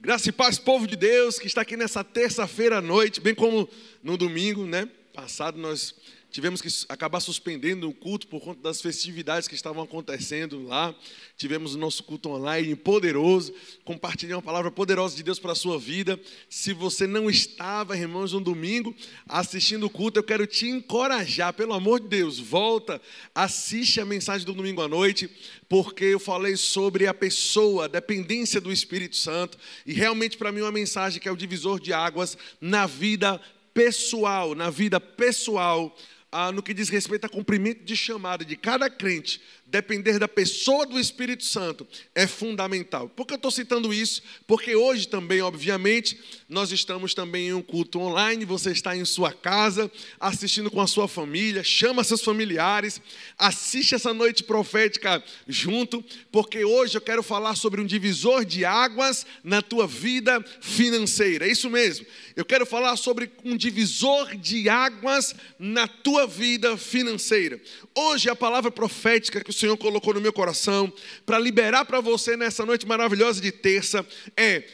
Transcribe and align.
Graça 0.00 0.28
e 0.28 0.32
paz, 0.32 0.60
povo 0.60 0.86
de 0.86 0.94
Deus, 0.94 1.40
que 1.40 1.48
está 1.48 1.62
aqui 1.62 1.76
nessa 1.76 2.04
terça-feira 2.04 2.78
à 2.78 2.80
noite, 2.80 3.20
bem 3.20 3.34
como 3.34 3.68
no 4.00 4.16
domingo, 4.16 4.64
né? 4.64 4.88
Passado 5.12 5.58
nós 5.58 5.92
tivemos 6.30 6.60
que 6.60 6.68
acabar 6.88 7.20
suspendendo 7.20 7.88
o 7.88 7.94
culto 7.94 8.26
por 8.26 8.40
conta 8.40 8.60
das 8.60 8.82
festividades 8.82 9.48
que 9.48 9.54
estavam 9.54 9.82
acontecendo 9.82 10.66
lá. 10.66 10.94
Tivemos 11.36 11.74
o 11.74 11.78
nosso 11.78 12.02
culto 12.04 12.28
online 12.28 12.76
poderoso, 12.76 13.54
compartilhei 13.84 14.34
uma 14.34 14.42
palavra 14.42 14.70
poderosa 14.70 15.16
de 15.16 15.22
Deus 15.22 15.38
para 15.38 15.52
a 15.52 15.56
sua 15.56 15.78
vida. 15.78 16.20
Se 16.48 16.72
você 16.72 17.06
não 17.06 17.30
estava, 17.30 17.96
irmãos, 17.96 18.32
no 18.32 18.40
domingo 18.40 18.94
assistindo 19.26 19.86
o 19.86 19.90
culto, 19.90 20.18
eu 20.18 20.22
quero 20.22 20.46
te 20.46 20.66
encorajar, 20.66 21.54
pelo 21.54 21.72
amor 21.72 22.00
de 22.00 22.08
Deus, 22.08 22.38
volta, 22.38 23.00
assiste 23.34 24.00
a 24.00 24.04
mensagem 24.04 24.46
do 24.46 24.52
domingo 24.52 24.82
à 24.82 24.88
noite, 24.88 25.30
porque 25.68 26.04
eu 26.04 26.20
falei 26.20 26.56
sobre 26.56 27.06
a 27.06 27.14
pessoa, 27.14 27.86
a 27.86 27.88
dependência 27.88 28.60
do 28.60 28.70
Espírito 28.70 29.16
Santo, 29.16 29.56
e 29.86 29.94
realmente 29.94 30.36
para 30.36 30.52
mim 30.52 30.60
é 30.60 30.64
uma 30.64 30.72
mensagem 30.72 31.20
que 31.20 31.28
é 31.28 31.32
o 31.32 31.36
divisor 31.36 31.80
de 31.80 31.92
águas 31.92 32.36
na 32.60 32.86
vida 32.86 33.40
pessoal, 33.72 34.54
na 34.54 34.70
vida 34.70 35.00
pessoal 35.00 35.96
ah, 36.30 36.52
no 36.52 36.62
que 36.62 36.74
diz 36.74 36.88
respeito 36.88 37.26
a 37.26 37.28
cumprimento 37.28 37.84
de 37.84 37.96
chamada 37.96 38.44
de 38.44 38.56
cada 38.56 38.90
crente, 38.90 39.40
depender 39.70 40.18
da 40.18 40.26
pessoa 40.26 40.86
do 40.86 40.98
Espírito 40.98 41.44
Santo 41.44 41.86
é 42.14 42.26
fundamental. 42.26 43.08
Por 43.08 43.26
que 43.26 43.34
eu 43.34 43.36
estou 43.36 43.50
citando 43.50 43.92
isso? 43.92 44.22
Porque 44.46 44.74
hoje 44.74 45.06
também, 45.06 45.42
obviamente, 45.42 46.18
nós 46.48 46.72
estamos 46.72 47.12
também 47.12 47.48
em 47.48 47.52
um 47.52 47.62
culto 47.62 48.00
online, 48.00 48.44
você 48.44 48.70
está 48.70 48.96
em 48.96 49.04
sua 49.04 49.32
casa, 49.32 49.90
assistindo 50.18 50.70
com 50.70 50.80
a 50.80 50.86
sua 50.86 51.06
família, 51.06 51.62
chama 51.62 52.02
seus 52.02 52.22
familiares, 52.22 53.00
assiste 53.36 53.94
essa 53.94 54.14
noite 54.14 54.42
profética 54.42 55.22
junto, 55.46 56.02
porque 56.32 56.64
hoje 56.64 56.96
eu 56.96 57.02
quero 57.02 57.22
falar 57.22 57.54
sobre 57.54 57.80
um 57.80 57.86
divisor 57.86 58.44
de 58.44 58.64
águas 58.64 59.26
na 59.44 59.60
tua 59.60 59.86
vida 59.86 60.42
financeira. 60.60 61.46
É 61.46 61.50
isso 61.50 61.68
mesmo. 61.68 62.06
Eu 62.34 62.44
quero 62.44 62.64
falar 62.64 62.96
sobre 62.96 63.30
um 63.44 63.56
divisor 63.56 64.34
de 64.36 64.68
águas 64.68 65.34
na 65.58 65.86
tua 65.86 66.26
vida 66.26 66.76
financeira. 66.78 67.60
Hoje 67.94 68.30
a 68.30 68.36
palavra 68.36 68.70
profética 68.70 69.42
que 69.42 69.50
o 69.50 69.57
Senhor 69.58 69.76
colocou 69.76 70.14
no 70.14 70.20
meu 70.20 70.32
coração 70.32 70.92
para 71.26 71.38
liberar 71.38 71.84
para 71.84 72.00
você 72.00 72.36
nessa 72.36 72.64
noite 72.64 72.86
maravilhosa 72.86 73.40
de 73.40 73.50
terça 73.50 74.06
é 74.36 74.64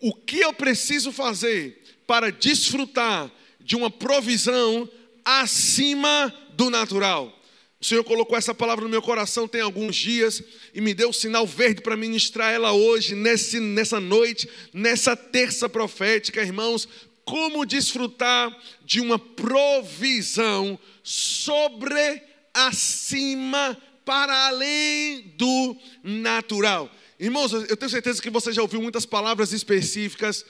o 0.00 0.14
que 0.14 0.40
eu 0.40 0.52
preciso 0.52 1.12
fazer 1.12 1.82
para 2.06 2.30
desfrutar 2.30 3.30
de 3.60 3.76
uma 3.76 3.90
provisão 3.90 4.88
acima 5.24 6.34
do 6.54 6.70
natural. 6.70 7.36
O 7.80 7.84
Senhor 7.84 8.04
colocou 8.04 8.36
essa 8.36 8.54
palavra 8.54 8.84
no 8.84 8.90
meu 8.90 9.00
coração 9.00 9.48
tem 9.48 9.62
alguns 9.62 9.96
dias 9.96 10.42
e 10.74 10.80
me 10.80 10.92
deu 10.92 11.08
o 11.10 11.14
sinal 11.14 11.46
verde 11.46 11.80
para 11.80 11.96
ministrar 11.96 12.52
ela 12.52 12.72
hoje, 12.72 13.14
nesse, 13.14 13.58
nessa 13.58 13.98
noite, 13.98 14.48
nessa 14.72 15.16
terça 15.16 15.68
profética, 15.68 16.42
irmãos. 16.42 16.86
Como 17.24 17.64
desfrutar 17.64 18.54
de 18.84 19.00
uma 19.00 19.18
provisão 19.18 20.78
sobre 21.02 22.22
acima, 22.52 23.78
para 24.04 24.48
além 24.48 25.34
do 25.36 25.76
natural. 26.02 26.90
Irmãos, 27.18 27.52
eu 27.52 27.76
tenho 27.76 27.90
certeza 27.90 28.22
que 28.22 28.30
você 28.30 28.52
já 28.52 28.62
ouviu 28.62 28.80
muitas 28.80 29.04
palavras 29.04 29.52
específicas 29.52 30.44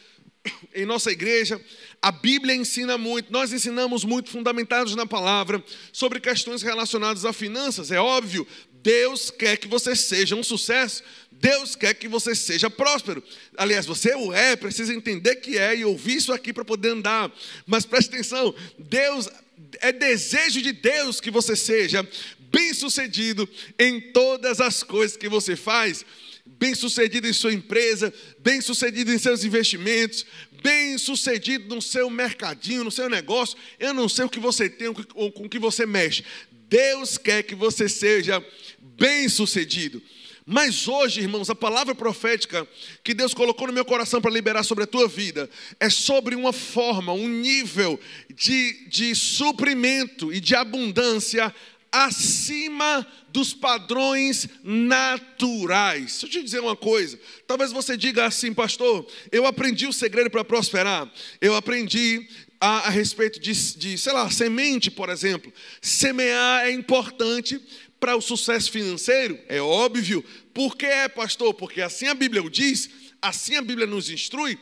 em 0.74 0.86
nossa 0.86 1.10
igreja. 1.10 1.60
A 2.00 2.10
Bíblia 2.10 2.54
ensina 2.54 2.96
muito, 2.96 3.32
nós 3.32 3.52
ensinamos 3.52 4.04
muito, 4.04 4.30
fundamentados 4.30 4.94
na 4.94 5.04
palavra, 5.04 5.62
sobre 5.92 6.20
questões 6.20 6.62
relacionadas 6.62 7.24
a 7.24 7.32
finanças. 7.32 7.90
É 7.90 8.00
óbvio, 8.00 8.46
Deus 8.82 9.30
quer 9.30 9.56
que 9.56 9.68
você 9.68 9.94
seja 9.94 10.34
um 10.34 10.42
sucesso. 10.42 11.02
Deus 11.32 11.74
quer 11.74 11.94
que 11.94 12.06
você 12.06 12.34
seja 12.34 12.68
próspero. 12.68 13.22
Aliás, 13.56 13.86
você 13.86 14.14
o 14.14 14.32
é, 14.32 14.56
precisa 14.56 14.94
entender 14.94 15.36
que 15.36 15.56
é 15.56 15.76
e 15.76 15.84
ouvir 15.84 16.16
isso 16.16 16.32
aqui 16.32 16.52
para 16.52 16.64
poder 16.64 16.90
andar. 16.90 17.32
Mas 17.66 17.86
preste 17.86 18.10
atenção: 18.10 18.54
Deus 18.78 19.28
é 19.80 19.90
desejo 19.90 20.60
de 20.60 20.72
Deus 20.72 21.20
que 21.20 21.30
você 21.30 21.56
seja 21.56 22.06
bem-sucedido 22.50 23.48
em 23.78 24.00
todas 24.00 24.60
as 24.60 24.82
coisas 24.82 25.16
que 25.16 25.28
você 25.28 25.56
faz, 25.56 26.04
bem-sucedido 26.44 27.26
em 27.26 27.32
sua 27.32 27.52
empresa, 27.52 28.12
bem-sucedido 28.38 29.12
em 29.12 29.18
seus 29.18 29.44
investimentos, 29.44 30.26
bem-sucedido 30.62 31.74
no 31.74 31.80
seu 31.80 32.10
mercadinho, 32.10 32.84
no 32.84 32.90
seu 32.90 33.08
negócio. 33.08 33.56
Eu 33.78 33.94
não 33.94 34.08
sei 34.08 34.24
o 34.24 34.28
que 34.28 34.40
você 34.40 34.68
tem 34.68 34.88
ou 35.14 35.32
com 35.32 35.44
o 35.44 35.48
que 35.48 35.58
você 35.58 35.86
mexe. 35.86 36.24
Deus 36.68 37.18
quer 37.18 37.42
que 37.42 37.54
você 37.54 37.88
seja 37.88 38.44
bem-sucedido. 38.78 40.02
Mas 40.46 40.88
hoje, 40.88 41.20
irmãos, 41.20 41.48
a 41.48 41.54
palavra 41.54 41.94
profética 41.94 42.66
que 43.04 43.14
Deus 43.14 43.32
colocou 43.32 43.68
no 43.68 43.72
meu 43.72 43.84
coração 43.84 44.20
para 44.20 44.30
liberar 44.30 44.64
sobre 44.64 44.84
a 44.84 44.86
tua 44.86 45.06
vida 45.06 45.48
é 45.78 45.88
sobre 45.88 46.34
uma 46.34 46.52
forma, 46.52 47.12
um 47.12 47.28
nível 47.28 48.00
de, 48.34 48.88
de 48.88 49.14
suprimento 49.14 50.32
e 50.32 50.40
de 50.40 50.56
abundância 50.56 51.54
acima 51.92 53.06
dos 53.28 53.52
padrões 53.52 54.48
naturais. 54.62 56.20
Deixa 56.20 56.26
eu 56.26 56.30
te 56.30 56.42
dizer 56.42 56.60
uma 56.60 56.76
coisa. 56.76 57.18
Talvez 57.46 57.72
você 57.72 57.96
diga 57.96 58.26
assim, 58.26 58.52
pastor, 58.52 59.06
eu 59.30 59.46
aprendi 59.46 59.86
o 59.86 59.92
segredo 59.92 60.30
para 60.30 60.44
prosperar. 60.44 61.10
Eu 61.40 61.54
aprendi 61.54 62.28
a, 62.60 62.88
a 62.88 62.90
respeito 62.90 63.40
de, 63.40 63.52
de, 63.76 63.98
sei 63.98 64.12
lá, 64.12 64.30
semente, 64.30 64.90
por 64.90 65.08
exemplo. 65.08 65.52
Semear 65.80 66.66
é 66.66 66.70
importante 66.70 67.60
para 67.98 68.16
o 68.16 68.20
sucesso 68.20 68.70
financeiro? 68.70 69.38
É 69.48 69.60
óbvio. 69.60 70.24
Por 70.52 70.76
que 70.76 70.86
é, 70.86 71.08
pastor? 71.08 71.54
Porque 71.54 71.80
assim 71.80 72.06
a 72.06 72.14
Bíblia 72.14 72.42
o 72.42 72.50
diz, 72.50 72.90
assim 73.20 73.56
a 73.56 73.62
Bíblia 73.62 73.86
nos 73.86 74.10
instrui. 74.10 74.58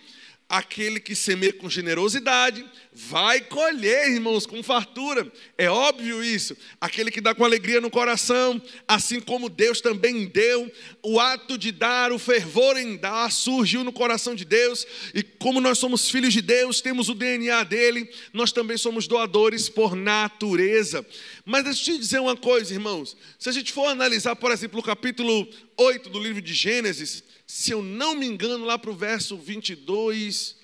Aquele 0.49 0.99
que 0.99 1.15
semeia 1.15 1.53
com 1.53 1.69
generosidade 1.69 2.65
vai 2.91 3.39
colher, 3.39 4.11
irmãos, 4.11 4.47
com 4.47 4.63
fartura. 4.63 5.31
É 5.59 5.69
óbvio 5.69 6.25
isso. 6.25 6.57
Aquele 6.81 7.11
que 7.11 7.21
dá 7.21 7.35
com 7.35 7.45
alegria 7.45 7.83
no 7.83 7.91
coração, 7.91 8.61
assim 8.89 9.21
como 9.21 9.51
Deus 9.51 9.83
também 9.83 10.25
deu, 10.25 10.73
o 11.03 11.21
ato 11.21 11.59
de 11.59 11.71
dar, 11.71 12.13
o 12.13 12.19
fervor 12.19 12.79
em 12.79 12.97
dar, 12.97 13.31
surgiu 13.31 13.85
no 13.85 13.93
coração 13.93 14.35
de 14.35 14.47
Deus. 14.47 14.87
E 15.15 15.23
como 15.23 15.61
nós 15.61 15.77
somos 15.77 16.11
filhos 16.11 16.33
de 16.33 16.41
Deus, 16.41 16.81
temos 16.81 17.11
o 17.11 17.15
DNA 17.15 17.63
dele, 17.65 18.11
nós 18.33 18.51
também 18.51 18.79
somos 18.79 19.07
doadores 19.07 19.69
por 19.69 19.95
natureza. 19.95 21.05
Mas 21.45 21.65
deixa 21.65 21.91
eu 21.91 21.97
te 21.97 22.01
dizer 22.01 22.21
uma 22.21 22.37
coisa, 22.37 22.73
irmãos. 22.73 23.15
Se 23.39 23.51
a 23.51 23.53
gente 23.53 23.71
for 23.71 23.85
analisar, 23.87 24.35
por 24.35 24.51
exemplo, 24.51 24.81
o 24.81 24.83
capítulo 24.83 25.47
8 25.77 26.09
do 26.09 26.19
livro 26.19 26.41
de 26.41 26.55
Gênesis 26.55 27.23
se 27.49 27.71
eu 27.71 27.83
não 27.83 28.15
me 28.15 28.27
engano, 28.27 28.67
lá 28.67 28.79
para 28.79 28.91
o 28.91 28.95
verso 28.95 29.35
22. 29.39 30.55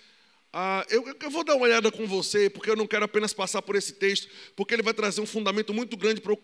Ah, 0.53 0.85
eu, 0.91 1.17
eu, 1.21 1.31
vou 1.31 1.43
dar 1.43 1.55
uma 1.55 1.65
olhada 1.65 1.91
com 1.91 2.07
você, 2.07 2.51
porque 2.51 2.69
eu 2.69 2.77
não 2.77 2.87
quero 2.87 3.07
apenas 3.07 3.33
passar 3.33 3.63
por 3.63 3.75
esse 3.75 3.95
texto, 3.95 4.29
porque 4.55 4.75
ele 4.75 4.83
vai 4.83 4.93
trazer 4.93 5.23
um 5.23 5.27
fundamento 5.27 5.73
muito 5.73 5.97
grande 5.97 6.21
para 6.21 6.33
o, 6.33 6.37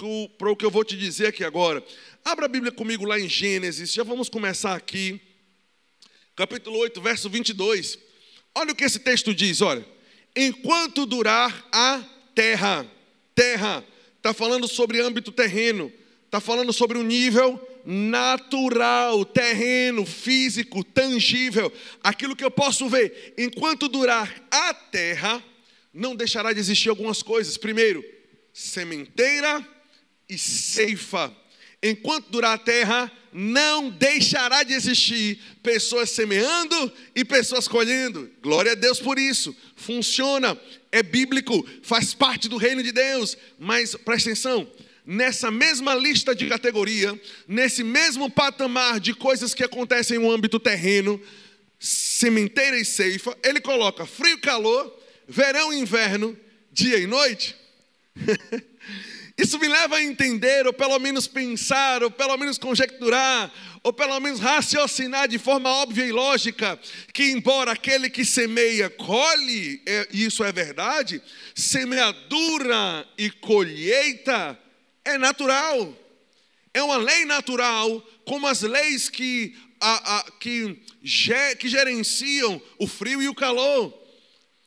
que, 0.56 0.64
eu 0.64 0.70
vou 0.70 0.82
te 0.82 0.96
dizer 0.96 1.26
aqui 1.26 1.44
agora. 1.44 1.84
Abra 2.24 2.46
a 2.46 2.48
Bíblia 2.48 2.72
comigo 2.72 3.04
lá 3.04 3.20
em 3.20 3.28
Gênesis, 3.28 3.92
já 3.92 4.02
vamos 4.02 4.30
começar 4.30 4.74
aqui, 4.74 5.20
capítulo 6.34 6.78
8, 6.78 7.00
verso 7.02 7.28
22. 7.28 7.98
Olha 8.54 8.72
o 8.72 8.74
que 8.74 8.84
esse 8.84 8.98
texto 8.98 9.34
diz: 9.34 9.60
olha, 9.60 9.86
enquanto 10.34 11.04
durar 11.04 11.68
a 11.70 12.02
terra, 12.34 12.90
terra, 13.34 13.84
está 14.16 14.32
falando 14.32 14.66
sobre 14.66 15.00
âmbito 15.00 15.30
terreno, 15.30 15.92
está 16.24 16.40
falando 16.40 16.72
sobre 16.72 16.96
o 16.96 17.02
nível 17.02 17.69
natural, 17.84 19.24
terreno, 19.24 20.04
físico, 20.06 20.84
tangível, 20.84 21.72
aquilo 22.02 22.36
que 22.36 22.44
eu 22.44 22.50
posso 22.50 22.88
ver. 22.88 23.34
Enquanto 23.38 23.88
durar 23.88 24.32
a 24.50 24.74
terra, 24.74 25.42
não 25.92 26.14
deixará 26.14 26.52
de 26.52 26.60
existir 26.60 26.88
algumas 26.88 27.22
coisas. 27.22 27.56
Primeiro, 27.56 28.04
sementeira 28.52 29.66
e 30.28 30.38
ceifa. 30.38 31.34
Enquanto 31.82 32.30
durar 32.30 32.54
a 32.54 32.58
terra, 32.58 33.10
não 33.32 33.88
deixará 33.88 34.62
de 34.62 34.74
existir 34.74 35.40
pessoas 35.62 36.10
semeando 36.10 36.92
e 37.14 37.24
pessoas 37.24 37.66
colhendo. 37.66 38.30
Glória 38.42 38.72
a 38.72 38.74
Deus 38.74 39.00
por 39.00 39.18
isso. 39.18 39.56
Funciona, 39.76 40.60
é 40.92 41.02
bíblico, 41.02 41.66
faz 41.82 42.12
parte 42.12 42.48
do 42.48 42.58
reino 42.58 42.82
de 42.82 42.92
Deus. 42.92 43.36
Mas 43.58 43.94
presta 43.94 44.30
atenção, 44.30 44.70
nessa 45.04 45.50
mesma 45.50 45.94
lista 45.94 46.34
de 46.34 46.46
categoria, 46.46 47.18
nesse 47.46 47.82
mesmo 47.82 48.30
patamar 48.30 49.00
de 49.00 49.14
coisas 49.14 49.54
que 49.54 49.64
acontecem 49.64 50.18
no 50.18 50.30
âmbito 50.30 50.58
terreno, 50.58 51.20
sementeira 51.78 52.78
e 52.78 52.84
ceifa, 52.84 53.36
ele 53.42 53.60
coloca 53.60 54.04
frio 54.04 54.34
e 54.34 54.40
calor, 54.40 54.94
verão 55.26 55.72
e 55.72 55.78
inverno, 55.78 56.36
dia 56.72 56.98
e 56.98 57.06
noite. 57.06 57.56
Isso 59.38 59.58
me 59.58 59.68
leva 59.68 59.96
a 59.96 60.02
entender, 60.02 60.66
ou 60.66 60.72
pelo 60.72 60.98
menos 60.98 61.26
pensar, 61.26 62.02
ou 62.02 62.10
pelo 62.10 62.36
menos 62.36 62.58
conjecturar, 62.58 63.50
ou 63.82 63.90
pelo 63.90 64.20
menos 64.20 64.38
raciocinar 64.38 65.26
de 65.28 65.38
forma 65.38 65.70
óbvia 65.70 66.04
e 66.04 66.12
lógica, 66.12 66.78
que 67.14 67.30
embora 67.30 67.72
aquele 67.72 68.10
que 68.10 68.22
semeia 68.22 68.90
colhe, 68.90 69.80
é, 69.86 70.08
e 70.12 70.26
isso 70.26 70.44
é 70.44 70.52
verdade, 70.52 71.22
semeadura 71.54 73.08
e 73.16 73.30
colheita 73.30 74.58
é 75.04 75.18
natural. 75.18 75.96
É 76.72 76.82
uma 76.82 76.96
lei 76.96 77.24
natural, 77.24 78.00
como 78.24 78.46
as 78.46 78.62
leis 78.62 79.08
que 79.08 79.56
a, 79.80 80.18
a, 80.18 80.30
que, 80.32 80.80
que 81.58 81.68
gerenciam 81.68 82.60
o 82.78 82.86
frio 82.86 83.20
e 83.22 83.28
o 83.28 83.34
calor, 83.34 83.92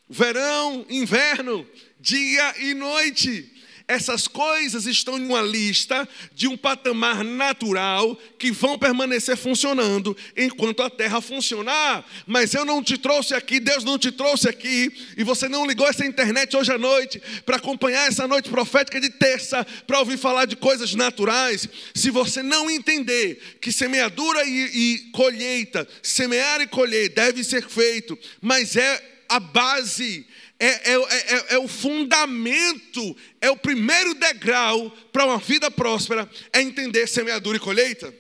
verão, 0.10 0.86
inverno, 0.90 1.68
dia 2.00 2.56
e 2.60 2.74
noite. 2.74 3.53
Essas 3.88 4.28
coisas 4.30 4.86
estão 4.86 5.18
em 5.18 5.26
uma 5.26 5.42
lista 5.42 6.08
de 6.34 6.48
um 6.48 6.56
patamar 6.56 7.24
natural 7.24 8.18
que 8.40 8.50
vão 8.50 8.80
permanecer 8.80 9.36
funcionando 9.36 10.16
enquanto 10.38 10.82
a 10.82 10.90
terra 10.90 11.20
funcionar. 11.20 12.06
Mas 12.26 12.54
eu 12.54 12.64
não 12.64 12.82
te 12.82 12.98
trouxe 12.98 13.34
aqui, 13.36 13.60
Deus 13.60 13.84
não 13.84 13.98
te 13.98 14.12
trouxe 14.12 14.48
aqui, 14.48 14.92
e 15.18 15.24
você 15.24 15.50
não 15.50 15.66
ligou 15.66 15.86
essa 15.88 16.06
internet 16.06 16.56
hoje 16.56 16.72
à 16.72 16.78
noite 16.78 17.22
para 17.46 17.58
acompanhar 17.58 18.08
essa 18.08 18.26
noite 18.26 18.50
profética 18.50 19.02
de 19.02 19.10
terça, 19.10 19.66
para 19.86 20.00
ouvir 20.00 20.18
falar 20.18 20.46
de 20.46 20.56
coisas 20.56 20.96
naturais. 20.96 21.68
Se 21.94 22.10
você 22.10 22.42
não 22.42 22.70
entender 22.70 23.58
que 23.60 23.72
semeadura 23.72 24.46
e, 24.46 24.72
e 24.74 25.00
colheita, 25.12 25.86
semear 26.02 26.62
e 26.62 26.68
colher 26.68 27.10
deve 27.10 27.44
ser 27.44 27.68
feito, 27.68 28.18
mas 28.42 28.78
é 28.78 29.12
a 29.28 29.40
base 29.40 30.26
é, 30.66 30.94
é, 30.94 30.94
é, 30.94 31.56
é, 31.56 31.58
o 31.58 31.68
fundamento, 31.68 33.16
é 33.42 33.52
o 33.52 33.58
primeiro 33.58 34.14
degrau 34.14 34.90
para 35.12 35.26
uma 35.26 35.38
vida 35.38 35.70
próspera, 35.70 36.30
é 36.54 36.62
entender 36.62 37.06
semeadura 37.06 37.58
e 37.58 37.60
colheita. 37.60 38.14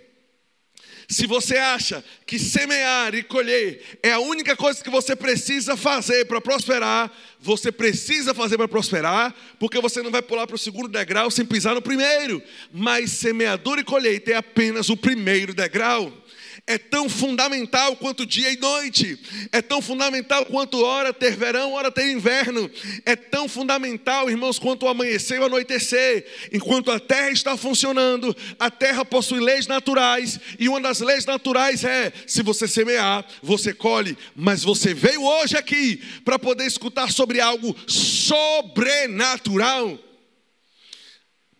Se 1.07 1.25
você 1.25 1.57
acha 1.57 2.03
que 2.25 2.39
semear 2.39 3.13
e 3.13 3.23
colher 3.23 3.99
é 4.01 4.11
a 4.11 4.19
única 4.19 4.55
coisa 4.55 4.83
que 4.83 4.89
você 4.89 5.15
precisa 5.15 5.77
fazer 5.77 6.25
para 6.25 6.41
prosperar, 6.41 7.11
você 7.39 7.71
precisa 7.71 8.33
fazer 8.33 8.57
para 8.57 8.67
prosperar, 8.67 9.33
porque 9.59 9.79
você 9.79 10.01
não 10.01 10.11
vai 10.11 10.21
pular 10.21 10.45
para 10.45 10.55
o 10.55 10.59
segundo 10.59 10.87
degrau 10.87 11.29
sem 11.29 11.45
pisar 11.45 11.75
no 11.75 11.81
primeiro. 11.81 12.41
Mas 12.73 13.11
semeadura 13.11 13.81
e 13.81 13.85
colheita 13.85 14.31
é 14.31 14.35
apenas 14.35 14.89
o 14.89 14.97
primeiro 14.97 15.53
degrau 15.53 16.11
é 16.65 16.77
tão 16.77 17.09
fundamental 17.09 17.95
quanto 17.95 18.25
dia 18.25 18.51
e 18.51 18.57
noite, 18.57 19.19
é 19.51 19.61
tão 19.61 19.81
fundamental 19.81 20.45
quanto 20.45 20.83
hora 20.83 21.13
ter 21.13 21.35
verão, 21.35 21.73
hora 21.73 21.91
ter 21.91 22.11
inverno, 22.11 22.69
é 23.05 23.15
tão 23.15 23.47
fundamental, 23.47 24.29
irmãos, 24.29 24.59
quanto 24.59 24.85
o 24.85 24.89
amanhecer 24.89 25.37
e 25.37 25.39
o 25.39 25.45
anoitecer. 25.45 26.25
Enquanto 26.51 26.91
a 26.91 26.99
terra 26.99 27.31
está 27.31 27.57
funcionando, 27.57 28.35
a 28.59 28.69
terra 28.69 29.05
possui 29.05 29.39
leis 29.39 29.67
naturais, 29.67 30.39
e 30.59 30.69
uma 30.69 30.81
das 30.81 30.99
leis 30.99 31.25
naturais 31.25 31.83
é: 31.83 32.11
se 32.27 32.41
você 32.41 32.67
semear, 32.67 33.25
você 33.41 33.73
colhe, 33.73 34.17
mas 34.35 34.63
você 34.63 34.93
veio 34.93 35.23
hoje 35.23 35.57
aqui 35.57 36.01
para 36.23 36.37
poder 36.37 36.65
escutar 36.65 37.11
sobre 37.11 37.39
algo 37.39 37.75
sobrenatural. 37.87 39.97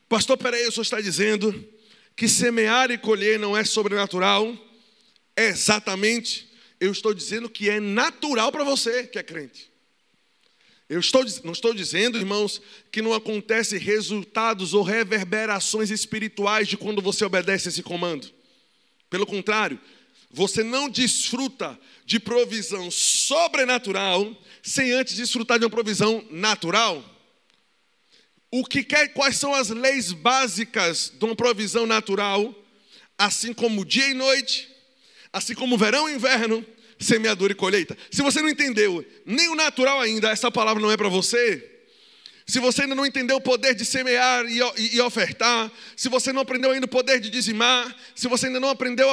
Pastor, 0.07 0.37
o 0.37 0.71
senhor 0.71 0.83
está 0.83 1.01
dizendo 1.01 1.73
que 2.15 2.27
semear 2.27 2.91
e 2.91 2.97
colher 2.97 3.39
não 3.39 3.57
é 3.57 3.63
sobrenatural? 3.63 4.55
Exatamente, 5.37 6.49
eu 6.79 6.91
estou 6.91 7.13
dizendo 7.13 7.49
que 7.49 7.69
é 7.69 7.79
natural 7.79 8.51
para 8.51 8.63
você 8.63 9.07
que 9.07 9.17
é 9.17 9.23
crente. 9.23 9.71
Eu 10.89 10.99
estou, 10.99 11.25
não 11.43 11.53
estou 11.53 11.73
dizendo, 11.73 12.17
irmãos, 12.17 12.61
que 12.91 13.01
não 13.01 13.13
acontece 13.13 13.77
resultados 13.77 14.73
ou 14.73 14.83
reverberações 14.83 15.89
espirituais 15.89 16.67
de 16.67 16.77
quando 16.77 17.01
você 17.01 17.25
obedece 17.25 17.69
esse 17.69 17.81
comando. 17.81 18.29
Pelo 19.09 19.25
contrário, 19.25 19.79
você 20.29 20.63
não 20.63 20.89
desfruta 20.89 21.79
de 22.05 22.19
provisão 22.19 22.91
sobrenatural 22.91 24.35
sem 24.61 24.91
antes 24.91 25.15
desfrutar 25.15 25.57
de 25.57 25.65
uma 25.65 25.71
provisão 25.71 26.25
natural. 26.29 27.03
O 28.51 28.65
que 28.65 28.83
quer, 28.83 29.13
quais 29.13 29.37
são 29.37 29.53
as 29.53 29.69
leis 29.69 30.11
básicas 30.11 31.13
de 31.17 31.25
uma 31.25 31.35
provisão 31.35 31.85
natural, 31.85 32.53
assim 33.17 33.53
como 33.53 33.85
dia 33.85 34.09
e 34.09 34.13
noite, 34.13 34.72
assim 35.33 35.55
como 35.55 35.77
verão 35.77 36.07
e 36.07 36.13
inverno, 36.13 36.63
semeadura 36.99 37.51
e 37.51 37.55
colheita. 37.55 37.97
Se 38.11 38.21
você 38.21 38.41
não 38.41 38.49
entendeu 38.49 39.03
nem 39.25 39.49
o 39.49 39.55
natural 39.55 39.99
ainda, 39.99 40.29
essa 40.29 40.51
palavra 40.51 40.81
não 40.81 40.91
é 40.91 40.95
para 40.95 41.09
você. 41.09 41.71
Se 42.45 42.59
você 42.59 42.83
ainda 42.83 42.93
não 42.93 43.05
entendeu 43.05 43.37
o 43.37 43.41
poder 43.41 43.73
de 43.73 43.85
semear 43.85 44.45
e, 44.45 44.59
e, 44.77 44.95
e, 44.95 45.01
ofertar, 45.01 45.71
se 45.95 46.09
você 46.09 46.33
não 46.33 46.41
aprendeu 46.41 46.71
ainda 46.71 46.85
o 46.85 46.89
poder 46.89 47.19
de 47.19 47.29
dizimar, 47.29 47.95
se 48.13 48.27
você 48.27 48.47
ainda 48.47 48.59
não 48.59 48.69
aprendeu, 48.69 49.07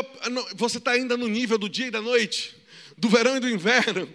você 0.57 0.79
está 0.79 0.93
ainda 0.93 1.17
no 1.17 1.29
nível 1.29 1.57
do 1.57 1.69
dia 1.69 1.87
e 1.87 1.91
da 1.91 2.03
noite, 2.03 2.57
do 2.99 3.09
verão 3.09 3.37
e 3.37 3.41
do 3.41 3.49
inverno, 3.49 4.13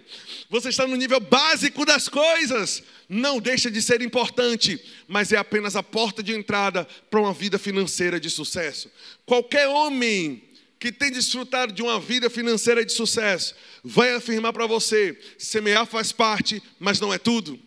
você 0.50 0.68
está 0.68 0.86
no 0.86 0.94
nível 0.96 1.18
básico 1.18 1.86
das 1.86 2.08
coisas, 2.08 2.82
não 3.08 3.40
deixa 3.40 3.70
de 3.70 3.80
ser 3.80 4.02
importante, 4.02 4.78
mas 5.08 5.32
é 5.32 5.38
apenas 5.38 5.76
a 5.76 5.82
porta 5.82 6.22
de 6.22 6.32
entrada 6.34 6.86
para 7.10 7.20
uma 7.20 7.32
vida 7.32 7.58
financeira 7.58 8.20
de 8.20 8.28
sucesso. 8.28 8.90
Qualquer 9.24 9.66
homem 9.66 10.45
que 10.78 10.92
tem 10.92 11.10
desfrutado 11.10 11.72
de 11.72 11.82
uma 11.82 11.98
vida 11.98 12.28
financeira 12.28 12.84
de 12.84 12.92
sucesso, 12.92 13.54
vai 13.82 14.14
afirmar 14.14 14.52
para 14.52 14.66
você: 14.66 15.18
semear 15.38 15.86
faz 15.86 16.12
parte, 16.12 16.62
mas 16.78 17.00
não 17.00 17.12
é 17.12 17.18
tudo. 17.18 17.58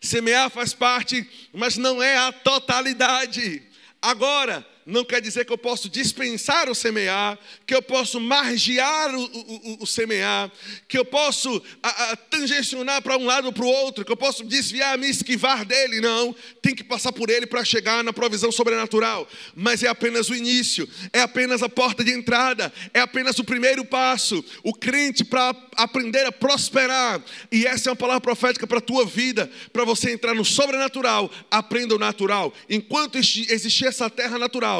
Semear 0.00 0.50
faz 0.50 0.74
parte, 0.74 1.28
mas 1.52 1.76
não 1.76 2.02
é 2.02 2.16
a 2.16 2.32
totalidade. 2.32 3.62
Agora, 4.00 4.66
não 4.84 5.04
quer 5.04 5.20
dizer 5.20 5.44
que 5.44 5.52
eu 5.52 5.58
posso 5.58 5.88
dispensar 5.88 6.68
o 6.68 6.74
semear, 6.74 7.38
que 7.66 7.74
eu 7.74 7.82
posso 7.82 8.20
margear 8.20 9.14
o, 9.14 9.24
o, 9.24 9.82
o 9.82 9.86
semear, 9.86 10.50
que 10.88 10.98
eu 10.98 11.04
posso 11.04 11.62
a, 11.82 12.12
a, 12.12 12.16
tangencionar 12.16 13.00
para 13.02 13.16
um 13.16 13.24
lado 13.24 13.46
ou 13.46 13.52
para 13.52 13.64
o 13.64 13.68
outro, 13.68 14.04
que 14.04 14.12
eu 14.12 14.16
posso 14.16 14.44
desviar, 14.44 14.98
me 14.98 15.08
esquivar 15.08 15.64
dele. 15.64 16.00
Não, 16.00 16.34
tem 16.60 16.74
que 16.74 16.82
passar 16.82 17.12
por 17.12 17.30
ele 17.30 17.46
para 17.46 17.64
chegar 17.64 18.02
na 18.02 18.12
provisão 18.12 18.50
sobrenatural. 18.50 19.28
Mas 19.54 19.82
é 19.82 19.88
apenas 19.88 20.28
o 20.28 20.34
início, 20.34 20.88
é 21.12 21.20
apenas 21.20 21.62
a 21.62 21.68
porta 21.68 22.02
de 22.02 22.12
entrada, 22.12 22.72
é 22.92 23.00
apenas 23.00 23.38
o 23.38 23.44
primeiro 23.44 23.84
passo. 23.84 24.44
O 24.62 24.74
crente 24.74 25.24
para 25.24 25.54
aprender 25.76 26.26
a 26.26 26.32
prosperar, 26.32 27.22
e 27.50 27.66
essa 27.66 27.88
é 27.88 27.90
uma 27.90 27.96
palavra 27.96 28.20
profética 28.20 28.66
para 28.66 28.78
a 28.78 28.82
tua 28.82 29.06
vida, 29.06 29.50
para 29.72 29.84
você 29.84 30.10
entrar 30.10 30.34
no 30.34 30.44
sobrenatural, 30.44 31.30
aprenda 31.50 31.94
o 31.94 31.98
natural. 31.98 32.52
Enquanto 32.68 33.16
existir 33.16 33.86
essa 33.86 34.10
terra 34.10 34.38
natural, 34.38 34.71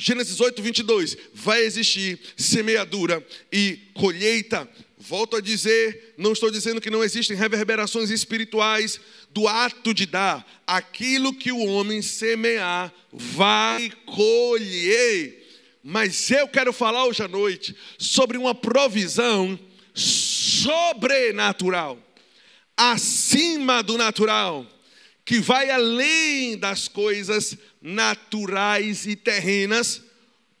Gênesis 0.00 0.40
8, 0.40 0.62
22, 0.62 1.16
vai 1.34 1.64
existir 1.64 2.20
semeadura 2.36 3.24
e 3.52 3.80
colheita. 3.94 4.68
Volto 4.96 5.36
a 5.36 5.40
dizer, 5.40 6.14
não 6.16 6.32
estou 6.32 6.50
dizendo 6.50 6.80
que 6.80 6.90
não 6.90 7.02
existem 7.02 7.36
reverberações 7.36 8.10
espirituais 8.10 9.00
do 9.30 9.48
ato 9.48 9.92
de 9.92 10.06
dar. 10.06 10.46
Aquilo 10.66 11.34
que 11.34 11.50
o 11.50 11.66
homem 11.66 12.00
semear, 12.00 12.92
vai 13.12 13.90
colher. 14.06 15.46
Mas 15.82 16.30
eu 16.30 16.46
quero 16.46 16.72
falar 16.72 17.06
hoje 17.06 17.22
à 17.22 17.28
noite 17.28 17.74
sobre 17.98 18.38
uma 18.38 18.54
provisão 18.54 19.58
sobrenatural, 19.94 21.98
acima 22.76 23.82
do 23.82 23.98
natural, 23.98 24.64
que 25.28 25.38
vai 25.40 25.68
além 25.68 26.56
das 26.56 26.88
coisas 26.88 27.58
naturais 27.82 29.04
e 29.04 29.14
terrenas, 29.14 30.00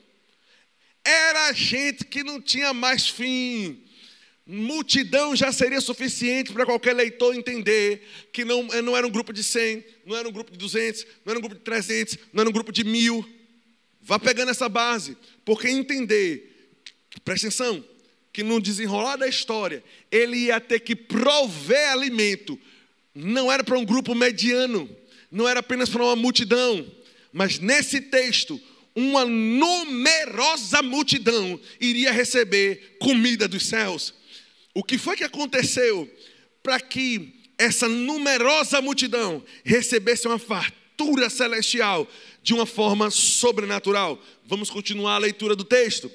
Era 1.04 1.52
gente 1.52 2.04
que 2.04 2.24
não 2.24 2.40
tinha 2.40 2.74
mais 2.74 3.08
fim. 3.08 3.84
multidão 4.44 5.36
já 5.36 5.52
seria 5.52 5.80
suficiente 5.80 6.52
para 6.52 6.66
qualquer 6.66 6.94
leitor 6.94 7.32
entender 7.32 8.08
que 8.32 8.44
não, 8.44 8.64
não 8.82 8.96
era 8.96 9.06
um 9.06 9.10
grupo 9.10 9.32
de 9.32 9.44
100, 9.44 9.84
não 10.04 10.16
era 10.16 10.28
um 10.28 10.32
grupo 10.32 10.50
de 10.50 10.58
200, 10.58 11.06
não 11.24 11.30
era 11.30 11.38
um 11.38 11.42
grupo 11.42 11.54
de 11.54 11.62
300, 11.62 12.18
não 12.32 12.40
era 12.40 12.50
um 12.50 12.52
grupo 12.52 12.72
de 12.72 12.82
mil. 12.82 13.24
Vá 14.02 14.18
pegando 14.18 14.50
essa 14.50 14.68
base, 14.68 15.16
porque 15.44 15.68
entender, 15.68 16.55
presta 17.20 17.48
atenção, 17.48 17.84
que 18.32 18.42
no 18.42 18.60
desenrolar 18.60 19.16
da 19.16 19.26
história, 19.26 19.82
ele 20.10 20.36
ia 20.36 20.60
ter 20.60 20.80
que 20.80 20.94
prover 20.94 21.90
alimento, 21.90 22.58
não 23.14 23.50
era 23.50 23.64
para 23.64 23.78
um 23.78 23.84
grupo 23.84 24.14
mediano, 24.14 24.88
não 25.30 25.48
era 25.48 25.60
apenas 25.60 25.88
para 25.88 26.02
uma 26.02 26.16
multidão, 26.16 26.86
mas 27.32 27.58
nesse 27.58 28.00
texto, 28.00 28.60
uma 28.94 29.24
numerosa 29.24 30.82
multidão 30.82 31.60
iria 31.80 32.10
receber 32.10 32.96
comida 32.98 33.46
dos 33.46 33.66
céus. 33.66 34.14
O 34.74 34.82
que 34.82 34.96
foi 34.96 35.16
que 35.16 35.24
aconteceu 35.24 36.10
para 36.62 36.80
que 36.80 37.34
essa 37.58 37.88
numerosa 37.88 38.80
multidão 38.80 39.42
recebesse 39.64 40.26
uma 40.26 40.38
fartura 40.38 41.28
celestial 41.30 42.06
de 42.42 42.54
uma 42.54 42.66
forma 42.66 43.10
sobrenatural? 43.10 44.22
Vamos 44.44 44.70
continuar 44.70 45.16
a 45.16 45.18
leitura 45.18 45.56
do 45.56 45.64
texto. 45.64 46.10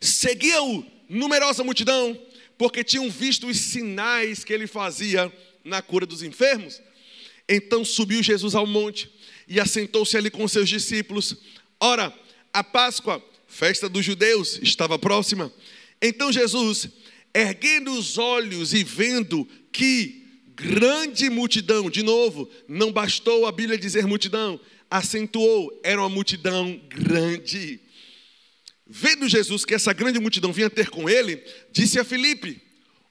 Seguiam 0.00 0.84
numerosa 1.08 1.64
multidão, 1.64 2.18
porque 2.58 2.82
tinham 2.82 3.10
visto 3.10 3.46
os 3.46 3.56
sinais 3.56 4.44
que 4.44 4.52
ele 4.52 4.66
fazia 4.66 5.32
na 5.64 5.82
cura 5.82 6.06
dos 6.06 6.22
enfermos. 6.22 6.80
Então 7.48 7.84
subiu 7.84 8.22
Jesus 8.22 8.54
ao 8.54 8.66
monte 8.66 9.10
e 9.46 9.60
assentou-se 9.60 10.16
ali 10.16 10.30
com 10.30 10.46
seus 10.48 10.68
discípulos. 10.68 11.36
Ora, 11.78 12.12
a 12.52 12.64
Páscoa, 12.64 13.22
festa 13.46 13.88
dos 13.88 14.04
judeus, 14.04 14.58
estava 14.62 14.98
próxima. 14.98 15.52
Então 16.00 16.32
Jesus 16.32 16.88
erguendo 17.34 17.92
os 17.92 18.16
olhos 18.16 18.72
e 18.72 18.82
vendo 18.82 19.46
que 19.70 20.24
grande 20.54 21.28
multidão, 21.28 21.90
de 21.90 22.02
novo, 22.02 22.48
não 22.66 22.90
bastou 22.90 23.44
a 23.44 23.52
Bíblia 23.52 23.76
dizer 23.76 24.06
multidão, 24.06 24.58
acentuou, 24.90 25.78
era 25.84 26.00
uma 26.00 26.08
multidão 26.08 26.80
grande. 26.88 27.78
Vendo 28.86 29.28
Jesus 29.28 29.64
que 29.64 29.74
essa 29.74 29.92
grande 29.92 30.20
multidão 30.20 30.52
vinha 30.52 30.70
ter 30.70 30.88
com 30.88 31.10
ele, 31.10 31.42
disse 31.72 31.98
a 31.98 32.04
Filipe: 32.04 32.62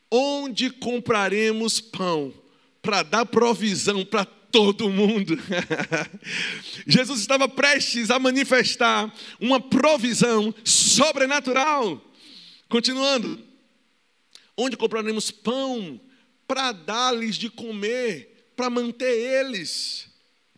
Onde 0.10 0.70
compraremos 0.70 1.82
pão 1.82 2.34
para 2.82 3.04
dar 3.04 3.26
provisão 3.26 4.06
para 4.06 4.24
todo 4.24 4.90
mundo? 4.90 5.38
Jesus 6.88 7.20
estava 7.20 7.50
prestes 7.50 8.10
a 8.10 8.18
manifestar 8.18 9.14
uma 9.38 9.60
provisão 9.60 10.56
sobrenatural. 10.64 12.02
Continuando, 12.70 13.44
onde 14.56 14.78
compraremos 14.78 15.30
pão 15.30 16.00
para 16.48 16.72
dar-lhes 16.72 17.36
de 17.36 17.50
comer, 17.50 18.50
para 18.56 18.70
manter 18.70 19.12
eles. 19.12 20.08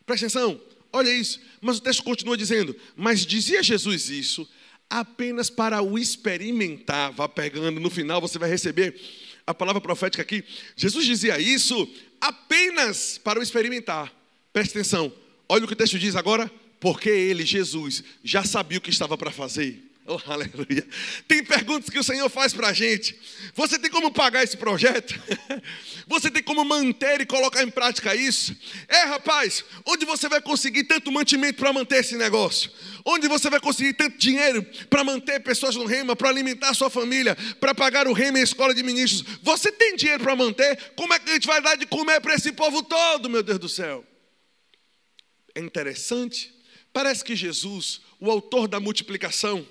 Presta 0.05 0.27
atenção, 0.27 0.61
olha 0.93 1.09
isso. 1.09 1.41
Mas 1.59 1.77
o 1.77 1.81
texto 1.81 2.03
continua 2.03 2.37
dizendo: 2.37 2.75
Mas 2.95 3.25
dizia 3.25 3.63
Jesus 3.63 4.11
isso 4.11 4.47
apenas 4.89 5.49
para 5.49 5.81
o 5.81 5.97
experimentar. 5.97 7.11
Vá 7.11 7.27
pegando, 7.27 7.79
no 7.79 7.89
final 7.89 8.21
você 8.21 8.37
vai 8.39 8.49
receber 8.49 8.99
a 9.45 9.53
palavra 9.53 9.81
profética 9.81 10.21
aqui. 10.21 10.43
Jesus 10.75 11.05
dizia 11.05 11.39
isso 11.39 11.87
apenas 12.19 13.17
para 13.17 13.39
o 13.39 13.43
experimentar. 13.43 14.13
Presta 14.51 14.79
atenção, 14.79 15.13
olha 15.47 15.63
o 15.63 15.67
que 15.67 15.73
o 15.73 15.77
texto 15.77 15.97
diz 15.99 16.15
agora. 16.15 16.51
Porque 16.79 17.09
ele, 17.09 17.43
Jesus, 17.43 18.03
já 18.23 18.43
sabia 18.43 18.77
o 18.77 18.81
que 18.81 18.91
estava 18.91 19.17
para 19.17 19.31
fazer. 19.31 19.83
Oh, 20.09 20.31
aleluia. 20.31 20.87
Tem 21.27 21.43
perguntas 21.43 21.89
que 21.89 21.99
o 21.99 22.03
Senhor 22.03 22.29
faz 22.29 22.53
para 22.53 22.69
a 22.69 22.73
gente. 22.73 23.19
Você 23.53 23.77
tem 23.77 23.91
como 23.91 24.09
pagar 24.09 24.41
esse 24.41 24.55
projeto? 24.55 25.13
Você 26.07 26.31
tem 26.31 26.41
como 26.41 26.63
manter 26.63 27.19
e 27.19 27.25
colocar 27.25 27.61
em 27.61 27.69
prática 27.69 28.15
isso? 28.15 28.55
É, 28.87 29.03
rapaz, 29.03 29.65
onde 29.85 30.05
você 30.05 30.29
vai 30.29 30.39
conseguir 30.39 30.85
tanto 30.85 31.11
mantimento 31.11 31.59
para 31.59 31.73
manter 31.73 31.97
esse 31.97 32.15
negócio? 32.15 32.71
Onde 33.03 33.27
você 33.27 33.49
vai 33.49 33.59
conseguir 33.59 33.93
tanto 33.93 34.17
dinheiro 34.17 34.65
para 34.89 35.03
manter 35.03 35.41
pessoas 35.41 35.75
no 35.75 35.85
rema, 35.85 36.15
para 36.15 36.29
alimentar 36.29 36.73
sua 36.73 36.89
família, 36.89 37.35
para 37.59 37.75
pagar 37.75 38.07
o 38.07 38.13
rema 38.13 38.37
e 38.37 38.41
a 38.41 38.43
escola 38.45 38.73
de 38.73 38.83
ministros? 38.83 39.39
Você 39.43 39.69
tem 39.69 39.97
dinheiro 39.97 40.23
para 40.23 40.35
manter? 40.35 40.93
Como 40.95 41.13
é 41.13 41.19
que 41.19 41.29
a 41.29 41.33
gente 41.33 41.47
vai 41.47 41.61
dar 41.61 41.75
de 41.75 41.85
comer 41.85 42.21
para 42.21 42.35
esse 42.35 42.53
povo 42.53 42.81
todo, 42.81 43.29
meu 43.29 43.43
Deus 43.43 43.59
do 43.59 43.67
céu? 43.67 44.05
É 45.53 45.59
interessante. 45.59 46.53
Parece 46.93 47.23
que 47.23 47.35
Jesus, 47.35 47.99
o 48.19 48.31
autor 48.31 48.67
da 48.67 48.79
multiplicação, 48.79 49.67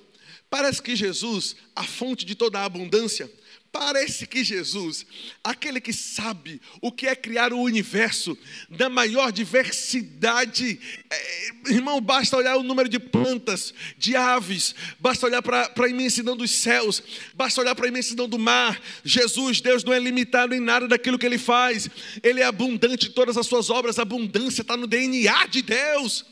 Parece 0.48 0.80
que 0.80 0.94
Jesus, 0.94 1.56
a 1.74 1.82
fonte 1.82 2.24
de 2.24 2.34
toda 2.34 2.60
a 2.60 2.64
abundância, 2.64 3.30
parece 3.72 4.26
que 4.26 4.42
Jesus, 4.42 5.04
aquele 5.44 5.80
que 5.80 5.92
sabe 5.92 6.62
o 6.80 6.90
que 6.90 7.06
é 7.06 7.14
criar 7.14 7.52
o 7.52 7.60
universo 7.60 8.36
da 8.70 8.88
maior 8.88 9.30
diversidade, 9.30 10.80
é, 11.10 11.72
irmão, 11.72 12.00
basta 12.00 12.36
olhar 12.38 12.56
o 12.56 12.62
número 12.62 12.88
de 12.88 12.98
plantas, 12.98 13.74
de 13.98 14.16
aves, 14.16 14.74
basta 14.98 15.26
olhar 15.26 15.42
para 15.42 15.70
a 15.76 15.88
imensidão 15.88 16.34
dos 16.36 16.50
céus, 16.52 17.02
basta 17.34 17.60
olhar 17.60 17.74
para 17.74 17.84
a 17.84 17.88
imensidão 17.88 18.26
do 18.26 18.38
mar. 18.38 18.80
Jesus, 19.04 19.60
Deus, 19.60 19.84
não 19.84 19.92
é 19.92 19.98
limitado 19.98 20.54
em 20.54 20.60
nada 20.60 20.88
daquilo 20.88 21.18
que 21.18 21.26
ele 21.26 21.38
faz, 21.38 21.90
ele 22.22 22.40
é 22.40 22.44
abundante 22.44 23.08
em 23.08 23.12
todas 23.12 23.36
as 23.36 23.46
suas 23.46 23.68
obras, 23.68 23.98
a 23.98 24.02
abundância 24.02 24.62
está 24.62 24.76
no 24.76 24.86
DNA 24.86 25.46
de 25.48 25.60
Deus. 25.60 26.24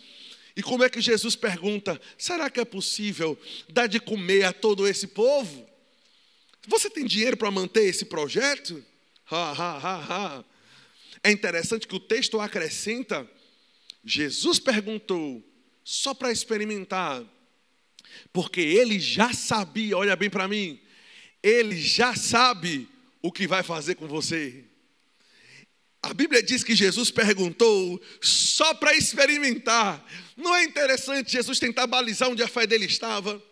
E 0.57 0.63
como 0.63 0.85
é 0.85 0.89
que 0.89 1.01
Jesus 1.01 1.35
pergunta: 1.37 2.01
será 2.17 2.49
que 2.49 2.61
é 2.61 2.65
possível 2.65 3.39
dar 3.69 3.87
de 3.87 3.99
comer 3.99 4.45
a 4.45 4.53
todo 4.53 4.87
esse 4.87 5.09
povo? 5.09 5.69
Você 6.67 6.89
tem 6.89 7.05
dinheiro 7.05 7.37
para 7.37 7.51
manter 7.51 7.85
esse 7.85 8.05
projeto? 8.05 8.85
Ha, 9.31 9.53
ha, 9.53 9.79
ha, 9.79 10.05
ha. 10.39 10.45
É 11.23 11.31
interessante 11.31 11.87
que 11.87 11.97
o 11.97 12.01
texto 12.01 12.41
acrescenta: 12.41 13.29
Jesus 14.05 14.59
perguntou, 14.59 15.43
só 15.83 16.15
para 16.15 16.31
experimentar, 16.33 17.25
porque 18.33 18.61
ele 18.61 18.99
já 19.01 19.33
sabia, 19.33 19.97
olha 19.97 20.17
bem 20.17 20.31
para 20.31 20.49
mim, 20.49 20.81
ele 21.43 21.77
já 21.81 22.15
sabe 22.15 22.89
o 23.21 23.33
que 23.33 23.47
vai 23.47 23.63
fazer 23.63 23.95
com 23.97 24.07
você. 24.07 24.65
A 26.05 26.13
Bíblia 26.13 26.43
diz 26.43 26.63
que 26.63 26.75
Jesus 26.75 27.11
perguntou 27.11 27.99
só 28.21 28.75
para 28.75 28.95
experimentar. 28.95 30.05
Não 30.37 30.55
é 30.55 30.63
interessante 30.63 31.33
Jesus 31.33 31.59
tentar 31.59 31.87
balizar 31.87 32.29
onde 32.29 32.43
a 32.43 32.49
fé 32.49 32.67
dele 32.67 32.85
estava? 32.85 33.43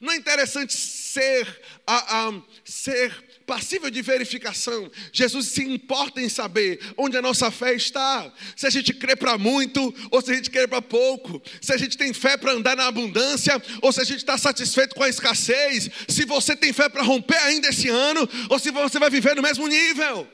Não 0.00 0.12
é 0.12 0.16
interessante 0.16 0.74
ser, 0.74 1.46
a, 1.86 2.26
a, 2.26 2.42
ser 2.64 3.14
passível 3.46 3.88
de 3.88 4.02
verificação? 4.02 4.90
Jesus 5.12 5.46
se 5.46 5.62
importa 5.62 6.20
em 6.20 6.28
saber 6.28 6.80
onde 6.96 7.16
a 7.16 7.22
nossa 7.22 7.52
fé 7.52 7.72
está. 7.74 8.32
Se 8.56 8.66
a 8.66 8.70
gente 8.70 8.92
crê 8.92 9.14
para 9.14 9.38
muito 9.38 9.94
ou 10.10 10.20
se 10.20 10.32
a 10.32 10.34
gente 10.34 10.50
crê 10.50 10.66
para 10.66 10.82
pouco. 10.82 11.40
Se 11.60 11.72
a 11.72 11.76
gente 11.76 11.96
tem 11.96 12.12
fé 12.12 12.36
para 12.36 12.50
andar 12.50 12.74
na 12.74 12.88
abundância 12.88 13.62
ou 13.80 13.92
se 13.92 14.00
a 14.00 14.04
gente 14.04 14.18
está 14.18 14.36
satisfeito 14.36 14.96
com 14.96 15.04
a 15.04 15.08
escassez. 15.08 15.88
Se 16.08 16.24
você 16.24 16.56
tem 16.56 16.72
fé 16.72 16.88
para 16.88 17.04
romper 17.04 17.38
ainda 17.38 17.68
esse 17.68 17.88
ano 17.88 18.28
ou 18.50 18.58
se 18.58 18.72
você 18.72 18.98
vai 18.98 19.08
viver 19.08 19.36
no 19.36 19.42
mesmo 19.42 19.68
nível. 19.68 20.28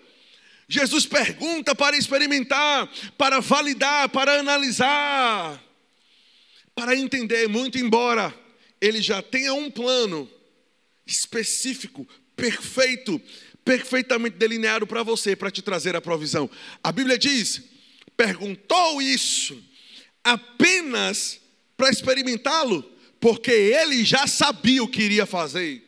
Jesus 0.68 1.06
pergunta 1.06 1.74
para 1.74 1.96
experimentar, 1.96 2.88
para 3.16 3.40
validar, 3.40 4.08
para 4.10 4.38
analisar, 4.38 5.64
para 6.74 6.94
entender, 6.94 7.48
muito 7.48 7.78
embora 7.78 8.34
ele 8.80 9.00
já 9.00 9.22
tenha 9.22 9.54
um 9.54 9.70
plano 9.70 10.30
específico, 11.06 12.06
perfeito, 12.36 13.20
perfeitamente 13.64 14.36
delineado 14.36 14.86
para 14.86 15.02
você, 15.02 15.34
para 15.34 15.50
te 15.50 15.62
trazer 15.62 15.96
a 15.96 16.00
provisão. 16.00 16.50
A 16.82 16.92
Bíblia 16.92 17.18
diz: 17.18 17.62
perguntou 18.16 19.00
isso 19.02 19.60
apenas 20.22 21.40
para 21.76 21.90
experimentá-lo, 21.90 22.82
porque 23.18 23.50
ele 23.50 24.04
já 24.04 24.26
sabia 24.26 24.82
o 24.82 24.88
que 24.88 25.02
iria 25.02 25.26
fazer. 25.26 25.82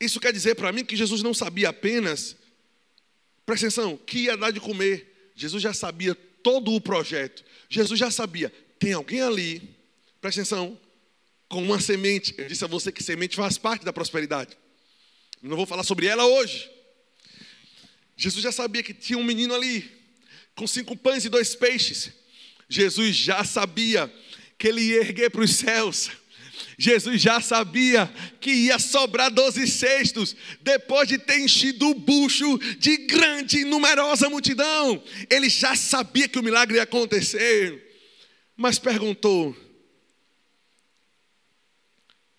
Isso 0.00 0.18
quer 0.18 0.32
dizer 0.32 0.54
para 0.54 0.72
mim 0.72 0.84
que 0.84 0.96
Jesus 0.96 1.22
não 1.22 1.32
sabia 1.32 1.68
apenas 1.68 2.36
Presta 3.44 3.66
atenção, 3.66 3.96
que 3.96 4.20
ia 4.20 4.36
dar 4.36 4.50
de 4.50 4.60
comer. 4.60 5.32
Jesus 5.34 5.62
já 5.62 5.72
sabia 5.72 6.14
todo 6.14 6.72
o 6.72 6.80
projeto. 6.80 7.44
Jesus 7.68 7.98
já 7.98 8.10
sabia, 8.10 8.52
tem 8.78 8.92
alguém 8.92 9.20
ali, 9.20 9.76
presta 10.20 10.40
atenção, 10.40 10.78
com 11.48 11.62
uma 11.62 11.80
semente. 11.80 12.34
Eu 12.36 12.48
disse 12.48 12.64
a 12.64 12.68
você 12.68 12.92
que 12.92 13.02
semente 13.02 13.36
faz 13.36 13.58
parte 13.58 13.84
da 13.84 13.92
prosperidade. 13.92 14.56
Não 15.42 15.56
vou 15.56 15.66
falar 15.66 15.82
sobre 15.82 16.06
ela 16.06 16.24
hoje. 16.24 16.70
Jesus 18.16 18.42
já 18.42 18.52
sabia 18.52 18.82
que 18.82 18.94
tinha 18.94 19.18
um 19.18 19.24
menino 19.24 19.54
ali, 19.54 19.90
com 20.54 20.66
cinco 20.66 20.96
pães 20.96 21.24
e 21.24 21.28
dois 21.28 21.54
peixes. 21.54 22.12
Jesus 22.68 23.16
já 23.16 23.42
sabia 23.44 24.12
que 24.56 24.68
ele 24.68 24.80
ia 24.80 25.00
erguer 25.00 25.30
para 25.30 25.42
os 25.42 25.56
céus 25.56 26.10
Jesus 26.78 27.20
já 27.20 27.40
sabia 27.40 28.12
que 28.40 28.50
ia 28.50 28.78
sobrar 28.78 29.30
doze 29.30 29.66
cestos, 29.66 30.36
depois 30.60 31.08
de 31.08 31.18
ter 31.18 31.38
enchido 31.40 31.88
o 31.88 31.94
bucho 31.94 32.58
de 32.78 32.96
grande 32.98 33.58
e 33.58 33.64
numerosa 33.64 34.28
multidão. 34.28 35.02
Ele 35.30 35.48
já 35.48 35.74
sabia 35.76 36.28
que 36.28 36.38
o 36.38 36.42
milagre 36.42 36.76
ia 36.76 36.82
acontecer, 36.82 37.82
mas 38.56 38.78
perguntou: 38.78 39.56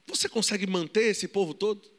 Você 0.07 0.27
consegue 0.29 0.67
manter 0.67 1.11
esse 1.11 1.27
povo 1.27 1.53
todo? 1.53 1.91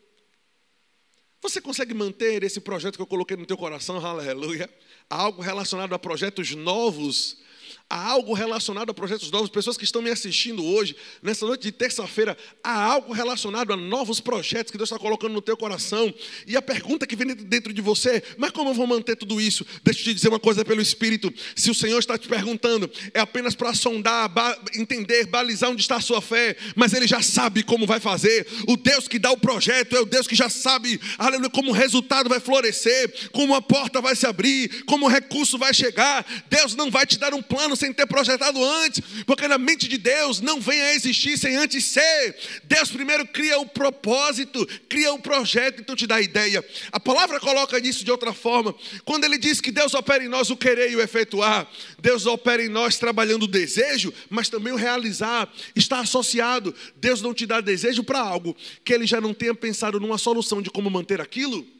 Você 1.42 1.60
consegue 1.60 1.92
manter 1.92 2.42
esse 2.42 2.58
projeto 2.58 2.96
que 2.96 3.02
eu 3.02 3.06
coloquei 3.06 3.36
no 3.36 3.44
teu 3.44 3.58
coração, 3.58 4.04
aleluia? 4.04 4.68
Algo 5.10 5.42
relacionado 5.42 5.94
a 5.94 5.98
projetos 5.98 6.52
novos 6.52 7.43
Há 7.88 8.10
algo 8.10 8.32
relacionado 8.32 8.90
a 8.90 8.94
projetos 8.94 9.30
novos. 9.30 9.50
Pessoas 9.50 9.76
que 9.76 9.84
estão 9.84 10.00
me 10.00 10.10
assistindo 10.10 10.64
hoje, 10.64 10.96
nessa 11.22 11.44
noite 11.44 11.62
de 11.62 11.72
terça-feira, 11.72 12.36
há 12.62 12.82
algo 12.82 13.12
relacionado 13.12 13.72
a 13.72 13.76
novos 13.76 14.20
projetos 14.20 14.70
que 14.70 14.78
Deus 14.78 14.88
está 14.88 14.98
colocando 14.98 15.34
no 15.34 15.42
teu 15.42 15.56
coração. 15.56 16.12
E 16.46 16.56
a 16.56 16.62
pergunta 16.62 17.06
que 17.06 17.14
vem 17.14 17.34
dentro 17.34 17.74
de 17.74 17.82
você, 17.82 18.22
mas 18.38 18.52
como 18.52 18.70
eu 18.70 18.74
vou 18.74 18.86
manter 18.86 19.16
tudo 19.16 19.38
isso? 19.38 19.66
Deixa 19.84 20.00
eu 20.00 20.04
te 20.04 20.14
dizer 20.14 20.28
uma 20.28 20.40
coisa 20.40 20.64
pelo 20.64 20.80
Espírito. 20.80 21.32
Se 21.54 21.70
o 21.70 21.74
Senhor 21.74 21.98
está 21.98 22.16
te 22.16 22.26
perguntando, 22.26 22.90
é 23.12 23.20
apenas 23.20 23.54
para 23.54 23.74
sondar, 23.74 24.32
entender, 24.74 25.26
balizar 25.26 25.70
onde 25.70 25.82
está 25.82 25.96
a 25.96 26.00
sua 26.00 26.22
fé, 26.22 26.56
mas 26.74 26.94
Ele 26.94 27.06
já 27.06 27.20
sabe 27.20 27.62
como 27.62 27.86
vai 27.86 28.00
fazer. 28.00 28.46
O 28.66 28.78
Deus 28.78 29.06
que 29.06 29.18
dá 29.18 29.30
o 29.30 29.36
projeto 29.36 29.94
é 29.94 30.00
o 30.00 30.06
Deus 30.06 30.26
que 30.26 30.34
já 30.34 30.48
sabe, 30.48 30.98
aleluia, 31.18 31.50
como 31.50 31.70
o 31.70 31.74
resultado 31.74 32.30
vai 32.30 32.40
florescer, 32.40 33.30
como 33.30 33.54
a 33.54 33.60
porta 33.60 34.00
vai 34.00 34.16
se 34.16 34.26
abrir, 34.26 34.84
como 34.84 35.04
o 35.04 35.08
recurso 35.08 35.58
vai 35.58 35.74
chegar. 35.74 36.24
Deus 36.48 36.74
não 36.74 36.90
vai 36.90 37.06
te 37.06 37.18
dar 37.18 37.34
um 37.34 37.42
plano 37.42 37.73
sem 37.76 37.92
ter 37.92 38.06
projetado 38.06 38.62
antes, 38.62 39.02
porque 39.26 39.48
na 39.48 39.58
mente 39.58 39.88
de 39.88 39.98
Deus 39.98 40.40
não 40.40 40.60
vem 40.60 40.80
a 40.80 40.94
existir 40.94 41.38
sem 41.38 41.56
antes 41.56 41.84
ser. 41.84 42.36
Deus 42.64 42.90
primeiro 42.90 43.26
cria 43.26 43.58
o 43.58 43.66
propósito, 43.66 44.66
cria 44.88 45.12
o 45.12 45.18
projeto, 45.18 45.80
então 45.80 45.96
te 45.96 46.06
dá 46.06 46.16
a 46.16 46.22
ideia. 46.22 46.64
A 46.92 47.00
palavra 47.00 47.40
coloca 47.40 47.78
isso 47.78 48.04
de 48.04 48.10
outra 48.10 48.32
forma. 48.32 48.74
Quando 49.04 49.24
ele 49.24 49.38
diz 49.38 49.60
que 49.60 49.70
Deus 49.70 49.94
opera 49.94 50.24
em 50.24 50.28
nós 50.28 50.50
o 50.50 50.56
querer 50.56 50.90
e 50.90 50.96
o 50.96 51.00
efetuar, 51.00 51.68
Deus 52.00 52.26
opera 52.26 52.62
em 52.62 52.68
nós 52.68 52.98
trabalhando 52.98 53.44
o 53.44 53.48
desejo, 53.48 54.12
mas 54.30 54.48
também 54.48 54.72
o 54.72 54.76
realizar. 54.76 55.52
Está 55.74 56.00
associado. 56.00 56.74
Deus 56.96 57.20
não 57.20 57.34
te 57.34 57.46
dá 57.46 57.60
desejo 57.60 58.04
para 58.04 58.20
algo 58.20 58.56
que 58.84 58.92
ele 58.92 59.06
já 59.06 59.20
não 59.20 59.34
tenha 59.34 59.54
pensado 59.54 59.98
numa 60.00 60.18
solução 60.18 60.62
de 60.62 60.70
como 60.70 60.90
manter 60.90 61.20
aquilo. 61.20 61.73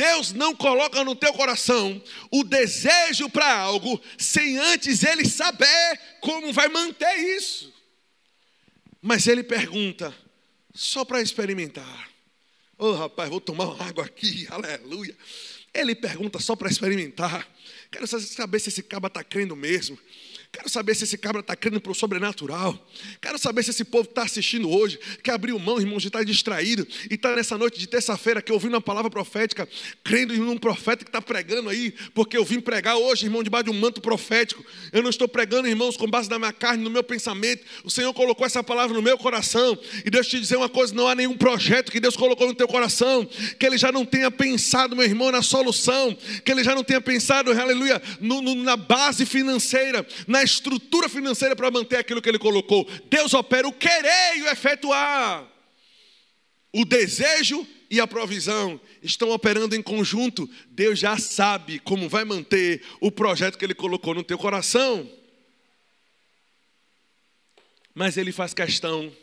Deus 0.00 0.32
não 0.32 0.56
coloca 0.56 1.04
no 1.04 1.14
teu 1.14 1.30
coração 1.34 2.02
o 2.30 2.42
desejo 2.42 3.28
para 3.28 3.54
algo 3.54 4.00
sem 4.16 4.56
antes 4.56 5.04
ele 5.04 5.28
saber 5.28 6.00
como 6.22 6.54
vai 6.54 6.68
manter 6.68 7.14
isso. 7.36 7.70
Mas 9.02 9.26
ele 9.26 9.42
pergunta, 9.42 10.14
só 10.72 11.04
para 11.04 11.20
experimentar. 11.20 12.08
Ô 12.78 12.86
oh, 12.86 12.94
rapaz, 12.94 13.28
vou 13.28 13.42
tomar 13.42 13.66
uma 13.66 13.86
água 13.86 14.06
aqui, 14.06 14.46
aleluia. 14.48 15.14
Ele 15.74 15.94
pergunta 15.94 16.38
só 16.38 16.56
para 16.56 16.70
experimentar. 16.70 17.46
Quero 17.90 18.06
saber 18.06 18.58
se 18.60 18.68
esse 18.68 18.82
caba 18.82 19.08
está 19.08 19.24
crendo 19.24 19.56
mesmo. 19.56 19.98
Quero 20.52 20.68
saber 20.68 20.96
se 20.96 21.04
esse 21.04 21.16
cabra 21.16 21.40
está 21.40 21.54
crendo 21.54 21.80
para 21.80 21.92
o 21.92 21.94
sobrenatural. 21.94 22.76
Quero 23.20 23.38
saber 23.38 23.62
se 23.62 23.70
esse 23.70 23.84
povo 23.84 24.08
está 24.08 24.22
assistindo 24.22 24.68
hoje, 24.68 24.98
que 25.22 25.30
abriu 25.30 25.56
mão, 25.60 25.78
irmão, 25.78 25.98
de 25.98 26.08
estar 26.08 26.18
tá 26.18 26.24
distraído 26.24 26.86
e 27.08 27.14
está 27.14 27.36
nessa 27.36 27.56
noite 27.56 27.78
de 27.78 27.86
terça-feira 27.86 28.42
que 28.42 28.52
ouvindo 28.52 28.74
uma 28.74 28.80
palavra 28.80 29.08
profética, 29.08 29.68
crendo 30.02 30.34
em 30.34 30.40
um 30.40 30.58
profeta 30.58 31.04
que 31.04 31.08
está 31.08 31.22
pregando 31.22 31.68
aí, 31.68 31.94
porque 32.14 32.36
eu 32.36 32.44
vim 32.44 32.58
pregar 32.58 32.96
hoje, 32.96 33.26
irmão, 33.26 33.44
debaixo 33.44 33.66
de 33.66 33.70
um 33.70 33.78
manto 33.78 34.00
profético. 34.00 34.64
Eu 34.92 35.04
não 35.04 35.10
estou 35.10 35.28
pregando, 35.28 35.68
irmãos, 35.68 35.96
com 35.96 36.08
base 36.08 36.28
na 36.28 36.36
minha 36.36 36.52
carne, 36.52 36.82
no 36.82 36.90
meu 36.90 37.04
pensamento. 37.04 37.64
O 37.84 37.90
Senhor 37.90 38.12
colocou 38.12 38.44
essa 38.44 38.62
palavra 38.62 38.94
no 38.94 39.02
meu 39.02 39.16
coração. 39.16 39.78
E 40.04 40.10
Deus 40.10 40.26
te 40.26 40.40
dizer 40.40 40.56
uma 40.56 40.68
coisa: 40.68 40.92
não 40.92 41.06
há 41.06 41.14
nenhum 41.14 41.36
projeto 41.36 41.92
que 41.92 42.00
Deus 42.00 42.16
colocou 42.16 42.48
no 42.48 42.54
teu 42.54 42.66
coração 42.66 43.24
que 43.56 43.64
Ele 43.64 43.78
já 43.78 43.92
não 43.92 44.04
tenha 44.04 44.30
pensado, 44.30 44.96
meu 44.96 45.04
irmão, 45.04 45.30
na 45.30 45.42
solução, 45.42 46.16
que 46.44 46.50
Ele 46.50 46.64
já 46.64 46.74
não 46.74 46.82
tenha 46.82 47.00
pensado, 47.00 47.52
aleluia, 47.52 47.79
no, 48.20 48.42
no, 48.42 48.54
na 48.56 48.76
base 48.76 49.24
financeira, 49.24 50.04
na 50.26 50.40
na 50.40 50.44
estrutura 50.44 51.08
financeira 51.08 51.54
para 51.54 51.70
manter 51.70 51.96
aquilo 51.96 52.22
que 52.22 52.28
ele 52.28 52.38
colocou. 52.38 52.88
Deus 53.10 53.34
opera 53.34 53.68
o 53.68 53.72
querer 53.72 54.38
e 54.38 54.42
o 54.42 54.48
efetuar. 54.48 55.46
O 56.72 56.84
desejo 56.84 57.66
e 57.90 58.00
a 58.00 58.06
provisão 58.06 58.80
estão 59.02 59.30
operando 59.30 59.76
em 59.76 59.82
conjunto. 59.82 60.48
Deus 60.68 60.98
já 60.98 61.18
sabe 61.18 61.78
como 61.80 62.08
vai 62.08 62.24
manter 62.24 62.82
o 63.00 63.12
projeto 63.12 63.58
que 63.58 63.64
ele 63.64 63.74
colocou 63.74 64.14
no 64.14 64.24
teu 64.24 64.38
coração. 64.38 65.10
Mas 67.94 68.16
ele 68.16 68.32
faz 68.32 68.54
questão 68.54 69.14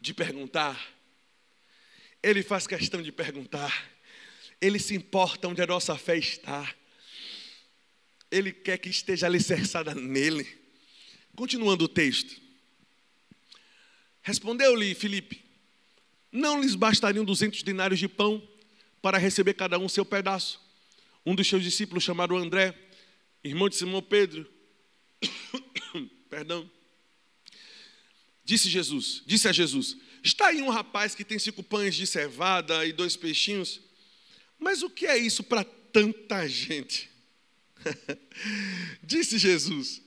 de 0.00 0.12
perguntar. 0.12 0.92
Ele 2.22 2.42
faz 2.42 2.66
questão 2.66 3.00
de 3.00 3.10
perguntar. 3.10 3.90
Ele 4.60 4.78
se 4.78 4.94
importa 4.94 5.48
onde 5.48 5.62
a 5.62 5.66
nossa 5.66 5.96
fé 5.96 6.18
está. 6.18 6.74
Ele 8.32 8.50
quer 8.50 8.78
que 8.78 8.88
esteja 8.88 9.26
alicerçada 9.26 9.94
nele. 9.94 10.48
Continuando 11.36 11.84
o 11.84 11.88
texto. 11.88 12.40
Respondeu-lhe 14.22 14.94
Filipe: 14.94 15.44
Não 16.32 16.62
lhes 16.62 16.74
bastariam 16.74 17.26
duzentos 17.26 17.62
dinários 17.62 18.00
de 18.00 18.08
pão 18.08 18.42
para 19.02 19.18
receber 19.18 19.52
cada 19.52 19.78
um 19.78 19.88
seu 19.88 20.04
pedaço? 20.04 20.60
Um 21.26 21.34
dos 21.34 21.46
seus 21.46 21.62
discípulos, 21.62 22.02
chamado 22.02 22.34
André, 22.34 22.74
irmão 23.44 23.68
de 23.68 23.76
Simão 23.76 24.02
Pedro, 24.02 24.50
perdão, 26.30 26.68
disse 28.42 28.70
Jesus, 28.70 29.22
disse 29.26 29.46
a 29.46 29.52
Jesus: 29.52 29.96
Está 30.24 30.48
aí 30.48 30.62
um 30.62 30.70
rapaz 30.70 31.14
que 31.14 31.24
tem 31.24 31.38
cinco 31.38 31.62
pães 31.62 31.94
de 31.94 32.06
cevada 32.06 32.86
e 32.86 32.92
dois 32.94 33.14
peixinhos, 33.14 33.78
mas 34.58 34.82
o 34.82 34.88
que 34.88 35.06
é 35.06 35.18
isso 35.18 35.42
para 35.42 35.64
tanta 35.64 36.48
gente? 36.48 37.11
Disse 39.02 39.38
Jesus: 39.38 40.02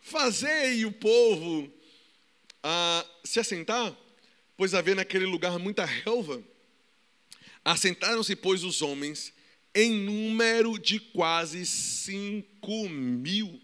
Fazei 0.00 0.84
o 0.84 0.92
povo 0.92 1.72
a 2.62 3.06
se 3.24 3.40
assentar, 3.40 3.96
pois 4.56 4.74
havia 4.74 4.94
naquele 4.94 5.26
lugar 5.26 5.58
muita 5.58 5.84
relva. 5.84 6.42
Assentaram-se, 7.64 8.34
pois, 8.36 8.64
os 8.64 8.82
homens 8.82 9.32
em 9.74 9.92
número 9.92 10.78
de 10.78 10.98
quase 10.98 11.64
cinco 11.64 12.88
mil. 12.88 13.60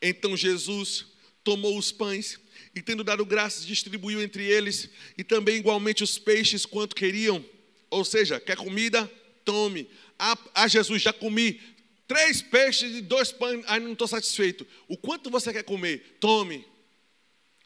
Então 0.00 0.36
Jesus 0.36 1.06
tomou 1.42 1.76
os 1.78 1.90
pães 1.90 2.38
e, 2.74 2.80
tendo 2.80 3.04
dado 3.04 3.24
graças, 3.24 3.66
distribuiu 3.66 4.22
entre 4.22 4.44
eles 4.44 4.88
e 5.16 5.24
também 5.24 5.56
igualmente 5.56 6.02
os 6.02 6.18
peixes 6.18 6.64
quanto 6.64 6.94
queriam. 6.94 7.44
Ou 7.90 8.04
seja, 8.04 8.40
quer 8.40 8.56
comida? 8.56 9.10
Tome. 9.44 9.88
Ah, 10.18 10.38
ah 10.54 10.68
Jesus, 10.68 11.02
já 11.02 11.12
comi. 11.12 11.60
Três 12.06 12.42
peixes 12.42 12.96
e 12.96 13.00
dois 13.00 13.32
pães, 13.32 13.64
ainda 13.66 13.86
não 13.86 13.92
estou 13.92 14.06
satisfeito. 14.08 14.66
O 14.88 14.96
quanto 14.96 15.30
você 15.30 15.52
quer 15.52 15.62
comer? 15.62 16.16
Tome. 16.20 16.66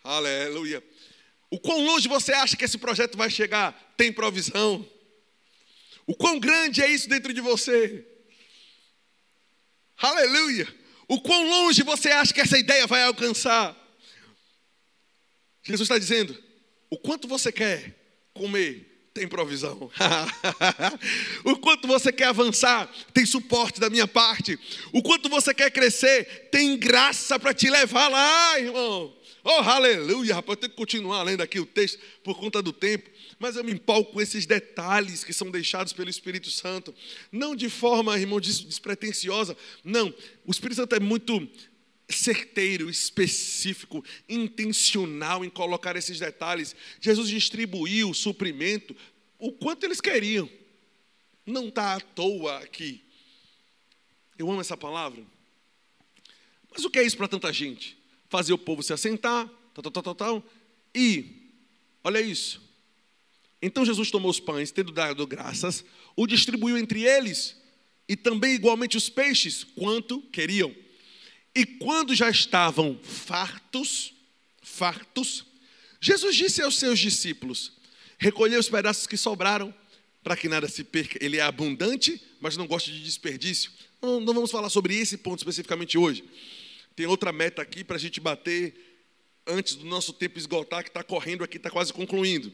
Aleluia. 0.02 0.82
O 1.50 1.58
quão 1.58 1.84
longe 1.84 2.08
você 2.08 2.32
acha 2.32 2.56
que 2.56 2.64
esse 2.64 2.78
projeto 2.78 3.16
vai 3.16 3.30
chegar? 3.30 3.72
Tem 3.96 4.12
provisão. 4.12 4.86
O 6.06 6.14
quão 6.14 6.38
grande 6.38 6.82
é 6.82 6.90
isso 6.90 7.08
dentro 7.08 7.32
de 7.32 7.40
você? 7.40 8.06
Aleluia. 9.96 10.66
O 11.08 11.20
quão 11.20 11.48
longe 11.48 11.82
você 11.82 12.10
acha 12.10 12.32
que 12.32 12.40
essa 12.40 12.58
ideia 12.58 12.86
vai 12.86 13.02
alcançar? 13.02 13.76
Jesus 15.62 15.86
está 15.86 15.98
dizendo: 15.98 16.40
o 16.88 16.98
quanto 16.98 17.26
você 17.26 17.50
quer 17.50 17.94
comer? 18.32 18.87
Tem 19.18 19.26
provisão. 19.26 19.90
o 21.44 21.56
quanto 21.56 21.88
você 21.88 22.12
quer 22.12 22.26
avançar, 22.26 22.88
tem 23.12 23.26
suporte 23.26 23.80
da 23.80 23.90
minha 23.90 24.06
parte. 24.06 24.58
O 24.92 25.02
quanto 25.02 25.28
você 25.28 25.52
quer 25.52 25.70
crescer, 25.70 26.48
tem 26.52 26.76
graça 26.78 27.38
para 27.38 27.52
te 27.52 27.68
levar 27.68 28.08
lá, 28.08 28.60
irmão. 28.60 29.12
Oh, 29.42 29.50
aleluia, 29.50 30.34
rapaz, 30.34 30.56
eu 30.56 30.60
tenho 30.60 30.70
que 30.70 30.76
continuar 30.76 31.22
lendo 31.22 31.40
aqui 31.40 31.58
o 31.58 31.66
texto 31.66 31.98
por 32.22 32.38
conta 32.38 32.60
do 32.60 32.72
tempo, 32.72 33.08
mas 33.38 33.56
eu 33.56 33.64
me 33.64 33.72
empolgo 33.72 34.12
com 34.12 34.20
esses 34.20 34.44
detalhes 34.46 35.24
que 35.24 35.32
são 35.32 35.50
deixados 35.50 35.92
pelo 35.92 36.10
Espírito 36.10 36.50
Santo, 36.50 36.94
não 37.32 37.56
de 37.56 37.68
forma, 37.68 38.18
irmão, 38.18 38.40
despretensiosa, 38.40 39.56
não, 39.82 40.12
o 40.44 40.50
Espírito 40.50 40.76
Santo 40.76 40.94
é 40.96 41.00
muito 41.00 41.48
certeiro, 42.08 42.88
específico, 42.88 44.04
intencional 44.28 45.44
em 45.44 45.50
colocar 45.50 45.96
esses 45.96 46.18
detalhes. 46.18 46.74
Jesus 47.00 47.28
distribuiu 47.28 48.10
o 48.10 48.14
suprimento 48.14 48.96
o 49.38 49.52
quanto 49.52 49.84
eles 49.84 50.00
queriam. 50.00 50.48
Não 51.44 51.68
está 51.68 51.94
à 51.94 52.00
toa 52.00 52.58
aqui. 52.58 53.02
Eu 54.38 54.50
amo 54.50 54.60
essa 54.60 54.76
palavra. 54.76 55.24
Mas 56.70 56.84
o 56.84 56.90
que 56.90 56.98
é 56.98 57.02
isso 57.02 57.16
para 57.16 57.28
tanta 57.28 57.52
gente? 57.52 57.96
Fazer 58.28 58.52
o 58.52 58.58
povo 58.58 58.82
se 58.82 58.92
assentar, 58.92 59.48
tal, 59.74 59.90
tal, 59.90 60.02
tal, 60.02 60.14
tal. 60.14 60.44
E, 60.94 61.50
olha 62.04 62.20
isso. 62.20 62.62
Então 63.60 63.84
Jesus 63.84 64.10
tomou 64.10 64.30
os 64.30 64.38
pães, 64.38 64.70
tendo 64.70 64.92
dado 64.92 65.26
graças, 65.26 65.84
o 66.14 66.26
distribuiu 66.26 66.78
entre 66.78 67.04
eles, 67.04 67.56
e 68.08 68.16
também 68.16 68.54
igualmente 68.54 68.96
os 68.96 69.08
peixes, 69.08 69.64
quanto 69.64 70.22
queriam. 70.22 70.74
E 71.58 71.66
quando 71.66 72.14
já 72.14 72.30
estavam 72.30 72.96
fartos, 73.02 74.14
fartos, 74.62 75.44
Jesus 76.00 76.36
disse 76.36 76.62
aos 76.62 76.78
seus 76.78 77.00
discípulos: 77.00 77.72
Recolhei 78.16 78.56
os 78.56 78.68
pedaços 78.68 79.08
que 79.08 79.16
sobraram, 79.16 79.74
para 80.22 80.36
que 80.36 80.48
nada 80.48 80.68
se 80.68 80.84
perca. 80.84 81.18
Ele 81.20 81.38
é 81.38 81.40
abundante, 81.40 82.22
mas 82.40 82.56
não 82.56 82.64
gosta 82.64 82.92
de 82.92 83.02
desperdício. 83.02 83.72
Não, 84.00 84.20
não 84.20 84.32
vamos 84.32 84.52
falar 84.52 84.70
sobre 84.70 84.96
esse 84.96 85.18
ponto 85.18 85.40
especificamente 85.40 85.98
hoje. 85.98 86.22
Tem 86.94 87.06
outra 87.06 87.32
meta 87.32 87.60
aqui 87.60 87.82
para 87.82 87.96
a 87.96 87.98
gente 87.98 88.20
bater 88.20 89.02
antes 89.44 89.74
do 89.74 89.84
nosso 89.84 90.12
tempo 90.12 90.38
esgotar, 90.38 90.84
que 90.84 90.90
está 90.90 91.02
correndo 91.02 91.42
aqui, 91.42 91.56
está 91.56 91.72
quase 91.72 91.92
concluindo. 91.92 92.52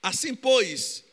Assim, 0.00 0.36
pois, 0.36 1.04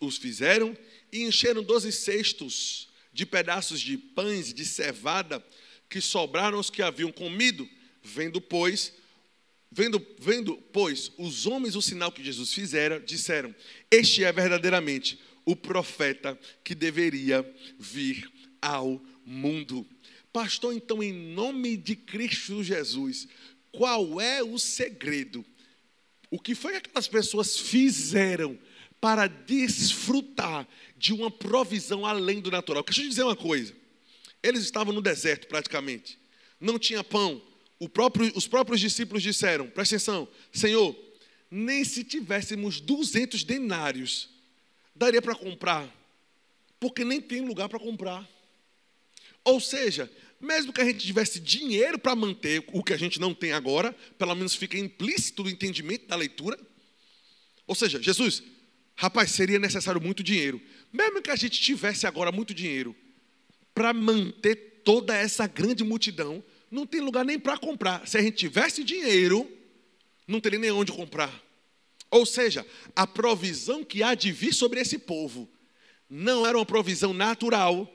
os 0.00 0.16
fizeram 0.16 0.76
e 1.12 1.22
encheram 1.22 1.62
doze 1.62 1.92
cestos 1.92 2.88
de 3.12 3.24
pedaços 3.24 3.80
de 3.80 3.96
pães 3.96 4.52
de 4.52 4.64
cevada 4.64 5.40
que 5.88 6.00
sobraram 6.00 6.58
os 6.58 6.70
que 6.70 6.82
haviam 6.82 7.12
comido, 7.12 7.68
vendo, 8.02 8.40
pois, 8.40 8.92
vendo, 9.70 10.04
vendo, 10.18 10.56
pois, 10.72 11.12
os 11.16 11.46
homens 11.46 11.76
o 11.76 11.82
sinal 11.82 12.10
que 12.12 12.24
Jesus 12.24 12.52
fizera, 12.52 13.00
disseram: 13.00 13.54
Este 13.90 14.24
é 14.24 14.32
verdadeiramente 14.32 15.18
o 15.44 15.54
profeta 15.54 16.38
que 16.64 16.74
deveria 16.74 17.48
vir 17.78 18.30
ao 18.60 19.00
mundo. 19.24 19.86
Pastor, 20.32 20.74
então, 20.74 21.02
em 21.02 21.12
nome 21.12 21.76
de 21.76 21.96
Cristo 21.96 22.62
Jesus, 22.62 23.28
qual 23.72 24.20
é 24.20 24.42
o 24.42 24.58
segredo? 24.58 25.44
O 26.30 26.38
que 26.38 26.54
foi 26.54 26.72
que 26.72 26.78
aquelas 26.78 27.08
pessoas 27.08 27.58
fizeram 27.58 28.58
para 29.00 29.26
desfrutar 29.28 30.66
de 30.96 31.12
uma 31.12 31.30
provisão 31.30 32.04
além 32.04 32.40
do 32.40 32.50
natural? 32.50 32.82
Deixa 32.82 33.02
eu 33.02 33.08
dizer 33.08 33.22
uma 33.22 33.36
coisa. 33.36 33.72
Eles 34.46 34.62
estavam 34.62 34.94
no 34.94 35.02
deserto 35.02 35.48
praticamente. 35.48 36.16
Não 36.60 36.78
tinha 36.78 37.02
pão. 37.02 37.42
Próprio, 37.92 38.30
os 38.36 38.46
próprios 38.46 38.80
discípulos 38.80 39.20
disseram: 39.20 39.68
presta 39.68 39.96
atenção, 39.96 40.28
Senhor, 40.52 40.96
nem 41.50 41.82
se 41.82 42.04
tivéssemos 42.04 42.80
200 42.80 43.42
denários, 43.42 44.30
daria 44.94 45.20
para 45.20 45.34
comprar, 45.34 45.92
porque 46.78 47.04
nem 47.04 47.20
tem 47.20 47.40
lugar 47.40 47.68
para 47.68 47.80
comprar. 47.80 48.26
Ou 49.42 49.60
seja, 49.60 50.10
mesmo 50.40 50.72
que 50.72 50.80
a 50.80 50.84
gente 50.84 51.04
tivesse 51.04 51.40
dinheiro 51.40 51.98
para 51.98 52.14
manter 52.14 52.64
o 52.72 52.84
que 52.84 52.92
a 52.92 52.96
gente 52.96 53.18
não 53.18 53.34
tem 53.34 53.52
agora, 53.52 53.92
pelo 54.16 54.34
menos 54.36 54.54
fica 54.54 54.78
implícito 54.78 55.42
no 55.42 55.50
entendimento 55.50 56.06
da 56.06 56.14
leitura. 56.14 56.56
Ou 57.66 57.74
seja, 57.74 58.00
Jesus, 58.00 58.44
rapaz, 58.94 59.32
seria 59.32 59.58
necessário 59.58 60.00
muito 60.00 60.22
dinheiro. 60.22 60.62
Mesmo 60.92 61.20
que 61.20 61.32
a 61.32 61.36
gente 61.36 61.60
tivesse 61.60 62.06
agora 62.06 62.30
muito 62.30 62.54
dinheiro 62.54 62.94
para 63.76 63.92
manter 63.92 64.80
toda 64.82 65.14
essa 65.14 65.46
grande 65.46 65.84
multidão, 65.84 66.42
não 66.70 66.86
tem 66.86 66.98
lugar 67.02 67.26
nem 67.26 67.38
para 67.38 67.58
comprar. 67.58 68.08
Se 68.08 68.16
a 68.16 68.22
gente 68.22 68.38
tivesse 68.38 68.82
dinheiro, 68.82 69.46
não 70.26 70.40
teria 70.40 70.58
nem 70.58 70.70
onde 70.70 70.90
comprar. 70.92 71.42
Ou 72.10 72.24
seja, 72.24 72.66
a 72.94 73.06
provisão 73.06 73.84
que 73.84 74.02
há 74.02 74.14
de 74.14 74.32
vir 74.32 74.54
sobre 74.54 74.80
esse 74.80 74.98
povo 74.98 75.46
não 76.08 76.46
era 76.46 76.56
uma 76.56 76.64
provisão 76.64 77.12
natural, 77.12 77.92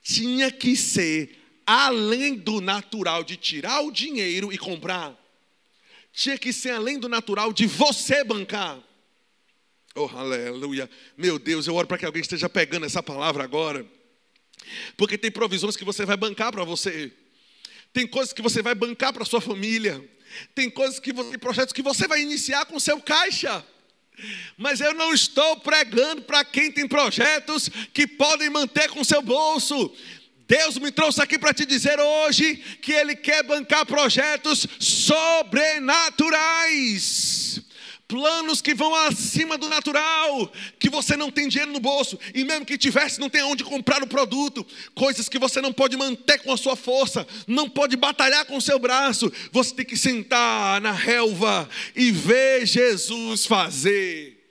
tinha 0.00 0.52
que 0.52 0.76
ser 0.76 1.36
além 1.66 2.36
do 2.36 2.60
natural 2.60 3.24
de 3.24 3.36
tirar 3.36 3.80
o 3.80 3.90
dinheiro 3.90 4.52
e 4.52 4.58
comprar. 4.58 5.20
Tinha 6.12 6.38
que 6.38 6.52
ser 6.52 6.70
além 6.70 6.96
do 6.96 7.08
natural 7.08 7.52
de 7.52 7.66
você 7.66 8.22
bancar. 8.22 8.80
Oh, 9.96 10.08
aleluia. 10.14 10.88
Meu 11.18 11.40
Deus, 11.40 11.66
eu 11.66 11.74
oro 11.74 11.88
para 11.88 11.98
que 11.98 12.06
alguém 12.06 12.22
esteja 12.22 12.48
pegando 12.48 12.86
essa 12.86 13.02
palavra 13.02 13.42
agora. 13.42 13.84
Porque 14.96 15.18
tem 15.18 15.30
provisões 15.30 15.76
que 15.76 15.84
você 15.84 16.04
vai 16.04 16.16
bancar 16.16 16.52
para 16.52 16.64
você. 16.64 17.12
Tem 17.92 18.06
coisas 18.06 18.32
que 18.32 18.42
você 18.42 18.62
vai 18.62 18.74
bancar 18.74 19.12
para 19.12 19.24
sua 19.24 19.40
família. 19.40 20.02
Tem 20.54 20.68
coisas 20.68 20.98
que 20.98 21.12
você, 21.12 21.38
projetos 21.38 21.72
que 21.72 21.82
você 21.82 22.08
vai 22.08 22.20
iniciar 22.20 22.64
com 22.66 22.80
seu 22.80 23.00
caixa. 23.00 23.64
Mas 24.56 24.80
eu 24.80 24.94
não 24.94 25.12
estou 25.12 25.58
pregando 25.58 26.22
para 26.22 26.44
quem 26.44 26.70
tem 26.70 26.86
projetos 26.86 27.68
que 27.92 28.06
podem 28.06 28.48
manter 28.50 28.88
com 28.88 29.02
seu 29.04 29.20
bolso. 29.20 29.92
Deus 30.46 30.78
me 30.78 30.92
trouxe 30.92 31.22
aqui 31.22 31.38
para 31.38 31.54
te 31.54 31.64
dizer 31.64 31.98
hoje 31.98 32.56
que 32.82 32.92
Ele 32.92 33.16
quer 33.16 33.42
bancar 33.42 33.86
projetos 33.86 34.66
sobrenaturais. 34.78 37.62
Planos 38.14 38.62
que 38.62 38.76
vão 38.76 38.94
acima 38.94 39.58
do 39.58 39.68
natural, 39.68 40.52
que 40.78 40.88
você 40.88 41.16
não 41.16 41.32
tem 41.32 41.48
dinheiro 41.48 41.72
no 41.72 41.80
bolso, 41.80 42.16
e 42.32 42.44
mesmo 42.44 42.64
que 42.64 42.78
tivesse, 42.78 43.18
não 43.18 43.28
tem 43.28 43.42
onde 43.42 43.64
comprar 43.64 44.04
o 44.04 44.06
produto, 44.06 44.64
coisas 44.94 45.28
que 45.28 45.36
você 45.36 45.60
não 45.60 45.72
pode 45.72 45.96
manter 45.96 46.38
com 46.38 46.52
a 46.52 46.56
sua 46.56 46.76
força, 46.76 47.26
não 47.44 47.68
pode 47.68 47.96
batalhar 47.96 48.44
com 48.44 48.56
o 48.56 48.62
seu 48.62 48.78
braço, 48.78 49.32
você 49.50 49.74
tem 49.74 49.84
que 49.84 49.96
sentar 49.96 50.80
na 50.80 50.92
relva 50.92 51.68
e 51.96 52.12
ver 52.12 52.64
Jesus 52.64 53.46
fazer. 53.46 54.46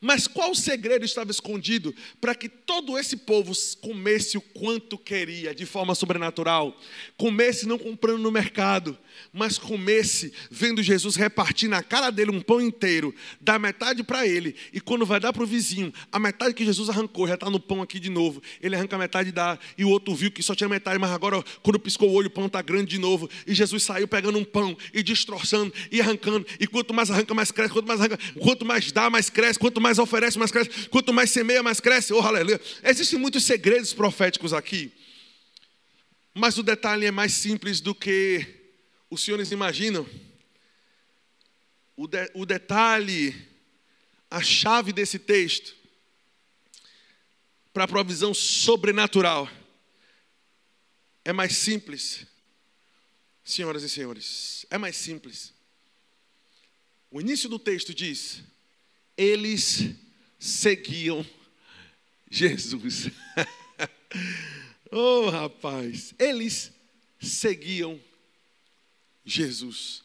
Mas 0.00 0.26
qual 0.26 0.52
segredo 0.54 1.04
estava 1.04 1.30
escondido 1.30 1.94
para 2.20 2.34
que 2.34 2.48
todo 2.48 2.98
esse 2.98 3.16
povo 3.16 3.52
comesse 3.80 4.36
o 4.36 4.40
quanto 4.40 4.98
queria, 4.98 5.54
de 5.54 5.66
forma 5.66 5.94
sobrenatural? 5.94 6.76
Comesse 7.16 7.64
não 7.64 7.78
comprando 7.78 8.22
no 8.22 8.32
mercado, 8.32 8.98
mas 9.32 9.58
comesse 9.58 10.32
vendo 10.50 10.82
Jesus 10.82 11.16
repartir 11.16 11.68
na 11.68 11.82
cara 11.82 12.10
dele 12.10 12.30
um 12.30 12.40
pão 12.40 12.60
inteiro, 12.60 13.14
dar 13.40 13.58
metade 13.58 14.02
para 14.02 14.26
ele, 14.26 14.54
e 14.72 14.80
quando 14.80 15.04
vai 15.04 15.20
dar 15.20 15.32
para 15.32 15.42
o 15.42 15.46
vizinho, 15.46 15.92
a 16.10 16.18
metade 16.18 16.54
que 16.54 16.64
Jesus 16.64 16.88
arrancou 16.88 17.26
já 17.26 17.34
está 17.34 17.50
no 17.50 17.60
pão 17.60 17.82
aqui 17.82 17.98
de 17.98 18.10
novo. 18.10 18.42
Ele 18.60 18.74
arranca 18.74 18.96
a 18.96 18.98
metade 18.98 19.28
e 19.28 19.32
dá, 19.32 19.58
e 19.76 19.84
o 19.84 19.88
outro 19.88 20.14
viu 20.14 20.30
que 20.30 20.42
só 20.42 20.54
tinha 20.54 20.68
metade, 20.68 20.98
mas 20.98 21.10
agora, 21.10 21.42
quando 21.62 21.78
piscou 21.78 22.08
o 22.08 22.12
olho, 22.12 22.28
o 22.28 22.30
pão 22.30 22.46
está 22.46 22.62
grande 22.62 22.90
de 22.90 22.98
novo. 22.98 23.28
E 23.46 23.54
Jesus 23.54 23.82
saiu 23.82 24.08
pegando 24.08 24.38
um 24.38 24.44
pão 24.44 24.76
e 24.92 25.02
destroçando 25.02 25.72
e 25.90 26.00
arrancando, 26.00 26.46
e 26.58 26.66
quanto 26.66 26.94
mais 26.94 27.10
arranca, 27.10 27.34
mais 27.34 27.50
cresce, 27.50 27.72
quanto 27.72 27.86
mais 27.86 28.00
arranca, 28.00 28.18
quanto 28.40 28.64
mais 28.64 28.92
dá, 28.92 29.10
mais 29.10 29.30
cresce, 29.30 29.58
quanto 29.58 29.80
mais 29.80 29.98
oferece, 29.98 30.38
mais 30.38 30.50
cresce. 30.50 30.88
Quanto 30.90 31.12
mais 31.12 31.30
semeia, 31.30 31.62
mais 31.62 31.80
cresce. 31.80 32.12
Oh, 32.12 32.20
aleluia. 32.20 32.60
Existem 32.82 33.18
muitos 33.18 33.44
segredos 33.44 33.92
proféticos 33.92 34.52
aqui. 34.52 34.92
Mas 36.34 36.58
o 36.58 36.62
detalhe 36.62 37.06
é 37.06 37.10
mais 37.10 37.32
simples 37.32 37.80
do 37.80 37.94
que 37.94 38.57
os 39.10 39.22
senhores 39.22 39.50
imaginam. 39.50 40.08
O, 41.96 42.06
de, 42.06 42.30
o 42.34 42.46
detalhe, 42.46 43.34
a 44.30 44.42
chave 44.42 44.92
desse 44.92 45.18
texto, 45.18 45.74
para 47.72 47.84
a 47.84 47.88
provisão 47.88 48.32
sobrenatural, 48.32 49.48
é 51.24 51.32
mais 51.32 51.56
simples. 51.56 52.26
Senhoras 53.44 53.82
e 53.82 53.88
senhores, 53.88 54.66
é 54.70 54.76
mais 54.76 54.96
simples. 54.96 55.54
O 57.10 57.20
início 57.20 57.48
do 57.48 57.58
texto 57.58 57.94
diz: 57.94 58.42
eles 59.16 59.94
seguiam 60.38 61.26
Jesus. 62.30 63.08
oh, 64.92 65.28
rapaz, 65.30 66.14
eles 66.18 66.72
seguiam 67.20 68.00
Jesus. 69.28 70.02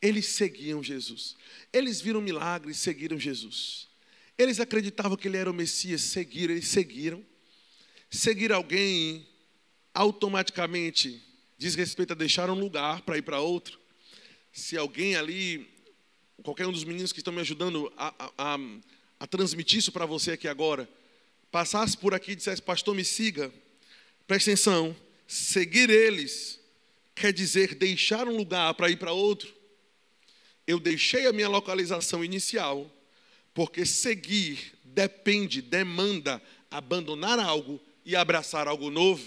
Eles 0.00 0.26
seguiam 0.26 0.82
Jesus. 0.82 1.36
Eles 1.72 2.00
viram 2.00 2.20
milagres, 2.20 2.78
seguiram 2.78 3.18
Jesus. 3.18 3.88
Eles 4.38 4.60
acreditavam 4.60 5.16
que 5.16 5.28
ele 5.28 5.36
era 5.36 5.50
o 5.50 5.54
Messias, 5.54 6.02
seguiram, 6.02 6.54
eles 6.54 6.68
seguiram. 6.68 7.24
Seguir 8.10 8.52
alguém 8.52 9.26
automaticamente 9.94 11.22
diz 11.58 11.74
respeito 11.74 12.12
a 12.12 12.16
deixar 12.16 12.50
um 12.50 12.58
lugar 12.58 13.02
para 13.02 13.18
ir 13.18 13.22
para 13.22 13.40
outro. 13.40 13.78
Se 14.52 14.76
alguém 14.76 15.16
ali 15.16 15.68
qualquer 16.42 16.66
um 16.66 16.72
dos 16.72 16.84
meninos 16.84 17.12
que 17.12 17.20
estão 17.20 17.32
me 17.32 17.40
ajudando 17.40 17.92
a, 17.96 18.14
a, 18.18 18.54
a, 18.54 18.58
a 19.20 19.26
transmitir 19.26 19.78
isso 19.78 19.92
para 19.92 20.04
você 20.04 20.32
aqui 20.32 20.48
agora, 20.48 20.88
passasse 21.50 21.96
por 21.96 22.14
aqui 22.14 22.32
e 22.32 22.36
dissesse, 22.36 22.60
pastor, 22.60 22.94
me 22.94 23.04
siga, 23.04 23.52
preste 24.26 24.50
atenção, 24.50 24.96
seguir 25.26 25.88
eles 25.88 26.61
quer 27.22 27.32
dizer 27.32 27.76
deixar 27.76 28.26
um 28.26 28.36
lugar 28.36 28.74
para 28.74 28.90
ir 28.90 28.96
para 28.96 29.12
outro. 29.12 29.54
Eu 30.66 30.80
deixei 30.80 31.24
a 31.24 31.32
minha 31.32 31.48
localização 31.48 32.24
inicial, 32.24 32.92
porque 33.54 33.86
seguir 33.86 34.72
depende, 34.82 35.62
demanda 35.62 36.42
abandonar 36.68 37.38
algo 37.38 37.80
e 38.04 38.16
abraçar 38.16 38.66
algo 38.66 38.90
novo. 38.90 39.24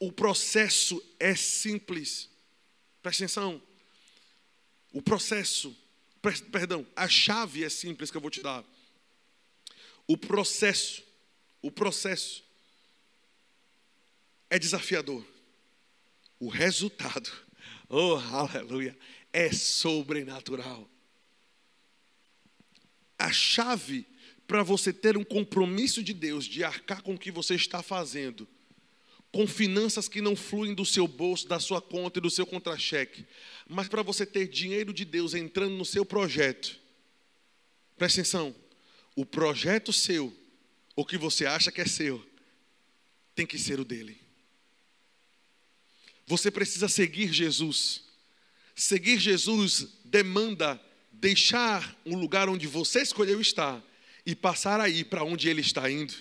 O 0.00 0.10
processo 0.10 1.00
é 1.20 1.36
simples. 1.36 2.28
Presta 3.00 3.22
atenção. 3.22 3.67
O 4.92 5.02
processo, 5.02 5.76
perdão, 6.50 6.86
a 6.96 7.08
chave 7.08 7.64
é 7.64 7.68
simples 7.68 8.10
que 8.10 8.16
eu 8.16 8.20
vou 8.20 8.30
te 8.30 8.42
dar. 8.42 8.64
O 10.06 10.16
processo, 10.16 11.02
o 11.60 11.70
processo 11.70 12.42
é 14.48 14.58
desafiador. 14.58 15.24
O 16.40 16.48
resultado, 16.48 17.30
oh 17.88 18.16
aleluia, 18.16 18.96
é 19.32 19.52
sobrenatural. 19.52 20.88
A 23.18 23.32
chave 23.32 24.06
para 24.46 24.62
você 24.62 24.92
ter 24.92 25.18
um 25.18 25.24
compromisso 25.24 26.02
de 26.02 26.14
Deus, 26.14 26.46
de 26.46 26.64
arcar 26.64 27.02
com 27.02 27.14
o 27.14 27.18
que 27.18 27.30
você 27.30 27.54
está 27.54 27.82
fazendo, 27.82 28.48
com 29.38 29.46
finanças 29.46 30.08
que 30.08 30.20
não 30.20 30.34
fluem 30.34 30.74
do 30.74 30.84
seu 30.84 31.06
bolso, 31.06 31.46
da 31.46 31.60
sua 31.60 31.80
conta 31.80 32.18
e 32.18 32.20
do 32.20 32.28
seu 32.28 32.44
contra-cheque, 32.44 33.24
mas 33.68 33.86
para 33.86 34.02
você 34.02 34.26
ter 34.26 34.48
dinheiro 34.48 34.92
de 34.92 35.04
Deus 35.04 35.32
entrando 35.32 35.76
no 35.76 35.84
seu 35.84 36.04
projeto. 36.04 36.76
Presta 37.96 38.20
atenção, 38.20 38.52
o 39.14 39.24
projeto 39.24 39.92
seu, 39.92 40.36
o 40.96 41.04
que 41.04 41.16
você 41.16 41.46
acha 41.46 41.70
que 41.70 41.80
é 41.80 41.86
seu, 41.86 42.20
tem 43.32 43.46
que 43.46 43.56
ser 43.56 43.78
o 43.78 43.84
dele. 43.84 44.20
Você 46.26 46.50
precisa 46.50 46.88
seguir 46.88 47.32
Jesus. 47.32 48.02
Seguir 48.74 49.20
Jesus 49.20 49.86
demanda 50.04 50.84
deixar 51.12 51.96
um 52.04 52.16
lugar 52.16 52.48
onde 52.48 52.66
você 52.66 53.02
escolheu 53.02 53.40
estar 53.40 53.80
e 54.26 54.34
passar 54.34 54.80
aí 54.80 55.04
para 55.04 55.22
onde 55.22 55.48
ele 55.48 55.60
está 55.60 55.88
indo. 55.88 56.14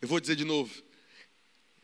Eu 0.00 0.08
vou 0.08 0.18
dizer 0.18 0.34
de 0.34 0.46
novo. 0.46 0.91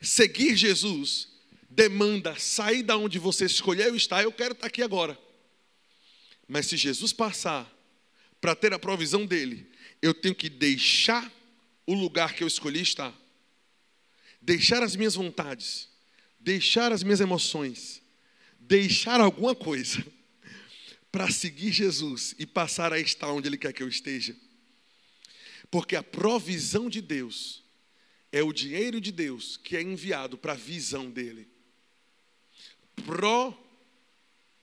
Seguir 0.00 0.56
Jesus 0.56 1.28
demanda 1.68 2.38
sair 2.38 2.82
da 2.82 2.96
onde 2.96 3.18
você 3.18 3.44
escolheu 3.44 3.94
estar. 3.94 4.22
Eu 4.22 4.32
quero 4.32 4.52
estar 4.52 4.66
aqui 4.66 4.82
agora. 4.82 5.18
Mas 6.46 6.66
se 6.66 6.76
Jesus 6.76 7.12
passar 7.12 7.70
para 8.40 8.54
ter 8.54 8.72
a 8.72 8.78
provisão 8.78 9.26
dele, 9.26 9.70
eu 10.00 10.14
tenho 10.14 10.34
que 10.34 10.48
deixar 10.48 11.30
o 11.86 11.94
lugar 11.94 12.34
que 12.34 12.42
eu 12.42 12.48
escolhi 12.48 12.80
estar. 12.80 13.14
Deixar 14.40 14.82
as 14.82 14.94
minhas 14.94 15.14
vontades, 15.14 15.88
deixar 16.38 16.92
as 16.92 17.02
minhas 17.02 17.20
emoções, 17.20 18.00
deixar 18.58 19.20
alguma 19.20 19.54
coisa 19.54 20.04
para 21.10 21.30
seguir 21.30 21.72
Jesus 21.72 22.34
e 22.38 22.46
passar 22.46 22.92
a 22.92 23.00
estar 23.00 23.32
onde 23.32 23.48
Ele 23.48 23.58
quer 23.58 23.72
que 23.72 23.82
eu 23.82 23.88
esteja. 23.88 24.34
Porque 25.70 25.96
a 25.96 26.02
provisão 26.02 26.88
de 26.88 27.00
Deus 27.00 27.62
é 28.30 28.42
o 28.42 28.52
dinheiro 28.52 29.00
de 29.00 29.10
Deus 29.12 29.56
que 29.56 29.76
é 29.76 29.82
enviado 29.82 30.36
para 30.36 30.52
a 30.52 30.56
visão 30.56 31.10
dele. 31.10 31.48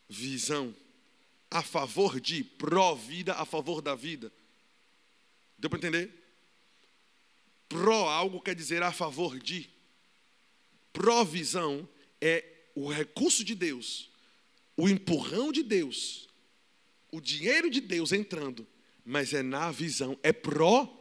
Provisão. 0.08 0.76
A 1.50 1.62
favor 1.62 2.20
de, 2.20 2.44
pró-vida, 2.44 3.34
a 3.36 3.46
favor 3.46 3.82
da 3.82 3.96
vida. 3.96 4.32
Deu 5.58 5.70
para 5.70 5.80
entender? 5.80 6.12
Pró 7.70 8.10
algo 8.10 8.42
quer 8.42 8.56
dizer 8.56 8.84
a 8.84 8.92
favor 8.92 9.40
de. 9.40 9.70
Provisão 10.92 11.88
é 12.20 12.44
o 12.76 12.90
recurso 12.90 13.44
de 13.44 13.56
Deus, 13.56 14.10
o 14.76 14.90
empurrão 14.90 15.52
de 15.52 15.64
Deus 15.64 16.26
o 17.16 17.22
dinheiro 17.22 17.70
de 17.70 17.80
Deus 17.80 18.12
entrando, 18.12 18.68
mas 19.06 19.34
é 19.34 19.42
na 19.42 19.72
visão, 19.72 20.20
é 20.22 20.34
provisão. 20.34 20.92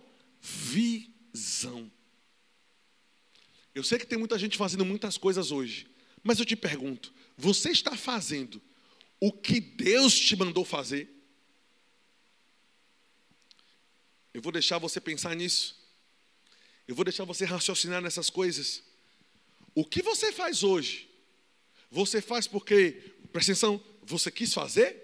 Eu 3.75 3.83
sei 3.83 3.99
que 3.99 4.07
tem 4.07 4.19
muita 4.19 4.39
gente 4.39 4.57
fazendo 4.57 4.85
muitas 4.85 5.19
coisas 5.19 5.51
hoje, 5.51 5.89
mas 6.23 6.39
eu 6.39 6.45
te 6.45 6.55
pergunto: 6.55 7.13
você 7.37 7.71
está 7.71 7.97
fazendo 7.97 8.63
o 9.21 9.33
que 9.33 9.61
Deus 9.61 10.19
te 10.19 10.37
mandou 10.37 10.65
fazer? 10.65 11.11
Eu 14.33 14.43
vou 14.43 14.53
deixar 14.53 14.79
você 14.79 15.01
pensar 15.01 15.35
nisso. 15.35 15.83
Eu 16.87 16.95
vou 16.95 17.05
deixar 17.05 17.25
você 17.25 17.45
raciocinar 17.45 18.03
nessas 18.03 18.29
coisas. 18.29 18.83
O 19.75 19.85
que 19.85 20.03
você 20.03 20.33
faz 20.33 20.63
hoje? 20.63 21.09
Você 21.91 22.21
faz 22.21 22.47
porque, 22.47 23.15
presta 23.33 23.53
atenção, 23.53 23.83
você 24.03 24.31
quis 24.31 24.53
fazer? 24.53 25.03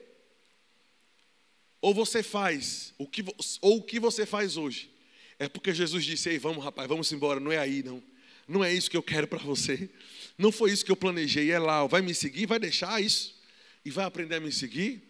Ou 1.80 1.94
você 1.94 2.22
faz, 2.22 2.92
o 2.98 3.06
que, 3.06 3.24
ou 3.62 3.78
o 3.78 3.82
que 3.82 3.98
você 3.98 4.26
faz 4.26 4.56
hoje, 4.56 4.90
é 5.38 5.48
porque 5.48 5.72
Jesus 5.72 6.04
disse: 6.04 6.28
Ei, 6.28 6.38
vamos, 6.38 6.62
rapaz, 6.62 6.88
vamos 6.88 7.10
embora. 7.10 7.40
Não 7.40 7.50
é 7.50 7.58
aí, 7.58 7.82
não. 7.82 8.02
Não 8.50 8.64
é 8.64 8.74
isso 8.74 8.90
que 8.90 8.96
eu 8.96 9.02
quero 9.02 9.28
para 9.28 9.38
você. 9.38 9.88
Não 10.36 10.50
foi 10.50 10.72
isso 10.72 10.84
que 10.84 10.90
eu 10.90 10.96
planejei. 10.96 11.52
É 11.52 11.58
lá, 11.58 11.86
vai 11.86 12.02
me 12.02 12.12
seguir, 12.12 12.46
vai 12.46 12.58
deixar 12.58 13.00
isso 13.00 13.38
e 13.84 13.90
vai 13.90 14.04
aprender 14.04 14.34
a 14.34 14.40
me 14.40 14.50
seguir, 14.50 15.00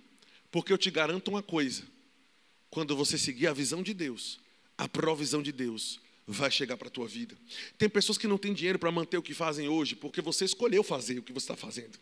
porque 0.50 0.70
eu 0.70 0.76
te 0.76 0.90
garanto 0.90 1.28
uma 1.28 1.42
coisa: 1.42 1.82
quando 2.68 2.94
você 2.94 3.16
seguir 3.16 3.46
a 3.46 3.54
visão 3.54 3.82
de 3.82 3.94
Deus, 3.94 4.38
a 4.76 4.86
provisão 4.86 5.42
de 5.42 5.52
Deus 5.52 5.98
vai 6.26 6.50
chegar 6.50 6.76
para 6.76 6.88
a 6.88 6.90
tua 6.90 7.08
vida. 7.08 7.34
Tem 7.78 7.88
pessoas 7.88 8.18
que 8.18 8.28
não 8.28 8.36
têm 8.36 8.52
dinheiro 8.52 8.78
para 8.78 8.92
manter 8.92 9.16
o 9.16 9.22
que 9.22 9.32
fazem 9.32 9.68
hoje, 9.68 9.96
porque 9.96 10.20
você 10.20 10.44
escolheu 10.44 10.84
fazer 10.84 11.18
o 11.18 11.22
que 11.22 11.32
você 11.32 11.44
está 11.44 11.56
fazendo. 11.56 11.98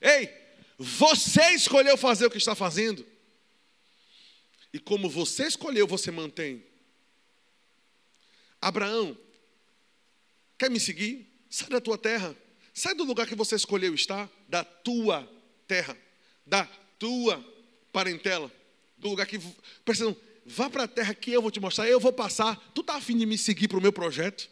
Ei, 0.00 0.30
você 0.78 1.50
escolheu 1.50 1.96
fazer 1.96 2.26
o 2.26 2.30
que 2.30 2.38
está 2.38 2.54
fazendo. 2.54 3.04
E 4.72 4.78
como 4.78 5.10
você 5.10 5.44
escolheu, 5.48 5.88
você 5.88 6.12
mantém. 6.12 6.64
Abraão, 8.60 9.18
quer 10.62 10.70
me 10.70 10.78
seguir? 10.78 11.26
Sai 11.50 11.68
da 11.68 11.80
tua 11.80 11.98
terra. 11.98 12.36
Sai 12.72 12.94
do 12.94 13.02
lugar 13.02 13.26
que 13.26 13.34
você 13.34 13.56
escolheu 13.56 13.94
estar, 13.94 14.30
da 14.48 14.62
tua 14.62 15.28
terra, 15.66 15.96
da 16.46 16.64
tua 16.98 17.44
parentela, 17.92 18.50
do 18.96 19.08
lugar 19.08 19.26
que. 19.26 19.40
Presta 19.84 20.16
vá 20.46 20.70
para 20.70 20.84
a 20.84 20.88
terra 20.88 21.14
que 21.14 21.32
eu 21.32 21.42
vou 21.42 21.50
te 21.50 21.60
mostrar, 21.60 21.88
eu 21.88 21.98
vou 21.98 22.12
passar. 22.12 22.56
Tu 22.74 22.80
está 22.80 22.94
afim 22.94 23.18
de 23.18 23.26
me 23.26 23.36
seguir 23.36 23.66
para 23.66 23.78
o 23.78 23.82
meu 23.82 23.92
projeto? 23.92 24.48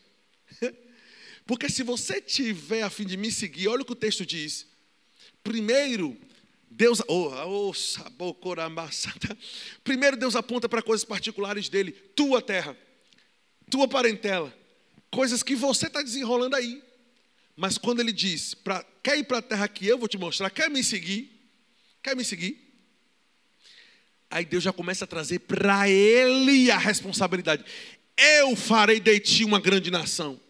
Porque 1.47 1.69
se 1.69 1.83
você 1.83 2.21
tiver 2.21 2.83
afim 2.83 3.07
de 3.07 3.17
me 3.17 3.31
seguir, 3.31 3.69
olha 3.69 3.83
o 3.83 3.85
que 3.85 3.93
o 3.93 3.97
texto 3.97 4.27
diz. 4.27 4.67
Primeiro, 5.43 6.17
Deus, 6.69 7.01
oh, 7.09 7.73
oh, 8.19 8.45
primeiro 9.83 10.17
Deus 10.17 10.37
aponta 10.37 10.69
para 10.69 10.83
coisas 10.83 11.05
particulares 11.05 11.69
dele, 11.69 11.93
tua 11.93 12.43
terra, 12.43 12.77
tua 13.71 13.89
parentela, 13.89 14.55
coisas 15.11 15.43
que 15.43 15.55
você 15.55 15.87
está 15.87 16.03
desenrolando 16.03 16.57
aí. 16.57 16.83
Mas 17.57 17.77
quando 17.77 18.01
ele 18.01 18.13
diz, 18.13 18.55
pra, 18.55 18.85
quer 19.03 19.19
ir 19.19 19.25
para 19.25 19.39
a 19.39 19.43
terra 19.43 19.69
que 19.69 19.87
eu 19.87 19.99
vou 19.99 20.09
te 20.09 20.17
mostrar, 20.17 20.51
quer 20.51 20.71
me 20.71 20.83
seguir, 20.83 21.31
quer 22.03 22.17
me 22.17 22.25
seguir? 22.25 22.69
Aí 24.31 24.45
Deus 24.45 24.63
já 24.63 24.73
começa 24.73 25.05
a 25.05 25.09
trazer 25.09 25.41
para 25.41 25.89
ele 25.89 26.71
a 26.71 26.79
responsabilidade. 26.79 27.65
Eu 28.17 28.55
farei 28.55 29.01
de 29.01 29.19
ti 29.19 29.45
uma 29.45 29.61
grande 29.61 29.91
nação 29.91 30.41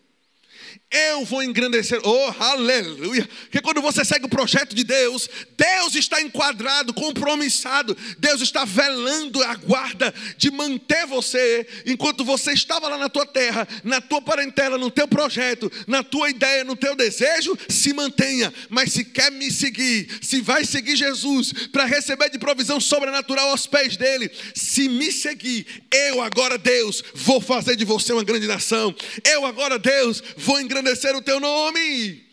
eu 0.91 1.25
vou 1.25 1.43
engrandecer. 1.43 2.01
Oh, 2.03 2.35
aleluia! 2.43 3.29
Porque 3.43 3.61
quando 3.61 3.81
você 3.81 4.05
segue 4.05 4.27
o 4.27 4.29
projeto 4.29 4.75
de 4.75 4.83
Deus, 4.83 5.29
Deus 5.57 5.95
está 5.95 6.21
enquadrado, 6.21 6.93
compromissado, 6.93 7.97
Deus 8.19 8.41
está 8.41 8.65
velando 8.65 9.43
a 9.45 9.55
guarda 9.55 10.13
de 10.37 10.51
manter 10.51 11.07
você 11.07 11.67
enquanto 11.87 12.25
você 12.25 12.53
estava 12.53 12.89
lá 12.89 12.99
na 12.99 13.09
tua 13.09 13.25
terra, 13.25 13.69
na 13.85 14.01
tua 14.01 14.21
parentela, 14.21 14.77
no 14.79 14.91
teu 14.91 15.07
projeto, 15.07 15.71
na 15.87 16.03
tua 16.03 16.29
ideia, 16.31 16.65
no 16.65 16.75
teu 16.75 16.97
desejo, 16.97 17.57
se 17.69 17.93
mantenha. 17.93 18.53
Mas 18.69 18.93
se 18.93 19.05
quer 19.05 19.31
me 19.31 19.51
seguir, 19.51 20.09
se 20.21 20.41
vai 20.41 20.65
seguir 20.65 20.97
Jesus 20.97 21.53
para 21.71 21.85
receber 21.85 22.31
de 22.31 22.39
provisão 22.39 22.81
sobrenatural 22.81 23.51
aos 23.51 23.67
pés 23.67 23.97
dele, 23.97 24.31
se 24.55 24.89
me 24.89 25.13
seguir, 25.13 25.67
eu 25.93 26.21
agora, 26.21 26.59
Deus, 26.59 27.03
vou 27.15 27.41
fazer 27.41 27.77
de 27.77 27.85
você 27.85 28.13
uma 28.13 28.25
grande 28.25 28.47
nação. 28.47 28.95
Eu 29.25 29.47
agora, 29.47 29.79
Deus, 29.79 30.23
vou 30.37 30.59
engrandecer 30.81 31.15
o 31.15 31.23
teu 31.23 31.39
nome. 31.39 32.25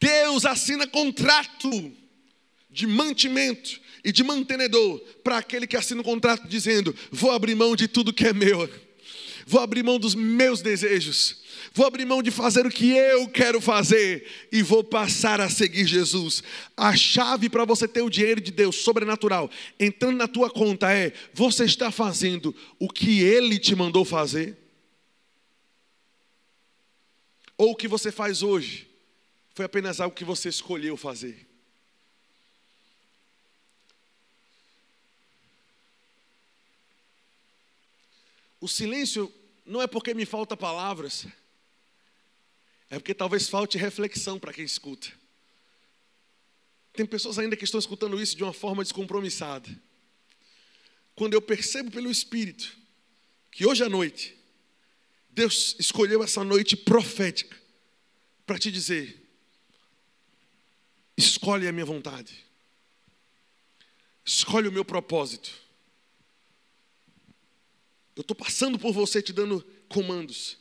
Deus 0.00 0.44
assina 0.46 0.86
contrato 0.86 1.92
de 2.70 2.86
mantimento 2.86 3.80
e 4.02 4.10
de 4.10 4.24
mantenedor 4.24 4.98
para 5.22 5.38
aquele 5.38 5.66
que 5.66 5.76
assina 5.76 6.00
o 6.00 6.04
contrato 6.04 6.48
dizendo: 6.48 6.94
Vou 7.10 7.30
abrir 7.30 7.54
mão 7.54 7.76
de 7.76 7.86
tudo 7.86 8.12
que 8.12 8.26
é 8.26 8.32
meu, 8.32 8.68
vou 9.46 9.60
abrir 9.60 9.82
mão 9.82 9.98
dos 9.98 10.14
meus 10.14 10.62
desejos, 10.62 11.42
vou 11.74 11.86
abrir 11.86 12.06
mão 12.06 12.22
de 12.22 12.30
fazer 12.30 12.66
o 12.66 12.70
que 12.70 12.92
eu 12.92 13.28
quero 13.28 13.60
fazer 13.60 14.26
e 14.50 14.62
vou 14.62 14.82
passar 14.82 15.40
a 15.40 15.50
seguir 15.50 15.86
Jesus. 15.86 16.42
A 16.74 16.96
chave 16.96 17.50
para 17.50 17.66
você 17.66 17.86
ter 17.86 18.00
o 18.00 18.10
dinheiro 18.10 18.40
de 18.40 18.50
Deus 18.50 18.76
sobrenatural 18.76 19.50
entrando 19.78 20.16
na 20.16 20.26
tua 20.26 20.48
conta 20.48 20.90
é: 20.90 21.12
você 21.34 21.64
está 21.64 21.90
fazendo 21.90 22.54
o 22.78 22.88
que 22.88 23.20
Ele 23.20 23.58
te 23.58 23.74
mandou 23.74 24.04
fazer? 24.04 24.56
Ou 27.60 27.72
o 27.72 27.76
que 27.76 27.86
você 27.86 28.10
faz 28.10 28.42
hoje 28.42 28.88
foi 29.52 29.66
apenas 29.66 30.00
algo 30.00 30.16
que 30.16 30.24
você 30.24 30.48
escolheu 30.48 30.96
fazer? 30.96 31.46
O 38.58 38.66
silêncio 38.66 39.30
não 39.66 39.82
é 39.82 39.86
porque 39.86 40.14
me 40.14 40.24
falta 40.24 40.56
palavras, 40.56 41.26
é 42.88 42.98
porque 42.98 43.12
talvez 43.12 43.46
falte 43.46 43.76
reflexão 43.76 44.38
para 44.38 44.54
quem 44.54 44.64
escuta. 44.64 45.12
Tem 46.94 47.04
pessoas 47.04 47.38
ainda 47.38 47.58
que 47.58 47.64
estão 47.64 47.78
escutando 47.78 48.18
isso 48.18 48.34
de 48.34 48.42
uma 48.42 48.54
forma 48.54 48.82
descompromissada. 48.82 49.68
Quando 51.14 51.34
eu 51.34 51.42
percebo 51.42 51.90
pelo 51.90 52.10
Espírito 52.10 52.74
que 53.50 53.66
hoje 53.66 53.84
à 53.84 53.88
noite, 53.90 54.39
Deus 55.40 55.74
escolheu 55.78 56.22
essa 56.22 56.44
noite 56.44 56.76
profética 56.76 57.58
para 58.44 58.58
te 58.58 58.70
dizer: 58.70 59.26
escolhe 61.16 61.66
a 61.66 61.72
minha 61.72 61.86
vontade, 61.86 62.44
escolhe 64.22 64.68
o 64.68 64.72
meu 64.72 64.84
propósito. 64.84 65.50
Eu 68.14 68.20
estou 68.20 68.36
passando 68.36 68.78
por 68.78 68.92
você 68.92 69.22
te 69.22 69.32
dando 69.32 69.66
comandos. 69.88 70.58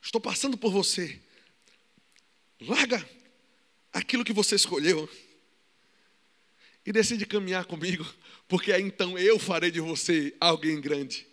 Estou 0.00 0.20
passando 0.20 0.56
por 0.56 0.70
você. 0.70 1.20
Larga 2.60 3.04
aquilo 3.92 4.24
que 4.24 4.32
você 4.32 4.54
escolheu 4.54 5.10
e 6.86 6.92
decide 6.92 7.26
caminhar 7.26 7.64
comigo, 7.64 8.06
porque 8.46 8.70
aí 8.70 8.82
então 8.82 9.18
eu 9.18 9.36
farei 9.36 9.72
de 9.72 9.80
você 9.80 10.32
alguém 10.38 10.80
grande. 10.80 11.26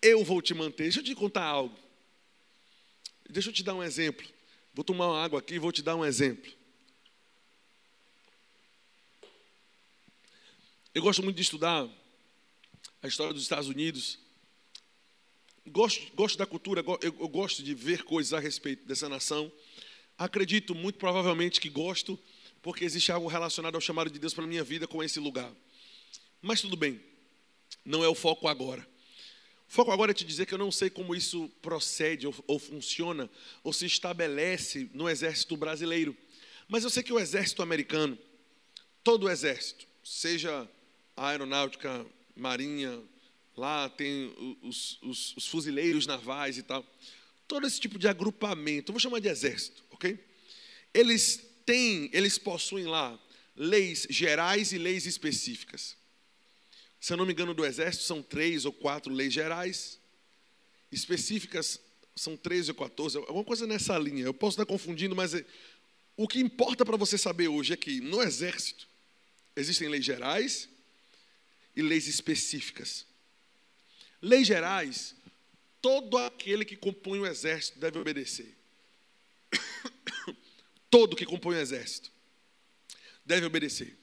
Eu 0.00 0.24
vou 0.24 0.40
te 0.40 0.54
manter. 0.54 0.84
Deixa 0.84 1.00
eu 1.00 1.04
te 1.04 1.16
contar 1.16 1.42
algo. 1.42 1.81
Deixa 3.32 3.48
eu 3.48 3.52
te 3.52 3.62
dar 3.62 3.74
um 3.74 3.82
exemplo. 3.82 4.26
Vou 4.74 4.84
tomar 4.84 5.08
uma 5.08 5.24
água 5.24 5.38
aqui 5.38 5.54
e 5.54 5.58
vou 5.58 5.72
te 5.72 5.82
dar 5.82 5.96
um 5.96 6.04
exemplo. 6.04 6.52
Eu 10.94 11.00
gosto 11.00 11.22
muito 11.22 11.36
de 11.36 11.42
estudar 11.42 11.88
a 13.02 13.08
história 13.08 13.32
dos 13.32 13.42
Estados 13.42 13.68
Unidos. 13.68 14.18
Gosto, 15.66 16.14
gosto 16.14 16.36
da 16.36 16.44
cultura, 16.44 16.84
eu, 17.00 17.16
eu 17.20 17.28
gosto 17.28 17.62
de 17.62 17.74
ver 17.74 18.04
coisas 18.04 18.34
a 18.34 18.38
respeito 18.38 18.84
dessa 18.86 19.08
nação. 19.08 19.50
Acredito 20.18 20.74
muito 20.74 20.98
provavelmente 20.98 21.58
que 21.58 21.70
gosto, 21.70 22.18
porque 22.60 22.84
existe 22.84 23.10
algo 23.10 23.28
relacionado 23.28 23.76
ao 23.76 23.80
chamado 23.80 24.10
de 24.10 24.18
Deus 24.18 24.34
para 24.34 24.44
a 24.44 24.46
minha 24.46 24.62
vida 24.62 24.86
com 24.86 25.02
esse 25.02 25.18
lugar. 25.18 25.50
Mas 26.42 26.60
tudo 26.60 26.76
bem, 26.76 27.00
não 27.82 28.04
é 28.04 28.08
o 28.08 28.14
foco 28.14 28.46
agora. 28.46 28.86
Foco 29.72 29.90
agora 29.90 30.10
é 30.10 30.14
te 30.14 30.22
dizer 30.22 30.44
que 30.44 30.52
eu 30.52 30.58
não 30.58 30.70
sei 30.70 30.90
como 30.90 31.14
isso 31.14 31.48
procede 31.62 32.26
ou, 32.26 32.34
ou 32.46 32.58
funciona 32.58 33.30
ou 33.64 33.72
se 33.72 33.86
estabelece 33.86 34.90
no 34.92 35.08
exército 35.08 35.56
brasileiro. 35.56 36.14
Mas 36.68 36.84
eu 36.84 36.90
sei 36.90 37.02
que 37.02 37.10
o 37.10 37.18
exército 37.18 37.62
americano, 37.62 38.18
todo 39.02 39.24
o 39.24 39.30
exército, 39.30 39.86
seja 40.04 40.68
a 41.16 41.28
aeronáutica, 41.28 42.04
marinha, 42.36 43.00
lá 43.56 43.88
tem 43.88 44.30
os, 44.60 44.98
os, 45.00 45.34
os 45.38 45.46
fuzileiros 45.46 46.06
navais 46.06 46.58
e 46.58 46.62
tal, 46.62 46.84
todo 47.48 47.66
esse 47.66 47.80
tipo 47.80 47.98
de 47.98 48.06
agrupamento, 48.06 48.92
vou 48.92 49.00
chamar 49.00 49.20
de 49.20 49.28
exército, 49.28 49.82
ok? 49.90 50.22
Eles 50.92 51.42
têm, 51.64 52.10
eles 52.12 52.36
possuem 52.36 52.84
lá 52.84 53.18
leis 53.56 54.06
gerais 54.10 54.70
e 54.70 54.76
leis 54.76 55.06
específicas. 55.06 55.96
Se 57.02 57.12
eu 57.12 57.16
não 57.16 57.26
me 57.26 57.32
engano, 57.32 57.52
do 57.52 57.66
exército 57.66 58.04
são 58.04 58.22
três 58.22 58.64
ou 58.64 58.72
quatro 58.72 59.12
leis 59.12 59.32
gerais, 59.34 59.98
específicas 60.92 61.80
são 62.14 62.36
13 62.36 62.70
ou 62.70 62.76
14, 62.76 63.18
alguma 63.18 63.42
coisa 63.42 63.66
nessa 63.66 63.98
linha. 63.98 64.24
Eu 64.24 64.32
posso 64.32 64.54
estar 64.54 64.64
confundindo, 64.64 65.16
mas 65.16 65.34
é, 65.34 65.44
o 66.16 66.28
que 66.28 66.38
importa 66.38 66.84
para 66.84 66.96
você 66.96 67.18
saber 67.18 67.48
hoje 67.48 67.72
é 67.72 67.76
que 67.76 68.00
no 68.00 68.22
exército 68.22 68.86
existem 69.56 69.88
leis 69.88 70.04
gerais 70.04 70.68
e 71.74 71.82
leis 71.82 72.06
específicas. 72.06 73.04
Leis 74.22 74.46
gerais, 74.46 75.16
todo 75.80 76.16
aquele 76.18 76.64
que 76.64 76.76
compõe 76.76 77.18
o 77.18 77.26
exército 77.26 77.80
deve 77.80 77.98
obedecer. 77.98 78.56
todo 80.88 81.16
que 81.16 81.26
compõe 81.26 81.56
o 81.56 81.60
exército 81.60 82.12
deve 83.26 83.44
obedecer. 83.44 83.98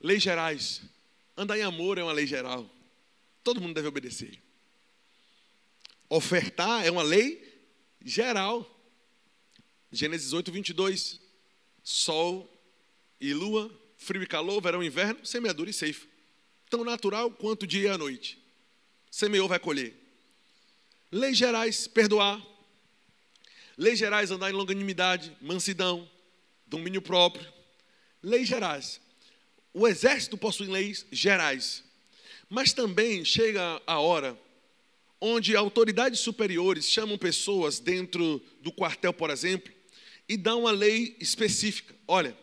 Leis 0.00 0.22
gerais, 0.22 0.80
andar 1.40 1.58
em 1.58 1.62
amor 1.62 1.96
é 1.96 2.02
uma 2.02 2.12
lei 2.12 2.26
geral. 2.26 2.68
Todo 3.42 3.60
mundo 3.60 3.74
deve 3.74 3.88
obedecer. 3.88 4.38
Ofertar 6.06 6.84
é 6.84 6.90
uma 6.90 7.02
lei 7.02 7.64
geral. 8.04 8.68
Gênesis 9.90 10.34
8, 10.34 10.52
22. 10.52 11.18
Sol 11.82 12.46
e 13.18 13.32
lua, 13.32 13.74
frio 13.96 14.22
e 14.22 14.26
calor, 14.26 14.60
verão 14.60 14.82
e 14.82 14.86
inverno, 14.86 15.24
semeadura 15.24 15.70
e 15.70 15.72
ceifa. 15.72 16.06
Tão 16.68 16.84
natural 16.84 17.30
quanto 17.30 17.66
dia 17.66 17.88
e 17.88 17.88
a 17.88 17.96
noite. 17.96 18.38
Semeou, 19.10 19.48
vai 19.48 19.58
colher. 19.58 19.94
Leis 21.10 21.38
gerais, 21.38 21.88
perdoar. 21.88 22.40
Leis 23.78 23.98
gerais, 23.98 24.30
andar 24.30 24.50
em 24.50 24.52
longanimidade, 24.52 25.34
mansidão, 25.40 26.08
domínio 26.66 27.00
próprio. 27.00 27.50
Leis 28.22 28.46
gerais. 28.46 29.00
O 29.72 29.86
exército 29.86 30.36
possui 30.36 30.66
leis 30.66 31.06
gerais. 31.10 31.84
Mas 32.48 32.72
também 32.72 33.24
chega 33.24 33.80
a 33.86 34.00
hora 34.00 34.38
onde 35.20 35.54
autoridades 35.54 36.20
superiores 36.20 36.86
chamam 36.86 37.18
pessoas 37.18 37.78
dentro 37.78 38.42
do 38.60 38.72
quartel, 38.72 39.12
por 39.12 39.30
exemplo, 39.30 39.72
e 40.28 40.36
dão 40.36 40.60
uma 40.60 40.70
lei 40.70 41.16
específica. 41.20 41.94
Olha, 42.08 42.36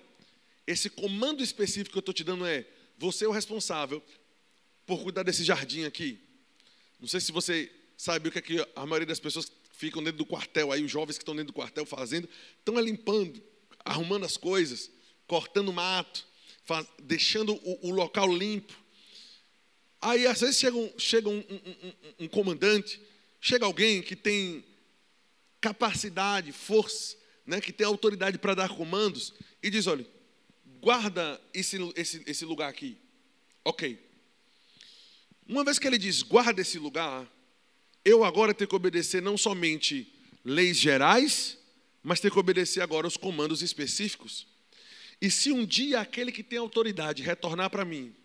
esse 0.65 0.89
comando 0.89 1.43
específico 1.43 1.91
que 1.91 1.97
eu 1.97 2.01
estou 2.01 2.13
te 2.13 2.23
dando 2.23 2.45
é: 2.45 2.65
você 2.97 3.25
é 3.25 3.27
o 3.27 3.31
responsável 3.31 4.01
por 4.85 5.01
cuidar 5.03 5.23
desse 5.23 5.43
jardim 5.43 5.83
aqui. 5.83 6.19
Não 6.99 7.07
sei 7.07 7.19
se 7.19 7.31
você 7.31 7.71
sabe 7.97 8.29
o 8.29 8.31
que, 8.31 8.39
é 8.39 8.41
que 8.41 8.67
a 8.75 8.85
maioria 8.85 9.07
das 9.07 9.19
pessoas 9.19 9.45
que 9.45 9.53
ficam 9.73 10.03
dentro 10.03 10.19
do 10.19 10.25
quartel, 10.25 10.71
aí 10.71 10.83
os 10.83 10.91
jovens 10.91 11.17
que 11.17 11.23
estão 11.23 11.35
dentro 11.35 11.51
do 11.51 11.55
quartel 11.55 11.85
fazendo, 11.85 12.29
estão 12.59 12.79
limpando, 12.79 13.41
arrumando 13.83 14.23
as 14.25 14.37
coisas, 14.37 14.89
cortando 15.27 15.73
mato, 15.73 16.25
faz, 16.67 16.85
deixando 17.01 17.55
o, 17.63 17.87
o, 17.87 17.91
local 17.91 18.31
limpo. 18.31 18.73
Aí 20.01 20.27
às 20.27 20.41
vezes 20.41 20.59
chega, 20.59 20.75
um, 20.77 20.91
chega 20.99 21.29
um, 21.29 21.39
um, 21.39 21.93
um 22.25 22.27
comandante, 22.27 23.01
chega 23.39 23.65
alguém 23.65 24.01
que 24.01 24.15
tem 24.15 24.63
capacidade, 25.61 26.51
força, 26.51 27.15
né, 27.45 27.61
que 27.61 27.71
tem 27.71 27.87
autoridade 27.87 28.37
para 28.37 28.53
dar 28.53 28.69
comandos, 28.69 29.33
e 29.63 29.69
diz: 29.69 29.87
olha, 29.87 30.05
guarda 30.81 31.41
esse, 31.53 31.77
esse, 31.95 32.21
esse 32.27 32.45
lugar 32.45 32.69
aqui. 32.69 32.97
Ok. 33.63 34.05
Uma 35.47 35.63
vez 35.63 35.79
que 35.79 35.87
ele 35.87 35.97
diz, 35.97 36.21
guarda 36.21 36.61
esse 36.61 36.77
lugar, 36.77 37.25
eu 38.03 38.25
agora 38.25 38.53
tenho 38.53 38.67
que 38.67 38.75
obedecer 38.75 39.21
não 39.21 39.37
somente 39.37 40.13
leis 40.43 40.75
gerais, 40.75 41.57
mas 42.03 42.19
tenho 42.19 42.33
que 42.33 42.39
obedecer 42.39 42.81
agora 42.81 43.07
os 43.07 43.15
comandos 43.15 43.61
específicos. 43.61 44.45
E 45.21 45.31
se 45.31 45.51
um 45.51 45.65
dia 45.65 45.99
aquele 45.99 46.31
que 46.31 46.43
tem 46.43 46.59
autoridade 46.59 47.23
retornar 47.23 47.69
para 47.69 47.83
mim 47.83 48.15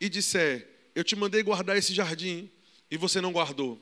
e 0.00 0.08
disser, 0.08 0.68
eu 0.94 1.04
te 1.04 1.14
mandei 1.14 1.42
guardar 1.42 1.76
esse 1.76 1.94
jardim 1.94 2.50
e 2.90 2.96
você 2.96 3.20
não 3.20 3.32
guardou, 3.32 3.80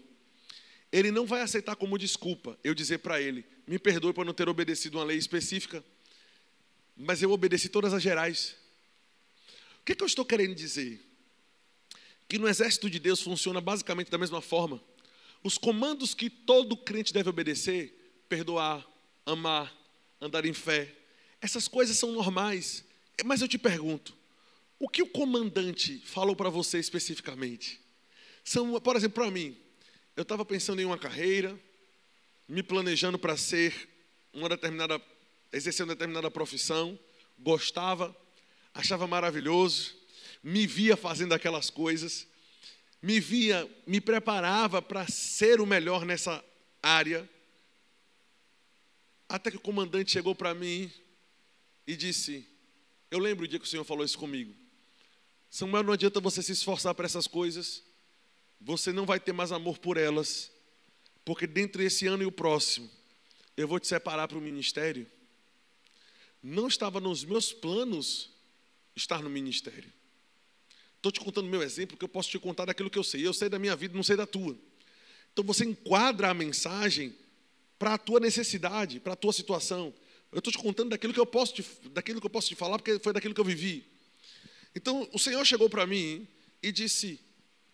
ele 0.93 1.11
não 1.11 1.27
vai 1.27 1.43
aceitar 1.43 1.77
como 1.77 1.99
desculpa 1.99 2.59
eu 2.63 2.75
dizer 2.75 2.99
para 2.99 3.21
ele, 3.21 3.45
me 3.67 3.79
perdoe 3.79 4.13
por 4.13 4.27
não 4.27 4.35
ter 4.35 4.49
obedecido 4.49 4.99
uma 4.99 5.05
lei 5.05 5.17
específica, 5.17 5.83
mas 6.97 7.23
eu 7.23 7.31
obedeci 7.31 7.69
todas 7.69 7.95
as 7.95 8.03
gerais. 8.03 8.57
O 9.81 9.85
que, 9.85 9.93
é 9.93 9.95
que 9.95 10.03
eu 10.03 10.07
estou 10.07 10.25
querendo 10.25 10.55
dizer? 10.55 11.11
que 12.31 12.39
no 12.39 12.49
exército 12.49 12.89
de 12.89 13.01
Deus 13.01 13.21
funciona 13.21 13.61
basicamente 13.61 14.09
da 14.09 14.17
mesma 14.17 14.41
forma. 14.41 14.81
Os 15.43 15.59
comandos 15.59 16.15
que 16.15 16.31
todo 16.31 16.77
crente 16.77 17.13
deve 17.13 17.29
obedecer, 17.29 18.23
perdoar, 18.29 18.87
amar, 19.27 19.75
andar 20.21 20.47
em 20.47 20.53
fé, 20.53 20.95
essas 21.41 21.67
coisas 21.67 21.97
são 21.97 22.13
normais. 22.13 22.85
Mas 23.25 23.41
eu 23.41 23.49
te 23.49 23.59
pergunto, 23.59 24.17
o 24.79 24.89
que 24.89 25.03
o 25.03 25.07
comandante 25.07 25.99
falou 26.07 26.37
para 26.37 26.49
você 26.49 26.79
especificamente? 26.79 27.81
São, 28.45 28.81
por 28.81 28.97
exemplo, 28.97 29.23
para 29.23 29.31
mim, 29.31 29.57
eu 30.17 30.23
estava 30.23 30.45
pensando 30.45 30.81
em 30.81 30.85
uma 30.85 30.99
carreira, 30.99 31.59
me 32.49 32.63
planejando 32.63 33.19
para 33.19 33.37
ser 33.37 33.89
uma 34.33 34.49
determinada, 34.49 35.01
exercer 35.53 35.85
uma 35.85 35.95
determinada 35.95 36.31
profissão, 36.31 36.99
gostava, 37.39 38.17
achava 38.75 39.07
maravilhoso, 39.07 39.95
me 40.43 40.67
via 40.67 40.97
fazendo 40.97 41.35
aquelas 41.35 41.71
coisas, 41.71 42.27
me 43.03 43.21
via, 43.21 43.69
me 43.87 44.01
preparava 44.01 44.81
para 44.83 45.07
ser 45.07 45.61
o 45.61 45.67
melhor 45.67 46.05
nessa 46.05 46.43
área. 46.83 47.29
Até 49.29 49.51
que 49.51 49.57
o 49.57 49.61
comandante 49.61 50.11
chegou 50.11 50.35
para 50.35 50.55
mim 50.55 50.91
e 51.91 51.97
disse: 51.97 52.47
Eu 53.11 53.19
lembro 53.19 53.45
o 53.45 53.49
dia 53.49 53.59
que 53.59 53.65
o 53.65 53.69
Senhor 53.69 53.83
falou 53.83 54.05
isso 54.05 54.17
comigo. 54.17 54.55
Samuel, 55.51 55.83
não 55.83 55.93
adianta 55.93 56.21
você 56.21 56.41
se 56.41 56.53
esforçar 56.53 56.95
para 56.95 57.05
essas 57.05 57.27
coisas, 57.27 57.83
você 58.61 58.93
não 58.93 59.05
vai 59.05 59.19
ter 59.19 59.33
mais 59.33 59.51
amor 59.51 59.79
por 59.79 59.97
elas, 59.97 60.53
porque 61.25 61.49
dentro 61.49 61.83
desse 61.83 62.07
ano 62.07 62.23
e 62.23 62.27
o 62.27 62.31
próximo, 62.31 62.89
eu 63.57 63.67
vou 63.67 63.81
te 63.81 63.89
separar 63.89 64.29
para 64.29 64.39
o 64.39 64.41
ministério. 64.41 65.05
Não 66.41 66.69
estava 66.69 67.01
nos 67.01 67.25
meus 67.25 67.53
planos 67.53 68.31
estar 68.95 69.21
no 69.21 69.29
ministério. 69.29 69.93
Estou 70.97 71.11
te 71.11 71.19
contando 71.19 71.49
meu 71.49 71.63
exemplo, 71.63 71.97
que 71.97 72.05
eu 72.05 72.09
posso 72.09 72.31
te 72.31 72.39
contar 72.39 72.67
daquilo 72.67 72.89
que 72.89 72.99
eu 72.99 73.05
sei. 73.05 73.27
Eu 73.27 73.35
sei 73.35 73.49
da 73.49 73.59
minha 73.59 73.75
vida, 73.75 73.97
não 73.97 74.03
sei 74.05 74.17
da 74.17 74.27
tua. 74.27 74.57
Então 75.33 75.45
você 75.45 75.65
enquadra 75.65 76.31
a 76.31 76.35
mensagem 76.35 77.13
para 77.79 77.95
a 77.95 77.99
tua 77.99 78.21
necessidade, 78.21 79.01
para 79.01 79.15
a 79.15 79.17
tua 79.17 79.33
situação. 79.33 79.93
Eu 80.33 80.39
estou 80.39 80.53
te 80.53 80.59
contando 80.59 80.91
daquilo 80.91 81.13
que 81.13 81.21
eu 81.21 81.27
posso 81.27 81.55
te, 81.55 81.65
daquilo 81.91 82.21
que 82.21 82.27
eu 82.27 82.31
posso 82.31 82.49
te 82.49 82.55
falar, 82.55 82.79
porque 82.79 82.99
foi 82.99 83.13
daquilo 83.13 83.35
que 83.35 83.41
eu 83.41 83.45
vivi. 83.45 83.85
Então 84.75 85.09
o 85.13 85.19
Senhor 85.19 85.45
chegou 85.45 85.69
para 85.69 85.87
mim 85.87 86.27
e 86.63 86.71
disse: 86.71 87.21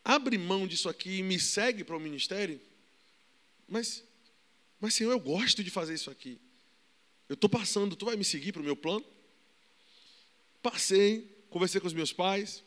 abre 0.05 0.39
mão 0.39 0.67
disso 0.67 0.89
aqui 0.89 1.19
e 1.19 1.23
me 1.23 1.39
segue 1.39 1.85
para 1.85 1.97
o 1.97 2.01
ministério. 2.01 2.61
Mas, 3.69 4.05
mas 4.81 4.95
Senhor, 4.95 5.13
eu 5.13 5.21
gosto 5.21 5.63
de 5.63 5.71
fazer 5.71 5.95
isso 5.95 6.11
aqui. 6.11 6.39
Eu 7.29 7.35
estou 7.35 7.51
passando, 7.51 7.97
tu 7.97 8.07
vai 8.07 8.17
me 8.17 8.25
seguir 8.25 8.53
para 8.53 8.63
o 8.63 8.65
meu 8.65 8.77
plano? 8.77 9.05
Passei, 10.63 11.45
conversei 11.51 11.81
com 11.81 11.87
os 11.87 11.93
meus 11.93 12.13
pais 12.13 12.63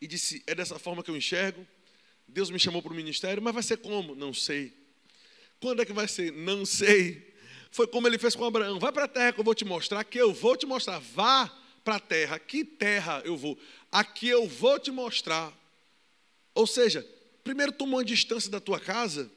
e 0.00 0.06
disse: 0.06 0.42
é 0.46 0.54
dessa 0.54 0.78
forma 0.78 1.02
que 1.02 1.10
eu 1.10 1.16
enxergo. 1.16 1.66
Deus 2.28 2.50
me 2.50 2.58
chamou 2.58 2.80
para 2.80 2.92
o 2.92 2.96
ministério, 2.96 3.42
mas 3.42 3.52
vai 3.52 3.62
ser 3.62 3.78
como? 3.78 4.14
Não 4.14 4.32
sei. 4.32 4.72
Quando 5.60 5.82
é 5.82 5.84
que 5.84 5.92
vai 5.92 6.06
ser? 6.06 6.32
Não 6.32 6.64
sei. 6.64 7.33
Foi 7.74 7.88
como 7.88 8.06
ele 8.06 8.18
fez 8.18 8.36
com 8.36 8.44
Abraão: 8.44 8.78
vai 8.78 8.92
para 8.92 9.06
a 9.06 9.08
terra 9.08 9.32
que 9.32 9.40
eu 9.40 9.44
vou 9.44 9.52
te 9.52 9.64
mostrar, 9.64 10.04
que 10.04 10.16
eu 10.16 10.32
vou 10.32 10.56
te 10.56 10.64
mostrar. 10.64 11.00
Vá 11.00 11.48
para 11.82 11.96
a 11.96 12.00
terra. 12.00 12.38
Que 12.38 12.64
terra 12.64 13.20
eu 13.24 13.36
vou? 13.36 13.58
Aqui 13.90 14.28
eu 14.28 14.46
vou 14.46 14.78
te 14.78 14.92
mostrar. 14.92 15.52
Ou 16.54 16.68
seja, 16.68 17.04
primeiro 17.42 17.72
toma 17.72 17.96
uma 17.96 18.04
distância 18.04 18.48
da 18.48 18.60
tua 18.60 18.78
casa, 18.78 19.28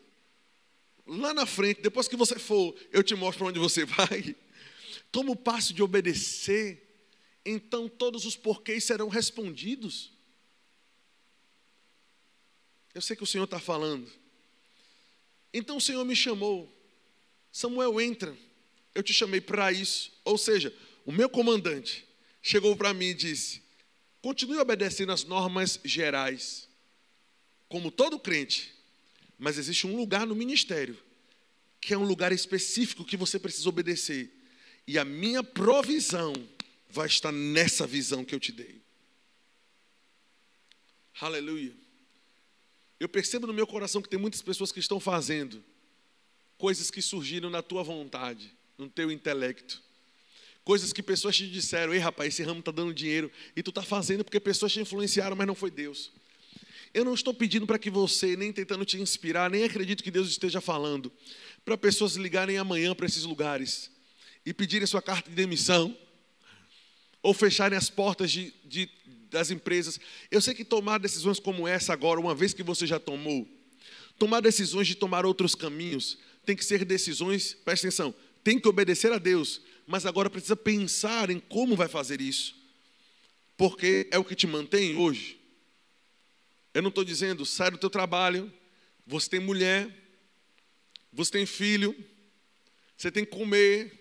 lá 1.07 1.33
na 1.33 1.47
frente, 1.47 1.81
depois 1.81 2.07
que 2.07 2.15
você 2.15 2.37
for, 2.37 2.75
eu 2.91 3.01
te 3.01 3.15
mostro 3.15 3.39
para 3.39 3.47
onde 3.47 3.57
você 3.57 3.85
vai. 3.89 4.35
Toma 5.11 5.31
o 5.31 5.35
passo 5.35 5.73
de 5.73 5.81
obedecer, 5.81 7.09
então 7.43 7.89
todos 7.89 8.23
os 8.23 8.35
porquês 8.35 8.83
serão 8.83 9.09
respondidos. 9.09 10.13
Eu 12.93 13.01
sei 13.01 13.15
que 13.15 13.23
o 13.23 13.27
Senhor 13.27 13.45
está 13.45 13.59
falando. 13.59 14.07
Então 15.51 15.77
o 15.77 15.81
Senhor 15.81 16.05
me 16.05 16.15
chamou. 16.15 16.76
Samuel, 17.51 17.99
entra. 17.99 18.35
Eu 18.93 19.03
te 19.03 19.13
chamei 19.13 19.41
para 19.41 19.71
isso. 19.71 20.11
Ou 20.25 20.37
seja, 20.37 20.73
o 21.05 21.11
meu 21.11 21.29
comandante 21.29 22.05
chegou 22.41 22.75
para 22.75 22.93
mim 22.93 23.07
e 23.07 23.13
disse: 23.13 23.61
continue 24.21 24.57
obedecendo 24.57 25.11
as 25.11 25.23
normas 25.23 25.79
gerais, 25.83 26.67
como 27.69 27.91
todo 27.91 28.19
crente, 28.19 28.73
mas 29.37 29.57
existe 29.57 29.85
um 29.85 29.95
lugar 29.95 30.25
no 30.25 30.35
ministério, 30.35 30.97
que 31.79 31.93
é 31.93 31.97
um 31.97 32.05
lugar 32.05 32.31
específico 32.31 33.05
que 33.05 33.17
você 33.17 33.37
precisa 33.37 33.69
obedecer. 33.69 34.33
E 34.85 34.97
a 34.97 35.05
minha 35.05 35.43
provisão 35.43 36.33
vai 36.89 37.07
estar 37.07 37.31
nessa 37.31 37.85
visão 37.85 38.23
que 38.23 38.33
eu 38.33 38.39
te 38.39 38.51
dei. 38.51 38.81
Aleluia. 41.19 41.75
Eu 42.99 43.09
percebo 43.09 43.45
no 43.47 43.53
meu 43.53 43.67
coração 43.67 44.01
que 44.01 44.09
tem 44.09 44.19
muitas 44.19 44.41
pessoas 44.41 44.71
que 44.71 44.79
estão 44.79 44.99
fazendo 44.99 45.63
coisas 46.57 46.89
que 46.89 47.01
surgiram 47.01 47.49
na 47.49 47.61
tua 47.61 47.83
vontade, 47.83 48.51
no 48.77 48.89
teu 48.89 49.11
intelecto. 49.11 49.81
Coisas 50.63 50.91
que 50.91 51.01
pessoas 51.01 51.37
te 51.37 51.49
disseram, 51.49 51.93
ei 51.93 51.99
rapaz, 51.99 52.33
esse 52.33 52.43
ramo 52.43 52.59
está 52.59 52.71
dando 52.71 52.93
dinheiro, 52.93 53.31
e 53.55 53.63
tu 53.63 53.69
está 53.69 53.81
fazendo 53.81 54.23
porque 54.23 54.39
pessoas 54.39 54.73
te 54.73 54.79
influenciaram, 54.79 55.35
mas 55.35 55.47
não 55.47 55.55
foi 55.55 55.71
Deus. 55.71 56.11
Eu 56.93 57.05
não 57.05 57.13
estou 57.13 57.33
pedindo 57.33 57.65
para 57.65 57.79
que 57.79 57.89
você, 57.89 58.35
nem 58.35 58.51
tentando 58.51 58.83
te 58.83 58.99
inspirar, 58.99 59.49
nem 59.49 59.63
acredito 59.63 60.03
que 60.03 60.11
Deus 60.11 60.29
esteja 60.29 60.59
falando, 60.59 61.11
para 61.63 61.77
pessoas 61.77 62.15
ligarem 62.15 62.57
amanhã 62.57 62.93
para 62.95 63.05
esses 63.05 63.23
lugares 63.23 63.91
e 64.45 64.53
pedirem 64.53 64.87
sua 64.87 65.01
carta 65.01 65.29
de 65.29 65.35
demissão, 65.35 65.95
ou 67.21 67.33
fecharem 67.33 67.77
as 67.77 67.89
portas 67.89 68.31
de, 68.31 68.53
de 68.63 68.89
das 69.29 69.51
empresas. 69.51 69.99
Eu 70.31 70.41
sei 70.41 70.53
que 70.53 70.63
tomar 70.63 70.99
decisões 70.99 71.39
como 71.39 71.67
essa 71.67 71.93
agora, 71.93 72.19
uma 72.19 72.33
vez 72.33 72.53
que 72.53 72.63
você 72.63 72.87
já 72.87 72.99
tomou, 72.99 73.47
tomar 74.17 74.39
decisões 74.39 74.87
de 74.87 74.95
tomar 74.95 75.25
outros 75.25 75.53
caminhos, 75.53 76.17
tem 76.47 76.55
que 76.55 76.63
ser 76.63 76.85
decisões, 76.85 77.53
presta 77.53 77.87
atenção, 77.87 78.15
tem 78.41 78.57
que 78.57 78.69
obedecer 78.69 79.11
a 79.11 79.17
Deus, 79.17 79.61
mas 79.85 80.05
agora 80.05 80.29
precisa 80.29 80.55
pensar 80.55 81.29
em 81.29 81.41
como 81.41 81.75
vai 81.75 81.89
fazer 81.89 82.21
isso, 82.21 82.55
porque 83.57 84.07
é 84.11 84.17
o 84.17 84.23
que 84.23 84.33
te 84.33 84.47
mantém 84.47 84.95
hoje. 84.95 85.37
Eu 86.73 86.81
não 86.81 86.87
estou 86.87 87.03
dizendo, 87.03 87.45
sai 87.45 87.69
do 87.69 87.77
teu 87.77 87.89
trabalho, 87.89 88.51
você 89.05 89.29
tem 89.29 89.41
mulher, 89.41 89.93
você 91.11 91.31
tem 91.33 91.45
filho, 91.45 91.93
você 92.97 93.11
tem 93.11 93.25
que 93.25 93.31
comer, 93.31 93.91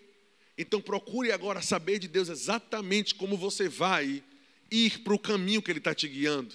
então 0.57 0.80
procure 0.80 1.32
agora 1.32 1.61
saber 1.61 1.99
de 1.99 2.07
Deus 2.07 2.28
exatamente 2.28 3.12
como 3.16 3.36
você 3.36 3.68
vai 3.68 4.22
ir 4.70 5.01
para 5.01 5.14
o 5.14 5.18
caminho 5.18 5.61
que 5.61 5.72
Ele 5.72 5.80
está 5.80 5.92
te 5.92 6.07
guiando. 6.07 6.55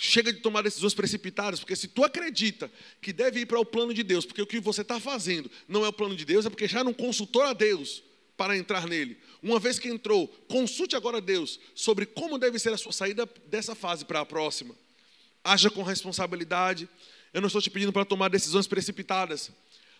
Chega 0.00 0.32
de 0.32 0.38
tomar 0.38 0.62
decisões 0.62 0.94
precipitadas, 0.94 1.58
porque 1.58 1.74
se 1.74 1.88
tu 1.88 2.04
acredita 2.04 2.70
que 3.02 3.12
deve 3.12 3.40
ir 3.40 3.46
para 3.46 3.58
o 3.58 3.64
plano 3.64 3.92
de 3.92 4.04
Deus, 4.04 4.24
porque 4.24 4.40
o 4.40 4.46
que 4.46 4.60
você 4.60 4.82
está 4.82 5.00
fazendo 5.00 5.50
não 5.66 5.84
é 5.84 5.88
o 5.88 5.92
plano 5.92 6.14
de 6.14 6.24
Deus, 6.24 6.46
é 6.46 6.50
porque 6.50 6.68
já 6.68 6.84
não 6.84 6.94
consultou 6.94 7.42
a 7.42 7.52
Deus 7.52 8.04
para 8.36 8.56
entrar 8.56 8.86
nele. 8.86 9.18
Uma 9.42 9.58
vez 9.58 9.80
que 9.80 9.88
entrou, 9.88 10.28
consulte 10.46 10.94
agora 10.94 11.16
a 11.16 11.20
Deus 11.20 11.58
sobre 11.74 12.06
como 12.06 12.38
deve 12.38 12.60
ser 12.60 12.72
a 12.72 12.76
sua 12.76 12.92
saída 12.92 13.28
dessa 13.46 13.74
fase 13.74 14.04
para 14.04 14.20
a 14.20 14.24
próxima. 14.24 14.72
Haja 15.42 15.68
com 15.68 15.82
responsabilidade. 15.82 16.88
Eu 17.34 17.40
não 17.40 17.48
estou 17.48 17.60
te 17.60 17.68
pedindo 17.68 17.92
para 17.92 18.04
tomar 18.04 18.28
decisões 18.28 18.68
precipitadas, 18.68 19.50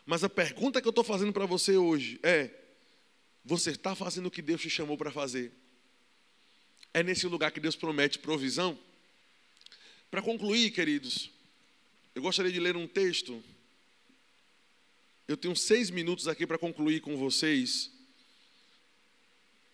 mas 0.07 0.23
a 0.23 0.29
pergunta 0.29 0.81
que 0.81 0.87
eu 0.87 0.91
estou 0.91 1.03
fazendo 1.03 1.33
para 1.33 1.45
você 1.45 1.77
hoje 1.77 2.21
é: 2.23 2.51
você 3.45 3.73
está 3.73 3.97
fazendo 3.97 4.27
o 4.27 4.31
que 4.31 4.41
Deus 4.41 4.61
te 4.61 4.71
chamou 4.71 4.97
para 4.97 5.11
fazer? 5.11 5.53
É 6.95 7.03
nesse 7.03 7.27
lugar 7.27 7.51
que 7.51 7.59
Deus 7.59 7.75
promete 7.75 8.21
provisão. 8.21 8.79
Para 10.11 10.23
concluir, 10.23 10.71
queridos, 10.71 11.31
eu 12.15 12.23
gostaria 12.23 12.51
de 12.51 12.61
ler 12.61 12.77
um 12.77 12.87
texto. 12.87 13.43
Eu 15.27 15.37
tenho 15.37 15.55
seis 15.55 15.91
minutos 15.91 16.27
aqui 16.27 16.47
para 16.47 16.59
concluir 16.59 17.01
com 17.01 17.17
vocês. 17.17 17.91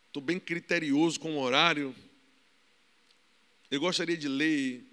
Estou 0.09 0.23
bem 0.23 0.41
criterioso 0.41 1.21
com 1.21 1.37
o 1.37 1.41
horário. 1.41 1.95
Eu 3.71 3.81
gostaria 3.81 4.17
de 4.17 4.29
ler 4.29 4.85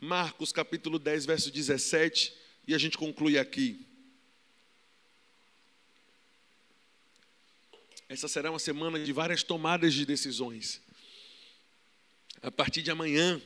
Marcos 0.00 0.52
capítulo 0.52 0.98
10, 0.98 1.26
verso 1.26 1.50
17, 1.50 2.34
e 2.66 2.74
a 2.74 2.78
gente 2.78 2.98
conclui 2.98 3.38
aqui. 3.38 3.86
Essa 8.08 8.28
será 8.28 8.50
uma 8.50 8.58
semana 8.58 8.98
de 8.98 9.12
várias 9.12 9.42
tomadas 9.42 9.94
de 9.94 10.04
decisões 10.04 10.82
a 12.42 12.50
partir 12.50 12.82
de 12.82 12.90
amanhã, 12.90 13.40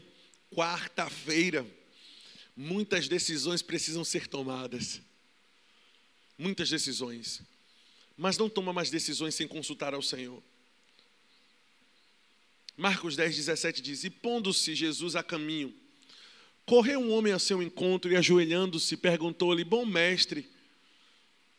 quarta-feira, 0.55 1.67
muitas 2.57 3.09
decisões 3.09 3.63
precisam 3.63 4.05
ser 4.05 4.27
tomadas. 4.27 5.01
Muitas 6.39 6.69
decisões. 6.69 7.43
Mas 8.17 8.39
não 8.39 8.49
toma 8.49 8.73
mais 8.73 8.91
decisões 8.91 9.35
sem 9.35 9.47
consultar 9.47 9.95
ao 9.95 10.03
Senhor. 10.03 10.43
Marcos 12.77 13.17
10, 13.17 13.37
17 13.37 13.83
diz: 13.83 14.05
E 14.05 14.11
pondo-se 14.11 14.75
Jesus 14.75 15.17
a 15.17 15.23
caminho, 15.23 15.75
correu 16.65 17.01
um 17.01 17.11
homem 17.11 17.33
a 17.33 17.39
seu 17.39 17.63
encontro 17.63 18.13
e, 18.13 18.17
ajoelhando-se, 18.17 18.97
perguntou-lhe: 18.97 19.65
Bom 19.65 19.87
mestre, 19.87 20.47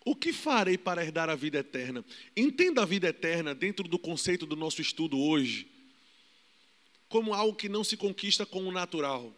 o 0.05 0.15
que 0.15 0.31
farei 0.31 0.77
para 0.77 1.03
herdar 1.03 1.29
a 1.29 1.35
vida 1.35 1.59
eterna? 1.59 2.05
Entenda 2.35 2.83
a 2.83 2.85
vida 2.85 3.07
eterna 3.07 3.53
dentro 3.55 3.87
do 3.87 3.97
conceito 3.97 4.45
do 4.45 4.55
nosso 4.55 4.81
estudo 4.81 5.19
hoje 5.19 5.76
como 7.09 7.33
algo 7.33 7.55
que 7.55 7.69
não 7.69 7.83
se 7.83 7.95
conquista 7.95 8.45
com 8.45 8.67
o 8.67 8.71
natural. 8.71 9.33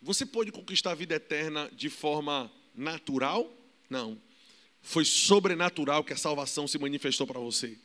Você 0.00 0.26
pode 0.26 0.50
conquistar 0.50 0.92
a 0.92 0.94
vida 0.94 1.14
eterna 1.14 1.70
de 1.72 1.88
forma 1.88 2.50
natural? 2.74 3.52
Não. 3.88 4.20
Foi 4.80 5.04
sobrenatural 5.04 6.02
que 6.02 6.12
a 6.12 6.16
salvação 6.16 6.66
se 6.66 6.78
manifestou 6.78 7.26
para 7.26 7.38
você. 7.38 7.78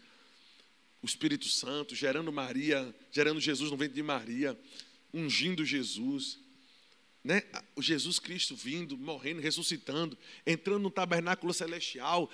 O 1.01 1.05
Espírito 1.05 1.45
Santo 1.45 1.93
gerando 1.95 2.31
Maria, 2.31 2.93
gerando 3.11 3.39
Jesus 3.39 3.69
no 3.69 3.77
ventre 3.77 3.95
de 3.95 4.03
Maria, 4.03 4.59
ungindo 5.13 5.63
Jesus 5.63 6.39
né? 7.27 7.43
O 7.75 7.81
Jesus 7.81 8.19
Cristo 8.19 8.55
vindo, 8.55 8.97
morrendo, 8.97 9.41
ressuscitando, 9.41 10.17
entrando 10.45 10.79
no 10.79 10.89
tabernáculo 10.89 11.53
celestial, 11.53 12.31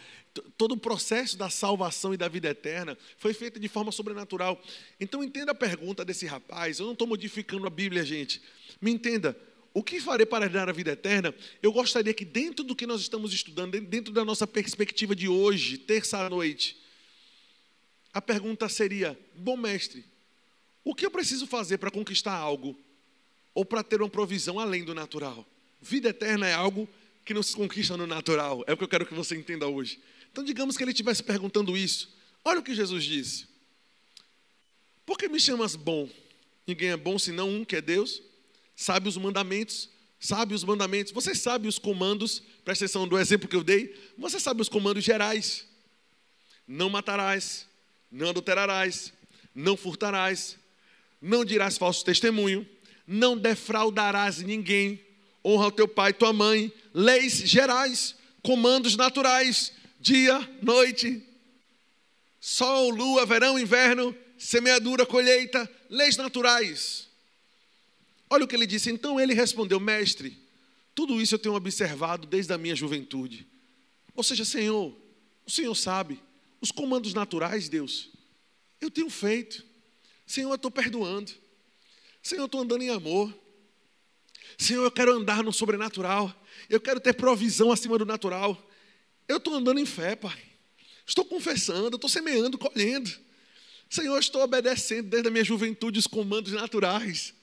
todo 0.56 0.74
o 0.74 0.78
processo 0.78 1.36
da 1.36 1.50
salvação 1.50 2.14
e 2.14 2.18
da 2.18 2.28
vida 2.28 2.48
eterna 2.48 2.96
foi 3.18 3.34
feito 3.34 3.60
de 3.60 3.68
forma 3.68 3.92
sobrenatural. 3.92 4.62
Então 5.00 5.24
entenda 5.24 5.52
a 5.52 5.56
pergunta 5.56 6.06
desse 6.06 6.28
rapaz. 6.28 6.78
Eu 6.78 6.86
não 6.86 6.94
estou 6.94 7.08
modificando 7.08 7.66
a 7.66 7.72
Bíblia, 7.72 8.06
gente. 8.06 8.40
Me 8.80 8.92
entenda. 8.92 9.36
O 9.74 9.82
que 9.82 10.00
farei 10.00 10.28
para 10.28 10.48
dar 10.48 10.70
a 10.70 10.72
vida 10.72 10.92
eterna? 10.92 11.34
Eu 11.60 11.72
gostaria 11.72 12.14
que 12.14 12.24
dentro 12.24 12.64
do 12.64 12.76
que 12.76 12.86
nós 12.86 13.02
estamos 13.02 13.34
estudando, 13.34 13.82
dentro 13.82 14.14
da 14.14 14.24
nossa 14.24 14.46
perspectiva 14.46 15.16
de 15.16 15.28
hoje, 15.28 15.80
terça-noite, 15.80 16.78
a 18.14 18.22
pergunta 18.22 18.70
seria: 18.70 19.20
bom 19.36 19.58
mestre, 19.58 20.06
o 20.84 20.94
que 20.94 21.04
eu 21.04 21.10
preciso 21.10 21.48
fazer 21.48 21.80
para 21.80 21.90
conquistar 21.90 22.36
algo? 22.36 22.80
Ou 23.54 23.64
para 23.64 23.84
ter 23.84 24.02
uma 24.02 24.10
provisão 24.10 24.60
além 24.60 24.84
do 24.84 24.94
natural. 24.94 25.46
Vida 25.82 26.10
eterna 26.10 26.48
é 26.48 26.54
algo 26.54 26.90
que 27.26 27.34
não 27.34 27.44
se 27.44 27.56
conquista 27.56 27.96
no 27.96 28.08
natural. 28.08 28.64
É 28.68 28.74
o 28.74 28.78
que 28.78 28.84
eu 28.84 28.88
quero 28.88 29.06
que 29.06 29.14
você 29.14 29.36
entenda 29.36 29.68
hoje. 29.68 30.00
Então, 30.32 30.44
digamos 30.44 30.76
que 30.76 30.84
ele 30.84 30.92
estivesse 30.92 31.22
perguntando 31.22 31.78
isso. 31.78 32.10
Olha 32.44 32.60
o 32.60 32.64
que 32.64 32.74
Jesus 32.74 33.04
disse: 33.04 33.48
Por 35.06 35.18
que 35.18 35.28
me 35.28 35.40
chamas 35.40 35.76
bom? 35.76 36.10
Ninguém 36.66 36.90
é 36.90 36.98
bom 36.98 37.20
senão 37.20 37.50
um 37.50 37.66
que 37.66 37.76
é 37.76 37.82
Deus. 37.82 38.22
Sabe 38.76 39.08
os 39.08 39.18
mandamentos, 39.18 39.90
sabe 40.20 40.56
os 40.56 40.64
mandamentos. 40.64 41.14
Você 41.14 41.36
sabe 41.36 41.68
os 41.68 41.78
comandos, 41.78 42.42
presta 42.66 42.86
atenção 42.86 43.08
do 43.08 43.18
exemplo 43.20 43.48
que 43.48 43.56
eu 43.56 43.64
dei. 43.64 43.96
Você 44.18 44.40
sabe 44.40 44.62
os 44.62 44.70
comandos 44.70 45.04
gerais: 45.04 45.68
Não 46.68 46.90
matarás, 46.90 47.68
não 48.12 48.30
adulterarás, 48.30 49.14
não 49.54 49.78
furtarás, 49.78 50.58
não 51.22 51.46
dirás 51.46 51.78
falso 51.78 52.04
testemunho, 52.04 52.68
não 53.06 53.38
defraudarás 53.38 54.40
ninguém, 54.40 55.00
honra 55.44 55.68
o 55.68 55.72
teu 55.72 55.88
pai 55.88 56.12
e 56.12 56.14
tua 56.14 56.32
mãe, 56.32 56.72
leis 56.94 57.34
gerais, 57.34 58.16
comandos 58.42 58.96
naturais, 58.96 59.74
dia, 60.00 60.40
noite, 60.62 61.22
sol, 62.40 62.90
lua, 62.90 63.26
verão, 63.26 63.58
inverno, 63.58 64.16
semeadura, 64.38 65.06
colheita, 65.06 65.70
leis 65.90 66.18
naturais. 66.18 67.08
Olha 68.30 68.46
o 68.46 68.48
que 68.48 68.56
ele 68.56 68.66
disse. 68.66 68.90
Então 68.90 69.20
ele 69.20 69.34
respondeu: 69.34 69.80
Mestre, 69.80 70.38
tudo 70.96 71.22
isso 71.22 71.36
eu 71.36 71.40
tenho 71.40 71.56
observado 71.56 72.28
desde 72.28 72.52
a 72.52 72.58
minha 72.58 72.76
juventude. 72.76 73.48
Ou 74.16 74.24
seja, 74.24 74.44
Senhor, 74.44 74.96
o 75.46 75.52
Senhor 75.52 75.74
sabe, 75.76 76.22
os 76.60 76.72
comandos 76.72 77.14
naturais, 77.14 77.70
Deus, 77.70 78.10
eu 78.80 78.90
tenho 78.90 79.10
feito. 79.10 79.64
Senhor, 80.26 80.50
eu 80.50 80.56
estou 80.56 80.72
perdoando. 80.72 81.32
Senhor, 82.24 82.44
eu 82.44 82.46
estou 82.46 82.62
andando 82.62 82.82
em 82.82 82.90
amor. 82.90 83.32
Senhor, 84.58 84.84
eu 84.84 84.92
quero 84.92 85.12
andar 85.12 85.44
no 85.44 85.52
sobrenatural. 85.52 86.34
Eu 86.70 86.80
quero 86.80 87.02
ter 87.02 87.14
provisão 87.14 87.72
acima 87.72 87.98
do 87.98 88.06
natural. 88.06 88.58
Eu 89.28 89.38
estou 89.38 89.54
andando 89.54 89.80
em 89.80 89.86
fé, 89.86 90.16
Pai. 90.16 90.40
Estou 91.06 91.26
confessando, 91.26 91.96
estou 91.96 92.10
semeando, 92.10 92.58
colhendo. 92.58 93.12
Senhor, 93.90 94.18
estou 94.18 94.42
obedecendo 94.42 95.10
desde 95.10 95.28
a 95.28 95.32
minha 95.32 95.44
juventude 95.44 96.00
os 96.00 96.08
comandos 96.08 96.54
naturais. 96.54 97.34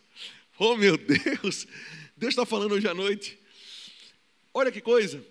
Oh, 0.58 0.76
meu 0.76 0.96
Deus! 0.96 1.66
Deus 2.16 2.32
está 2.32 2.46
falando 2.46 2.72
hoje 2.72 2.88
à 2.88 2.94
noite. 2.94 3.38
Olha 4.52 4.72
que 4.72 4.80
coisa. 4.80 5.22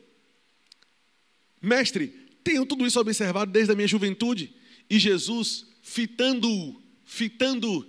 Mestre, 1.61 2.07
tenho 2.43 2.65
tudo 2.65 2.85
isso 2.85 2.99
observado 2.99 3.51
desde 3.51 3.71
a 3.71 3.75
minha 3.75 3.87
juventude. 3.87 4.55
E 4.89 4.97
Jesus, 4.97 5.65
fitando-o, 5.81 6.81
fitando, 7.05 7.85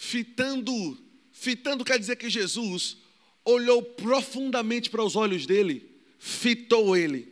fitando, 0.00 0.98
fitando 1.30 1.84
quer 1.84 1.98
dizer 1.98 2.16
que 2.16 2.30
Jesus 2.30 2.96
olhou 3.44 3.82
profundamente 3.82 4.88
para 4.88 5.04
os 5.04 5.14
olhos 5.14 5.44
dele, 5.44 5.90
fitou 6.18 6.96
ele, 6.96 7.30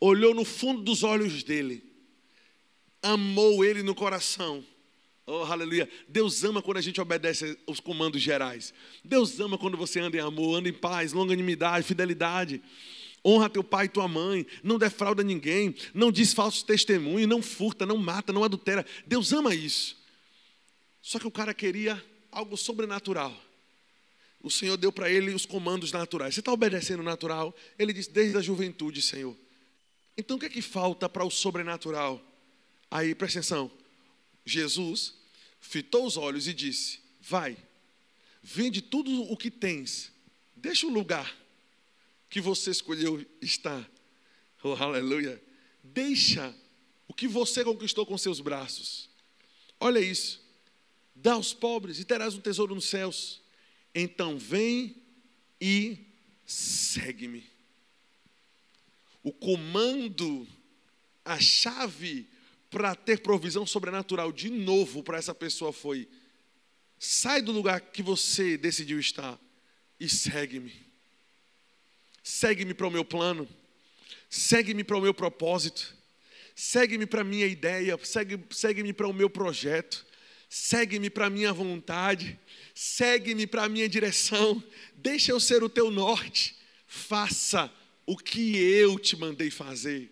olhou 0.00 0.34
no 0.34 0.42
fundo 0.42 0.80
dos 0.80 1.02
olhos 1.02 1.42
dele, 1.42 1.84
amou 3.02 3.62
ele 3.62 3.82
no 3.82 3.94
coração. 3.94 4.64
Oh, 5.26 5.42
aleluia. 5.42 5.86
Deus 6.08 6.42
ama 6.44 6.62
quando 6.62 6.78
a 6.78 6.80
gente 6.80 6.98
obedece 6.98 7.58
os 7.66 7.78
comandos 7.78 8.22
gerais. 8.22 8.72
Deus 9.04 9.38
ama 9.38 9.58
quando 9.58 9.76
você 9.76 10.00
anda 10.00 10.16
em 10.16 10.20
amor, 10.20 10.56
anda 10.56 10.70
em 10.70 10.72
paz, 10.72 11.12
longanimidade, 11.12 11.86
fidelidade. 11.86 12.62
Honra 13.24 13.50
teu 13.50 13.62
pai 13.62 13.84
e 13.84 13.90
tua 13.90 14.08
mãe, 14.08 14.46
não 14.62 14.78
defrauda 14.78 15.22
ninguém, 15.22 15.74
não 15.92 16.10
diz 16.10 16.32
falso 16.32 16.64
testemunho, 16.64 17.28
não 17.28 17.42
furta, 17.42 17.84
não 17.84 17.98
mata, 17.98 18.32
não 18.32 18.44
adultera. 18.44 18.86
Deus 19.06 19.30
ama 19.32 19.54
isso. 19.54 20.05
Só 21.06 21.20
que 21.20 21.26
o 21.28 21.30
cara 21.30 21.54
queria 21.54 22.04
algo 22.32 22.56
sobrenatural. 22.56 23.32
O 24.42 24.50
Senhor 24.50 24.76
deu 24.76 24.90
para 24.90 25.08
ele 25.08 25.32
os 25.32 25.46
comandos 25.46 25.92
naturais. 25.92 26.34
Você 26.34 26.40
está 26.40 26.52
obedecendo 26.52 26.98
o 26.98 27.04
natural? 27.04 27.54
Ele 27.78 27.92
disse, 27.92 28.10
desde 28.10 28.36
a 28.36 28.40
juventude, 28.40 29.00
Senhor. 29.00 29.36
Então 30.16 30.36
o 30.36 30.40
que 30.40 30.46
é 30.46 30.48
que 30.48 30.60
falta 30.60 31.08
para 31.08 31.24
o 31.24 31.30
sobrenatural? 31.30 32.20
Aí, 32.90 33.14
presta 33.14 33.38
atenção. 33.38 33.70
Jesus 34.44 35.14
fitou 35.60 36.06
os 36.06 36.16
olhos 36.16 36.48
e 36.48 36.52
disse: 36.52 36.98
Vai, 37.20 37.56
vende 38.42 38.82
tudo 38.82 39.30
o 39.30 39.36
que 39.36 39.48
tens, 39.48 40.10
deixa 40.56 40.88
o 40.88 40.90
lugar 40.90 41.32
que 42.28 42.40
você 42.40 42.72
escolheu 42.72 43.24
estar. 43.40 43.88
Oh, 44.60 44.72
aleluia. 44.72 45.40
Deixa 45.84 46.52
o 47.06 47.14
que 47.14 47.28
você 47.28 47.62
conquistou 47.62 48.04
com 48.04 48.18
seus 48.18 48.40
braços. 48.40 49.08
Olha 49.78 50.00
isso 50.00 50.44
dá 51.16 51.32
aos 51.32 51.52
pobres 51.54 51.98
e 51.98 52.04
terás 52.04 52.34
um 52.34 52.40
tesouro 52.40 52.74
nos 52.74 52.88
céus. 52.88 53.40
Então 53.94 54.38
vem 54.38 54.96
e 55.60 55.98
segue-me. 56.44 57.44
O 59.22 59.32
comando, 59.32 60.46
a 61.24 61.40
chave 61.40 62.28
para 62.70 62.94
ter 62.94 63.20
provisão 63.20 63.66
sobrenatural 63.66 64.30
de 64.30 64.50
novo 64.50 65.02
para 65.02 65.18
essa 65.18 65.34
pessoa 65.34 65.72
foi: 65.72 66.06
sai 66.98 67.40
do 67.40 67.50
lugar 67.50 67.80
que 67.80 68.02
você 68.02 68.56
decidiu 68.56 69.00
estar 69.00 69.40
e 69.98 70.08
segue-me. 70.08 70.86
Segue-me 72.22 72.74
para 72.74 72.86
o 72.86 72.90
meu 72.90 73.04
plano, 73.04 73.48
segue-me 74.28 74.84
para 74.84 74.96
o 74.96 75.00
meu 75.00 75.14
propósito, 75.14 75.96
segue-me 76.54 77.06
para 77.06 77.22
a 77.22 77.24
minha 77.24 77.46
ideia, 77.46 77.98
segue-me 78.04 78.44
segue 78.50 78.92
para 78.92 79.08
o 79.08 79.12
meu 79.12 79.30
projeto 79.30 80.06
segue-me 80.56 81.10
para 81.10 81.26
a 81.26 81.30
minha 81.30 81.52
vontade, 81.52 82.40
segue-me 82.74 83.46
para 83.46 83.64
a 83.64 83.68
minha 83.68 83.86
direção, 83.86 84.62
deixa 84.96 85.30
eu 85.30 85.38
ser 85.38 85.62
o 85.62 85.68
teu 85.68 85.90
norte, 85.90 86.56
faça 86.86 87.70
o 88.06 88.16
que 88.16 88.56
eu 88.56 88.98
te 88.98 89.16
mandei 89.16 89.50
fazer. 89.50 90.10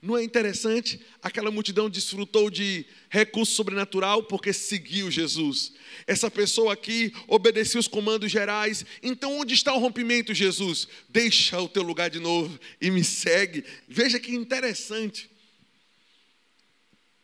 Não 0.00 0.16
é 0.16 0.22
interessante? 0.22 1.00
Aquela 1.20 1.50
multidão 1.50 1.90
desfrutou 1.90 2.48
de 2.48 2.86
recurso 3.10 3.56
sobrenatural 3.56 4.22
porque 4.22 4.52
seguiu 4.52 5.10
Jesus. 5.10 5.72
Essa 6.06 6.30
pessoa 6.30 6.72
aqui 6.72 7.12
obedeceu 7.26 7.80
os 7.80 7.88
comandos 7.88 8.30
gerais. 8.30 8.86
Então, 9.02 9.40
onde 9.40 9.54
está 9.54 9.74
o 9.74 9.78
rompimento, 9.78 10.32
Jesus? 10.32 10.86
Deixa 11.08 11.60
o 11.60 11.68
teu 11.68 11.82
lugar 11.82 12.08
de 12.08 12.20
novo 12.20 12.58
e 12.80 12.88
me 12.90 13.02
segue. 13.02 13.64
Veja 13.88 14.18
que 14.20 14.32
interessante. 14.32 15.28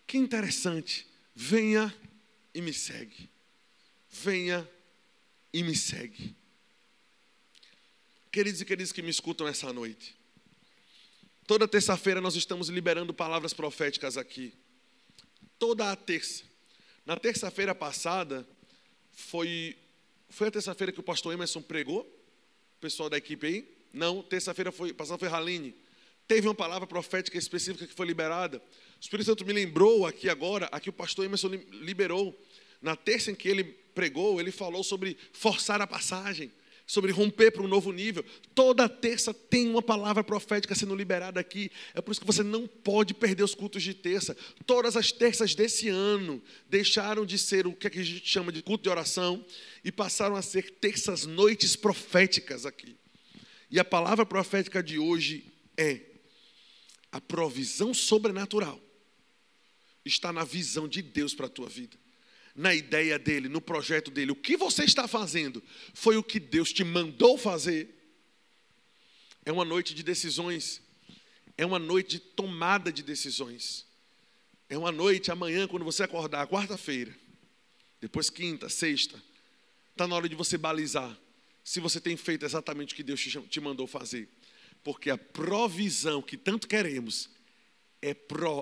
Que 0.07 0.19
interessante. 0.19 1.07
Venha 1.35 1.95
e 2.59 2.61
me 2.61 2.73
segue. 2.73 3.31
Venha 4.11 4.69
e 5.53 5.63
me 5.63 5.77
segue. 5.77 6.35
Queridos 8.33 8.61
e 8.61 8.65
queridos 8.65 8.91
que 8.91 9.01
me 9.01 9.11
escutam 9.11 9.47
essa 9.47 9.73
noite, 9.73 10.17
toda 11.47 11.69
terça-feira 11.69 12.21
nós 12.21 12.35
estamos 12.35 12.69
liberando 12.69 13.15
palavras 13.15 13.53
proféticas 13.53 14.17
aqui. 14.17 14.53
Toda 15.57 15.93
a 15.93 15.95
terça. 15.95 16.43
Na 17.07 17.17
terça-feira 17.17 17.77
passada, 17.77 18.47
foi, 19.13 19.79
foi 20.29 20.49
a 20.49 20.51
terça-feira 20.51 20.93
que 20.93 20.99
o 20.99 21.05
pastor 21.05 21.33
Emerson 21.33 21.63
pregou, 21.63 22.01
o 22.01 22.81
pessoal 22.81 23.09
da 23.09 23.17
equipe 23.17 23.47
aí? 23.47 23.79
Não, 23.93 24.21
terça-feira 24.21 24.73
foi, 24.73 24.93
passada 24.93 25.17
foi 25.17 25.29
Haline. 25.29 25.77
Teve 26.27 26.49
uma 26.49 26.55
palavra 26.55 26.89
profética 26.89 27.39
específica 27.39 27.87
que 27.87 27.95
foi 27.95 28.07
liberada. 28.07 28.59
O 28.59 29.01
Espírito 29.01 29.27
Santo 29.27 29.47
me 29.47 29.53
lembrou 29.53 30.07
aqui 30.07 30.29
agora, 30.29 30.69
aqui 30.73 30.91
o 30.91 30.93
pastor 30.93 31.25
Emerson 31.25 31.49
liberou. 31.71 32.39
Na 32.81 32.97
terça 32.97 33.31
em 33.31 33.35
que 33.35 33.49
ele 33.49 33.65
pregou, 33.99 34.41
ele 34.41 34.53
falou 34.53 34.85
sobre 34.85 35.17
forçar 35.33 35.83
a 35.83 35.87
passagem, 35.87 36.53
sobre 36.87 37.11
romper 37.11 37.51
para 37.51 37.63
um 37.63 37.69
novo 37.69 37.93
nível. 37.93 38.25
Toda 38.55 38.89
terça 38.89 39.35
tem 39.35 39.69
uma 39.69 39.83
palavra 39.83 40.23
profética 40.23 40.75
sendo 40.75 40.95
liberada 40.95 41.41
aqui. 41.41 41.71
É 41.95 42.01
por 42.01 42.13
isso 42.13 42.21
que 42.21 42.27
você 42.27 42.43
não 42.43 42.67
pode 42.67 43.13
perder 43.13 43.43
os 43.43 43.55
cultos 43.55 43.83
de 43.83 43.93
terça. 43.93 44.37
Todas 44.65 44.97
as 44.97 45.11
terças 45.11 45.55
desse 45.55 45.89
ano 45.89 46.41
deixaram 46.71 47.27
de 47.27 47.37
ser 47.37 47.67
o 47.67 47.75
que 47.75 47.89
a 47.89 48.05
gente 48.05 48.27
chama 48.27 48.53
de 48.53 48.63
culto 48.63 48.85
de 48.85 48.89
oração 48.89 49.45
e 49.85 49.91
passaram 49.91 50.37
a 50.37 50.43
ser 50.43 50.71
terças 50.71 51.27
noites 51.27 51.75
proféticas 51.75 52.65
aqui. 52.65 52.97
E 53.71 53.79
a 53.81 53.85
palavra 53.85 54.25
profética 54.25 54.83
de 54.83 54.99
hoje 54.99 55.45
é 55.77 56.01
a 57.11 57.21
provisão 57.21 57.93
sobrenatural 57.93 58.81
está 60.05 60.33
na 60.33 60.43
visão 60.43 60.89
de 60.89 61.03
Deus 61.03 61.35
para 61.35 61.47
a 61.47 61.51
tua 61.51 61.69
vida 61.69 61.99
na 62.59 62.75
ideia 62.75 63.21
dele, 63.21 63.49
no 63.49 63.61
projeto 63.61 64.11
dele. 64.11 64.33
O 64.33 64.37
que 64.37 64.57
você 64.57 64.83
está 64.83 65.07
fazendo 65.07 65.63
foi 65.95 66.17
o 66.17 66.25
que 66.25 66.41
Deus 66.41 66.73
te 66.73 66.83
mandou 66.83 67.39
fazer. 67.39 67.89
É 69.45 69.53
uma 69.53 69.65
noite 69.65 69.95
de 69.95 70.03
decisões. 70.03 70.83
É 71.57 71.65
uma 71.65 71.79
noite 71.79 72.17
de 72.17 72.19
tomada 72.19 72.91
de 72.91 73.01
decisões. 73.01 73.87
É 74.69 74.77
uma 74.77 74.91
noite 74.91 75.31
amanhã, 75.31 75.69
quando 75.69 75.85
você 75.85 76.03
acordar, 76.03 76.49
quarta-feira, 76.49 77.17
depois 78.01 78.29
quinta, 78.29 78.69
sexta, 78.69 79.23
está 79.93 80.09
na 80.09 80.17
hora 80.17 80.29
de 80.29 80.35
você 80.35 80.59
balizar 80.59 81.17
se 81.63 81.79
você 81.79 82.01
tem 82.01 82.17
feito 82.17 82.45
exatamente 82.45 82.93
o 82.93 82.97
que 82.97 83.05
Deus 83.05 83.21
te 83.21 83.61
mandou 83.61 83.87
fazer. 83.87 84.29
Porque 84.83 85.11
a 85.11 85.17
provisão 85.17 86.21
que 86.21 86.37
tanto 86.37 86.67
queremos 86.67 87.31
é 88.03 88.17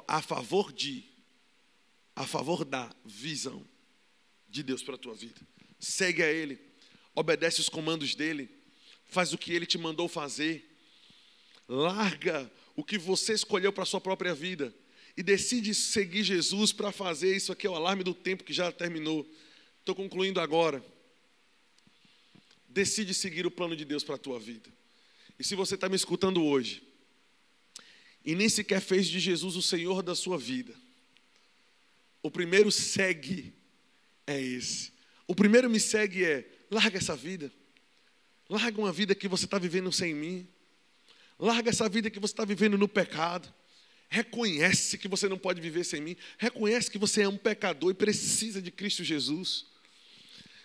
a 0.07 0.21
favor 0.21 0.71
de, 0.71 1.03
a 2.15 2.27
favor 2.27 2.63
da 2.63 2.95
visão 3.03 3.65
de 4.57 4.63
Deus 4.63 4.83
para 4.83 4.95
a 4.95 4.99
tua 4.99 5.15
vida. 5.15 5.41
Segue 5.79 6.23
a 6.23 6.33
Ele, 6.33 6.59
obedece 7.15 7.61
os 7.61 7.69
comandos 7.69 8.15
dele, 8.15 8.49
faz 9.05 9.33
o 9.33 9.39
que 9.39 9.53
Ele 9.53 9.67
te 9.67 9.79
mandou 9.79 10.09
fazer, 10.09 10.69
larga 11.69 12.51
o 12.75 12.83
que 12.83 12.99
você 12.99 13.35
escolheu 13.35 13.73
para 13.73 13.83
a 13.83 13.87
sua 13.87 14.01
própria 14.01 14.35
vida 14.35 14.75
e 15.17 15.23
decide 15.23 15.75
seguir 15.75 16.25
Jesus 16.25 16.73
para 16.73 16.93
fazer 16.93 17.35
isso 17.35 17.51
aqui 17.51 17.67
é 17.67 17.71
o 17.71 17.75
alarme 17.75 18.05
do 18.05 18.13
tempo 18.13 18.45
que 18.45 18.53
já 18.53 18.71
terminou. 18.71 19.27
Estou 19.81 19.95
concluindo 19.95 20.41
agora. 20.41 20.85
Decide 22.69 23.15
seguir 23.15 23.47
o 23.47 23.51
plano 23.51 23.75
de 23.75 23.85
Deus 23.85 24.05
para 24.05 24.17
a 24.17 24.19
tua 24.19 24.39
vida. 24.39 24.71
E 25.39 25.45
se 25.45 25.55
você 25.55 25.75
está 25.75 25.89
me 25.89 25.97
escutando 25.97 26.45
hoje 26.45 26.83
e 28.25 28.35
nem 28.35 28.49
sequer 28.49 28.81
fez 28.81 29.07
de 29.07 29.19
Jesus 29.19 29.57
o 29.57 29.63
Senhor 29.63 30.03
da 30.03 30.15
sua 30.15 30.37
vida, 30.37 30.75
o 32.23 32.31
primeiro 32.31 32.71
segue 32.71 33.56
é 34.27 34.41
esse. 34.41 34.93
O 35.27 35.35
primeiro 35.35 35.69
me 35.71 35.81
segue 35.81 36.25
é: 36.25 36.49
larga 36.71 36.99
essa 36.99 37.17
vida. 37.17 37.53
Larga 38.49 38.79
uma 38.79 38.93
vida 38.93 39.15
que 39.15 39.29
você 39.29 39.45
está 39.45 39.59
vivendo 39.59 39.91
sem 39.93 40.15
mim. 40.15 40.47
Larga 41.39 41.71
essa 41.71 41.89
vida 41.89 42.11
que 42.11 42.21
você 42.21 42.33
está 42.33 42.45
vivendo 42.45 42.79
no 42.79 42.89
pecado. 42.89 43.53
Reconhece 44.09 44.97
que 44.97 45.09
você 45.09 45.29
não 45.29 45.37
pode 45.37 45.61
viver 45.61 45.85
sem 45.85 46.01
mim. 46.01 46.17
Reconhece 46.39 46.91
que 46.91 46.99
você 46.99 47.23
é 47.23 47.29
um 47.29 47.37
pecador 47.37 47.91
e 47.91 47.95
precisa 47.95 48.63
de 48.63 48.71
Cristo 48.71 49.03
Jesus. 49.03 49.67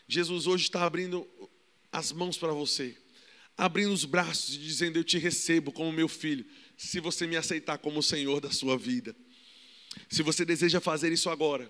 Jesus 0.08 0.46
hoje 0.46 0.66
está 0.66 0.84
abrindo 0.84 1.28
as 1.92 2.12
mãos 2.12 2.38
para 2.38 2.54
você, 2.54 2.96
abrindo 3.58 3.92
os 3.92 4.06
braços 4.06 4.56
e 4.56 4.60
dizendo: 4.60 4.98
Eu 4.98 5.04
te 5.04 5.18
recebo 5.18 5.72
como 5.72 5.92
meu 5.92 6.08
filho, 6.08 6.46
se 6.78 7.00
você 7.00 7.26
me 7.26 7.36
aceitar 7.36 7.78
como 7.80 8.00
o 8.00 8.04
Senhor 8.04 8.40
da 8.40 8.52
sua 8.52 8.78
vida. 8.78 9.16
Se 10.08 10.22
você 10.22 10.46
deseja 10.46 10.80
fazer 10.80 11.12
isso 11.12 11.30
agora, 11.30 11.70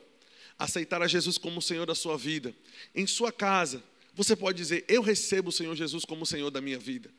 aceitar 0.63 1.01
a 1.01 1.07
Jesus 1.07 1.37
como 1.37 1.59
o 1.59 1.61
Senhor 1.61 1.85
da 1.85 1.95
sua 1.95 2.17
vida, 2.17 2.55
em 2.93 3.07
sua 3.07 3.31
casa, 3.31 3.83
você 4.13 4.35
pode 4.35 4.57
dizer: 4.57 4.85
Eu 4.87 5.01
recebo 5.01 5.49
o 5.49 5.51
Senhor 5.51 5.75
Jesus 5.75 6.05
como 6.05 6.23
o 6.23 6.25
Senhor 6.25 6.49
da 6.51 6.61
minha 6.61 6.77
vida. 6.77 7.09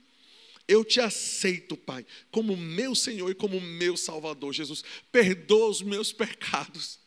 Eu 0.69 0.85
te 0.85 1.01
aceito, 1.01 1.77
Pai, 1.77 2.07
como 2.31 2.57
meu 2.57 2.95
Senhor 2.95 3.29
e 3.31 3.35
como 3.35 3.61
meu 3.61 3.97
Salvador. 3.97 4.53
Jesus, 4.53 4.85
perdoa 5.11 5.69
os 5.69 5.83
meus 5.83 6.13
pecados. 6.13 7.01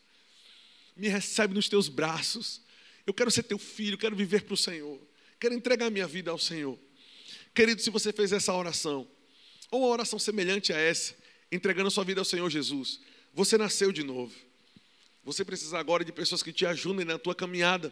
Me 0.96 1.08
recebe 1.08 1.54
nos 1.54 1.70
teus 1.70 1.88
braços. 1.88 2.62
Eu 3.08 3.14
quero 3.14 3.32
ser 3.32 3.44
teu 3.44 3.58
filho, 3.58 3.98
quero 3.98 4.16
viver 4.16 4.44
para 4.44 4.54
o 4.54 4.58
Senhor. 4.58 5.00
Quero 5.40 5.54
entregar 5.54 5.90
minha 5.90 6.08
vida 6.08 6.32
ao 6.32 6.40
Senhor. 6.40 6.78
Querido, 7.54 7.82
se 7.82 7.90
você 7.90 8.12
fez 8.12 8.34
essa 8.34 8.54
oração, 8.54 9.08
ou 9.72 9.82
uma 9.82 9.88
oração 9.90 10.20
semelhante 10.20 10.74
a 10.74 10.78
essa, 10.78 11.16
entregando 11.50 11.88
a 11.88 11.92
sua 11.92 12.04
vida 12.04 12.20
ao 12.20 12.26
Senhor 12.26 12.50
Jesus, 12.50 13.00
você 13.34 13.58
nasceu 13.58 13.92
de 13.92 14.04
novo. 14.04 14.34
Você 15.26 15.44
precisa 15.44 15.80
agora 15.80 16.06
de 16.06 16.12
pessoas 16.12 16.44
que 16.44 16.54
te 16.54 16.68
ajudem 16.68 17.04
na 17.04 17.18
tua 17.18 17.34
caminhada. 17.34 17.92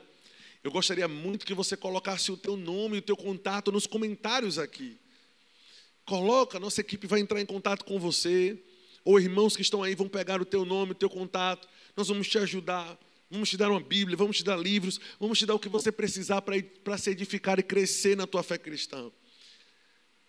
Eu 0.64 0.72
gostaria 0.72 1.08
muito 1.08 1.48
que 1.48 1.54
você 1.56 1.76
colocasse 1.76 2.32
o 2.32 2.38
teu 2.38 2.56
nome 2.56 2.98
e 2.98 3.00
o 3.00 3.02
teu 3.02 3.18
contato 3.18 3.72
nos 3.72 3.88
comentários 3.88 4.60
aqui. 4.60 5.00
Coloca, 6.06 6.60
nossa 6.60 6.80
equipe 6.82 7.08
vai 7.08 7.20
entrar 7.20 7.42
em 7.42 7.46
contato 7.46 7.86
com 7.86 8.00
você, 8.00 8.62
ou 9.04 9.20
irmãos 9.20 9.56
que 9.56 9.64
estão 9.64 9.82
aí 9.82 9.96
vão 9.96 10.08
pegar 10.08 10.40
o 10.42 10.46
teu 10.46 10.64
nome, 10.64 10.92
o 10.92 10.96
teu 10.96 11.10
contato. 11.10 11.68
Nós 11.98 12.08
vamos 12.08 12.28
te 12.28 12.38
ajudar, 12.38 13.00
vamos 13.32 13.50
te 13.50 13.58
dar 13.58 13.72
uma 13.72 13.82
Bíblia, 13.82 14.16
vamos 14.16 14.38
te 14.38 14.44
dar 14.44 14.56
livros, 14.56 15.00
vamos 15.20 15.40
te 15.40 15.48
dar 15.48 15.56
o 15.56 15.60
que 15.60 15.68
você 15.68 15.92
precisar 15.92 16.42
para 16.42 16.98
se 17.00 17.10
edificar 17.10 17.58
e 17.58 17.64
crescer 17.64 18.16
na 18.16 18.28
tua 18.28 18.44
fé 18.44 18.60
cristã. 18.60 19.12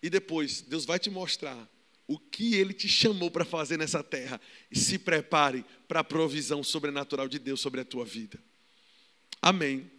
E 0.01 0.09
depois, 0.09 0.61
Deus 0.61 0.85
vai 0.85 0.97
te 0.97 1.11
mostrar 1.11 1.69
o 2.07 2.19
que 2.19 2.55
Ele 2.55 2.73
te 2.73 2.87
chamou 2.87 3.31
para 3.31 3.45
fazer 3.45 3.77
nessa 3.77 4.03
terra. 4.03 4.39
E 4.71 4.77
se 4.77 4.99
prepare 4.99 5.65
para 5.87 6.01
a 6.01 6.03
provisão 6.03 6.63
sobrenatural 6.63 7.27
de 7.27 7.39
Deus 7.39 7.61
sobre 7.61 7.81
a 7.81 7.85
tua 7.85 8.05
vida. 8.05 8.41
Amém. 9.41 9.89